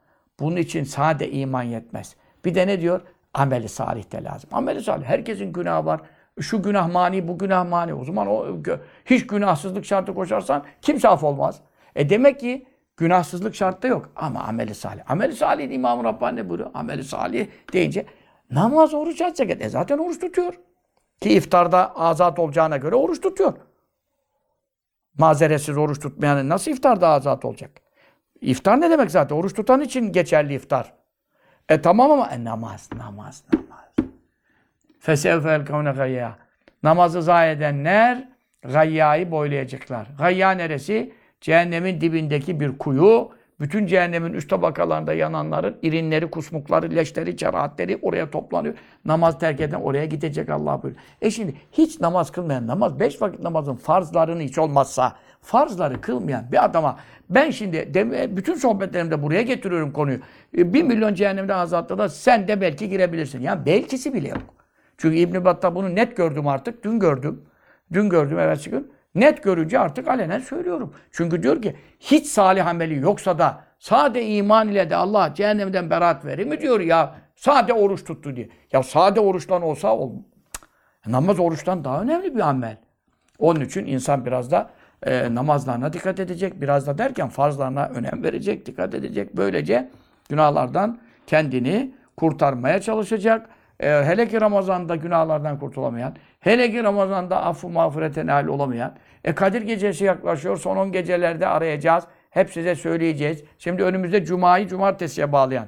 bunun 0.40 0.56
için 0.56 0.84
sade 0.84 1.30
iman 1.30 1.62
yetmez. 1.62 2.16
Bir 2.44 2.54
de 2.54 2.66
ne 2.66 2.80
diyor? 2.80 3.00
Ameli 3.34 3.68
salih 3.68 4.12
de 4.12 4.24
lazım. 4.24 4.50
Ameli 4.52 4.82
salih. 4.82 5.06
Herkesin 5.06 5.52
günahı 5.52 5.86
var. 5.86 6.00
Şu 6.40 6.62
günah 6.62 6.92
mani, 6.92 7.28
bu 7.28 7.38
günah 7.38 7.68
mani. 7.68 7.94
O 7.94 8.04
zaman 8.04 8.26
o 8.26 8.46
hiç 9.04 9.26
günahsızlık 9.26 9.84
şartı 9.84 10.14
koşarsan 10.14 10.64
kimse 10.82 11.08
af 11.08 11.24
olmaz. 11.24 11.60
E 11.96 12.10
demek 12.10 12.40
ki 12.40 12.66
günahsızlık 12.96 13.54
şartı 13.54 13.86
yok. 13.86 14.10
Ama 14.16 14.40
ameli 14.40 14.74
salih. 14.74 15.10
Ameli 15.10 15.32
salih 15.32 15.70
İmam-ı 15.70 16.04
Rabbani 16.04 16.48
buyuruyor. 16.48 16.70
Ameli 16.74 17.04
salih 17.04 17.46
deyince 17.72 18.06
namaz, 18.50 18.94
oruç 18.94 19.20
açacak. 19.20 19.62
E 19.62 19.68
zaten 19.68 19.98
oruç 19.98 20.20
tutuyor. 20.20 20.54
Ki 21.22 21.30
iftarda 21.30 21.96
azat 21.96 22.38
olacağına 22.38 22.76
göre 22.76 22.94
oruç 22.94 23.20
tutuyor. 23.20 23.52
Mazeretsiz 25.18 25.76
oruç 25.76 26.00
tutmayanın 26.00 26.48
nasıl 26.48 26.70
iftarda 26.70 27.08
azat 27.08 27.44
olacak? 27.44 27.70
İftar 28.40 28.80
ne 28.80 28.90
demek 28.90 29.10
zaten? 29.10 29.36
Oruç 29.36 29.54
tutan 29.54 29.80
için 29.80 30.12
geçerli 30.12 30.54
iftar. 30.54 30.92
E 31.68 31.82
tamam 31.82 32.10
ama 32.10 32.30
e, 32.30 32.44
namaz, 32.44 32.88
namaz, 32.96 33.44
namaz. 33.52 34.12
Fesevfel 35.00 35.66
kavne 35.66 35.90
gayya. 35.90 36.38
Namazı 36.82 37.22
zayi 37.22 37.56
edenler 37.56 38.28
gayyayı 38.62 39.30
boylayacaklar. 39.30 40.06
Gayya 40.18 40.50
neresi? 40.50 41.14
Cehennemin 41.40 42.00
dibindeki 42.00 42.60
bir 42.60 42.78
kuyu. 42.78 43.30
Bütün 43.62 43.86
cehennemin 43.86 44.32
üst 44.32 44.50
tabakalarında 44.50 45.14
yananların 45.14 45.76
irinleri, 45.82 46.30
kusmukları, 46.30 46.96
leşleri, 46.96 47.36
cerahatleri 47.36 47.98
oraya 48.02 48.30
toplanıyor. 48.30 48.74
Namaz 49.04 49.38
terk 49.38 49.60
eden 49.60 49.80
oraya 49.80 50.04
gidecek 50.04 50.50
Allah 50.50 50.82
buyuruyor. 50.82 51.04
E 51.22 51.30
şimdi 51.30 51.54
hiç 51.72 52.00
namaz 52.00 52.30
kılmayan 52.32 52.66
namaz, 52.66 53.00
beş 53.00 53.22
vakit 53.22 53.40
namazın 53.40 53.74
farzlarını 53.74 54.42
hiç 54.42 54.58
olmazsa 54.58 55.16
farzları 55.40 56.00
kılmayan 56.00 56.52
bir 56.52 56.64
adama 56.64 56.98
ben 57.30 57.50
şimdi 57.50 57.94
de, 57.94 58.36
bütün 58.36 58.54
sohbetlerimde 58.54 59.22
buraya 59.22 59.42
getiriyorum 59.42 59.92
konuyu. 59.92 60.18
E, 60.58 60.74
bir 60.74 60.82
milyon 60.82 61.14
cehennemde 61.14 61.54
azatlı 61.54 61.98
da 61.98 62.08
sen 62.08 62.48
de 62.48 62.60
belki 62.60 62.88
girebilirsin. 62.88 63.40
Yani 63.40 63.66
belkisi 63.66 64.14
bile 64.14 64.28
yok. 64.28 64.42
Çünkü 64.98 65.16
İbn 65.16 65.44
Battal 65.44 65.74
bunu 65.74 65.94
net 65.94 66.16
gördüm 66.16 66.48
artık. 66.48 66.84
Dün 66.84 66.98
gördüm. 66.98 67.42
Dün 67.92 68.08
gördüm 68.08 68.38
evvelsi 68.38 68.70
gün. 68.70 68.92
Net 69.14 69.42
görünce 69.42 69.78
artık 69.78 70.08
alenen 70.08 70.38
söylüyorum. 70.38 70.94
Çünkü 71.10 71.42
diyor 71.42 71.62
ki 71.62 71.76
hiç 72.00 72.26
salih 72.26 72.66
ameli 72.66 72.98
yoksa 72.98 73.38
da 73.38 73.64
sade 73.78 74.26
iman 74.26 74.68
ile 74.68 74.90
de 74.90 74.96
Allah 74.96 75.34
cehennemden 75.34 75.90
beraat 75.90 76.24
verir 76.24 76.46
mi 76.46 76.60
diyor 76.60 76.80
ya. 76.80 77.14
Sade 77.36 77.72
oruç 77.72 78.04
tuttu 78.04 78.36
diye. 78.36 78.48
Ya 78.72 78.82
sade 78.82 79.20
oruçtan 79.20 79.62
olsa 79.62 79.96
ol. 79.96 80.12
Namaz 81.06 81.40
oruçtan 81.40 81.84
daha 81.84 82.02
önemli 82.02 82.34
bir 82.34 82.40
amel. 82.40 82.76
Onun 83.38 83.60
için 83.60 83.86
insan 83.86 84.26
biraz 84.26 84.50
da 84.50 84.70
e, 85.02 85.34
namazlarına 85.34 85.92
dikkat 85.92 86.20
edecek. 86.20 86.60
Biraz 86.60 86.86
da 86.86 86.98
derken 86.98 87.28
farzlarına 87.28 87.86
önem 87.86 88.22
verecek, 88.22 88.66
dikkat 88.66 88.94
edecek. 88.94 89.36
Böylece 89.36 89.90
günahlardan 90.28 90.98
kendini 91.26 91.94
kurtarmaya 92.16 92.80
çalışacak. 92.80 93.48
E, 93.82 94.04
hele 94.04 94.28
ki 94.28 94.40
Ramazan'da 94.40 94.96
günahlardan 94.96 95.58
kurtulamayan, 95.58 96.16
hele 96.40 96.70
ki 96.70 96.84
Ramazan'da 96.84 97.44
affı 97.44 97.68
mağfirete 97.68 98.26
nail 98.26 98.46
olamayan, 98.46 98.96
e 99.24 99.34
Kadir 99.34 99.62
gecesi 99.62 100.04
yaklaşıyor, 100.04 100.56
son 100.56 100.76
10 100.76 100.92
gecelerde 100.92 101.46
arayacağız. 101.46 102.04
Hep 102.30 102.50
size 102.50 102.74
söyleyeceğiz. 102.74 103.44
Şimdi 103.58 103.82
önümüzde 103.82 104.24
Cuma'yı 104.24 104.68
Cumartesi'ye 104.68 105.32
bağlayan, 105.32 105.66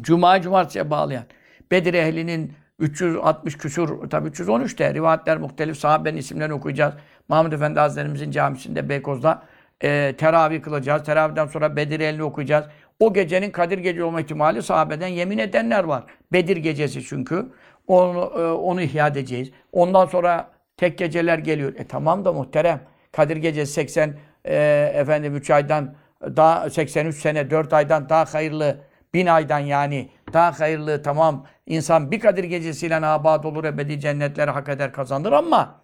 Cuma'yı 0.00 0.42
Cumartesi'ye 0.42 0.90
bağlayan, 0.90 1.24
Bedir 1.70 1.94
ehlinin 1.94 2.52
360 2.78 3.58
küsur, 3.58 4.10
tabii 4.10 4.28
313 4.28 4.78
de 4.78 4.94
rivayetler 4.94 5.38
muhtelif 5.38 5.76
sahabenin 5.76 6.16
isimlerini 6.16 6.54
okuyacağız. 6.54 6.94
Mahmud 7.28 7.52
Efendi 7.52 7.80
Hazretlerimizin 7.80 8.30
camisinde 8.30 8.88
Beykoz'da 8.88 9.42
e, 9.80 10.14
teravih 10.18 10.62
kılacağız. 10.62 11.04
Teravihden 11.04 11.46
sonra 11.46 11.76
Bedir 11.76 12.00
elini 12.00 12.22
okuyacağız. 12.22 12.66
O 13.00 13.12
gecenin 13.12 13.50
Kadir 13.50 13.78
gece 13.78 14.04
olma 14.04 14.20
ihtimali 14.20 14.62
sahabeden 14.62 15.08
yemin 15.08 15.38
edenler 15.38 15.84
var. 15.84 16.04
Bedir 16.32 16.56
gecesi 16.56 17.02
çünkü. 17.02 17.46
Onu, 17.86 18.32
e, 18.38 18.52
onu 18.52 18.82
ihya 18.82 19.06
edeceğiz. 19.06 19.50
Ondan 19.72 20.06
sonra 20.06 20.50
tek 20.76 20.98
geceler 20.98 21.38
geliyor. 21.38 21.74
E 21.78 21.84
tamam 21.84 22.24
da 22.24 22.32
muhterem. 22.32 22.80
Kadir 23.12 23.36
gecesi 23.36 23.72
80 23.72 24.14
e, 24.44 24.92
efendim 24.94 25.36
3 25.36 25.50
aydan 25.50 25.94
daha 26.22 26.70
83 26.70 27.16
sene 27.16 27.50
4 27.50 27.72
aydan 27.72 28.08
daha 28.08 28.34
hayırlı 28.34 28.76
bin 29.14 29.26
aydan 29.26 29.58
yani 29.58 30.08
daha 30.32 30.60
hayırlı 30.60 31.02
tamam 31.02 31.46
insan 31.66 32.10
bir 32.10 32.20
Kadir 32.20 32.44
gecesiyle 32.44 32.96
abad 32.96 33.44
olur 33.44 33.64
ebedi 33.64 34.00
cennetleri 34.00 34.50
hak 34.50 34.68
eder 34.68 34.92
kazanır 34.92 35.32
ama 35.32 35.80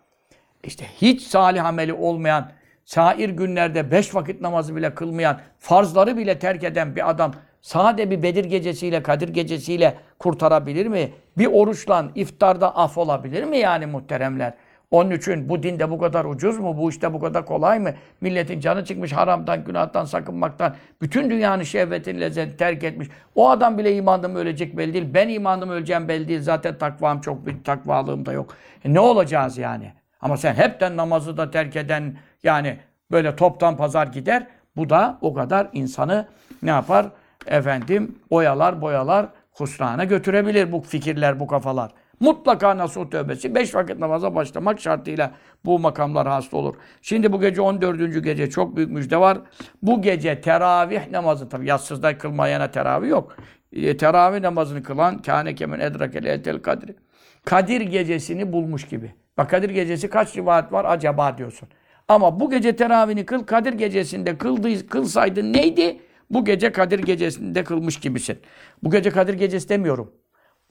işte 0.65 0.87
hiç 1.03 1.23
salih 1.23 1.65
ameli 1.65 1.93
olmayan, 1.93 2.51
sair 2.85 3.29
günlerde 3.29 3.91
beş 3.91 4.15
vakit 4.15 4.41
namazı 4.41 4.77
bile 4.77 4.95
kılmayan, 4.95 5.41
farzları 5.59 6.17
bile 6.17 6.39
terk 6.39 6.65
eden 6.65 6.97
bir 6.97 7.11
adam 7.11 7.33
sade 7.61 8.11
bir 8.11 8.23
Bedir 8.23 8.45
gecesiyle, 8.45 9.03
Kadir 9.03 9.29
gecesiyle 9.29 9.95
kurtarabilir 10.19 10.87
mi? 10.87 11.13
Bir 11.39 11.47
oruçla 11.47 12.05
iftarda 12.15 12.77
af 12.77 12.99
olabilir 12.99 13.45
mi 13.45 13.59
yani 13.59 13.87
muhteremler? 13.87 14.55
Onun 14.91 15.11
için 15.11 15.49
bu 15.49 15.63
dinde 15.63 15.91
bu 15.91 15.99
kadar 15.99 16.25
ucuz 16.25 16.59
mu? 16.59 16.77
Bu 16.79 16.91
işte 16.91 17.13
bu 17.13 17.21
kadar 17.21 17.47
kolay 17.47 17.79
mı? 17.79 17.91
Milletin 18.21 18.61
canı 18.61 18.85
çıkmış 18.85 19.13
haramdan, 19.13 19.65
günahtan 19.65 20.05
sakınmaktan. 20.05 20.75
Bütün 21.03 21.31
dünyanın 21.31 21.63
şehvetini, 21.63 22.21
lezzetini 22.21 22.57
terk 22.57 22.85
etmiş. 22.85 23.09
O 23.35 23.51
adam 23.51 23.79
bile 23.79 23.97
imanlı 23.97 24.29
mı 24.29 24.39
ölecek 24.39 24.77
belli 24.77 24.95
değil. 24.95 25.07
Ben 25.15 25.29
imanlı 25.29 25.67
mı 25.67 25.73
öleceğim 25.73 26.09
belli 26.09 26.29
değil. 26.29 26.41
Zaten 26.41 26.79
takvam 26.79 27.21
çok, 27.21 27.47
bir 27.47 27.65
takvalığım 27.65 28.27
da 28.27 28.33
yok. 28.33 28.55
E 28.85 28.95
ne 28.95 29.01
olacağız 29.01 29.59
yani? 29.59 29.93
Ama 30.23 30.37
sen 30.37 30.55
hepten 30.55 30.97
namazı 30.97 31.37
da 31.37 31.51
terk 31.51 31.77
eden 31.77 32.17
yani 32.43 32.79
böyle 33.11 33.37
toptan 33.37 33.77
pazar 33.77 34.07
gider. 34.07 34.47
Bu 34.77 34.91
da 34.91 35.19
o 35.21 35.35
kadar 35.35 35.69
insanı 35.73 36.29
ne 36.63 36.71
yapar? 36.71 37.07
Efendim 37.47 38.19
oyalar 38.31 38.81
boyalar 38.81 39.27
husrana 39.53 40.05
götürebilir 40.05 40.73
bu 40.73 40.81
fikirler, 40.81 41.41
bu 41.41 41.47
kafalar. 41.47 41.93
Mutlaka 42.21 42.79
nasuh 42.79 43.11
tövbesi. 43.11 43.55
Beş 43.55 43.75
vakit 43.75 43.99
namaza 43.99 44.35
başlamak 44.35 44.81
şartıyla 44.81 45.31
bu 45.65 45.79
makamlar 45.79 46.29
hasta 46.29 46.57
olur. 46.57 46.75
Şimdi 47.03 47.33
bu 47.33 47.41
gece 47.41 47.61
14. 47.61 48.25
gece 48.25 48.51
çok 48.51 48.77
büyük 48.77 48.91
müjde 48.91 49.17
var. 49.17 49.39
Bu 49.83 50.03
gece 50.03 50.41
teravih 50.41 51.11
namazı 51.11 51.49
tabi 51.49 51.69
yatsızda 51.69 52.19
kılmayana 52.19 52.71
teravih 52.71 53.09
yok. 53.09 53.37
E, 53.73 53.97
teravih 53.97 54.41
namazını 54.41 54.83
kılan 54.83 55.23
kâne 55.23 55.55
kemen 55.55 55.81
edrakele 55.81 56.33
etel 56.33 56.59
kadri. 56.59 56.97
Kadir 57.45 57.81
gecesini 57.81 58.53
bulmuş 58.53 58.89
gibi. 58.89 59.15
Bak 59.39 59.51
Kadir 59.51 59.71
gecesi 59.71 60.11
kaç 60.11 60.37
rivayet 60.37 60.73
var 60.73 60.85
acaba 60.85 61.39
diyorsun. 61.39 61.69
Ama 62.09 62.41
bu 62.41 62.51
gece 62.51 62.77
teravihini 62.77 63.27
kıl, 63.27 63.45
Kadir 63.45 63.73
gecesinde 63.73 64.39
kıldığı, 64.39 64.87
kılsaydın 64.87 65.53
neydi? 65.53 66.01
Bu 66.31 66.45
gece 66.45 66.73
Kadir 66.73 66.99
gecesinde 66.99 67.65
kılmış 67.65 68.01
gibisin. 68.01 68.39
Bu 68.83 68.91
gece 68.91 69.11
Kadir 69.11 69.35
gecesi 69.35 69.69
demiyorum. 69.69 70.13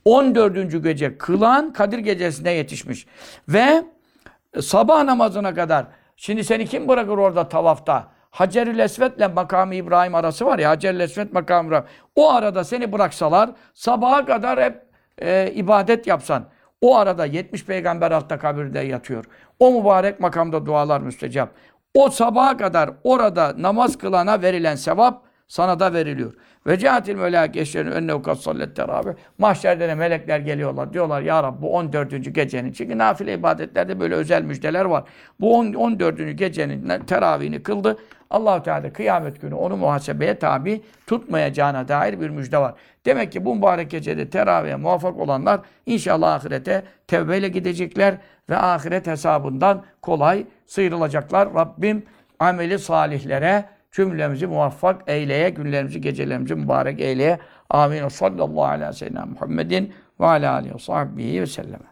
14. 0.06 0.84
gece 0.84 1.18
kılan 1.18 1.74
Kadir 1.74 2.00
gecesine 2.00 2.52
yetişmiş. 2.52 3.08
Ve 3.48 3.84
sabah 4.62 5.04
namazına 5.04 5.54
kadar 5.54 5.86
şimdi 6.16 6.44
seni 6.44 6.66
kim 6.66 6.88
bırakır 6.88 7.18
orada 7.18 7.50
tavafta? 7.50 8.12
Hacer-ül 8.32 8.80
Esved'le 8.80 9.34
makamı 9.36 9.76
İbrahim 9.76 10.16
arası 10.16 10.46
var 10.46 10.60
ya 10.60 10.70
Hacer-ül 10.70 11.00
Esved 11.00 11.34
makamı 11.34 11.68
İbrahim. 11.68 11.86
O 12.16 12.32
arada 12.32 12.64
seni 12.64 12.92
bıraksalar 12.92 13.50
sabaha 13.74 14.26
kadar 14.26 14.64
hep 14.64 14.82
e, 15.22 15.52
ibadet 15.52 16.08
yapsan. 16.08 16.46
O 16.82 16.98
arada 16.98 17.26
70 17.26 17.66
peygamber 17.66 18.12
altta 18.12 18.38
kabirde 18.38 18.80
yatıyor. 18.80 19.26
O 19.60 19.72
mübarek 19.72 20.20
makamda 20.20 20.66
dualar 20.66 21.02
müstecap. 21.02 21.50
O 21.94 22.10
sabaha 22.10 22.58
kadar 22.58 22.90
orada 23.04 23.54
namaz 23.58 23.98
kılana 23.98 24.42
verilen 24.42 24.76
sevap 24.76 25.24
sana 25.48 25.80
da 25.80 25.94
veriliyor. 25.94 26.34
Ve 26.68 26.80
cihatil 26.80 27.16
melek 27.16 27.58
eşlerin 27.58 27.92
önüne 27.92 28.14
ukat 28.14 28.38
sallet 28.38 28.76
teravih. 28.76 29.12
Mahşerde 29.38 29.88
de 29.88 29.96
melekler 29.96 30.40
geliyorlar. 30.40 30.94
Diyorlar 30.94 31.22
ya 31.22 31.44
Rabbi 31.44 31.62
bu 31.62 31.76
14. 31.76 32.36
gecenin. 32.36 32.72
Çünkü 32.72 32.98
nafile 32.98 33.34
ibadetlerde 33.34 34.00
böyle 34.00 34.16
özel 34.16 34.42
müjdeler 34.42 34.86
var. 34.86 35.04
Bu 35.40 35.58
10, 35.58 35.74
14. 35.74 36.38
gecenin 36.38 37.06
teravihini 37.08 37.64
kıldı. 37.64 37.98
Allah 38.32 38.64
Teala 38.64 38.94
kıyamet 38.94 39.42
günü 39.42 39.56
onu 39.56 39.78
muhasebeye 39.78 40.40
tabi 40.40 40.82
tutmayacağına 41.08 41.88
dair 41.88 42.22
bir 42.22 42.30
müjde 42.30 42.58
var. 42.58 42.74
Demek 43.06 43.32
ki 43.32 43.46
bu 43.46 43.56
mübarek 43.56 43.92
gecede 43.92 44.30
teravihe 44.30 44.76
muvaffak 44.76 45.20
olanlar 45.20 45.62
inşallah 45.86 46.34
ahirete 46.34 46.84
tevbeyle 47.08 47.48
gidecekler 47.48 48.18
ve 48.50 48.58
ahiret 48.58 49.08
hesabından 49.08 49.84
kolay 50.02 50.46
sıyrılacaklar. 50.66 51.54
Rabbim 51.54 52.04
ameli 52.40 52.80
salihlere 52.80 53.66
cümlemizi 53.92 54.48
muvaffak 54.48 55.02
eyleye, 55.08 55.50
günlerimizi, 55.50 56.02
gecelerimizi 56.02 56.56
mübarek 56.56 57.00
eyleye. 57.00 57.40
Amin. 57.70 58.08
Sallallahu 58.08 58.66
aleyhi 58.66 58.90
ve 58.90 58.94
sellem 58.94 59.30
Muhammedin 59.30 59.94
ve 60.20 60.26
ala 60.26 60.54
aleyhi 60.54 60.76
ve 60.76 60.80
sahbihi 60.80 61.42
ve 61.42 61.48
sellem. 61.48 61.91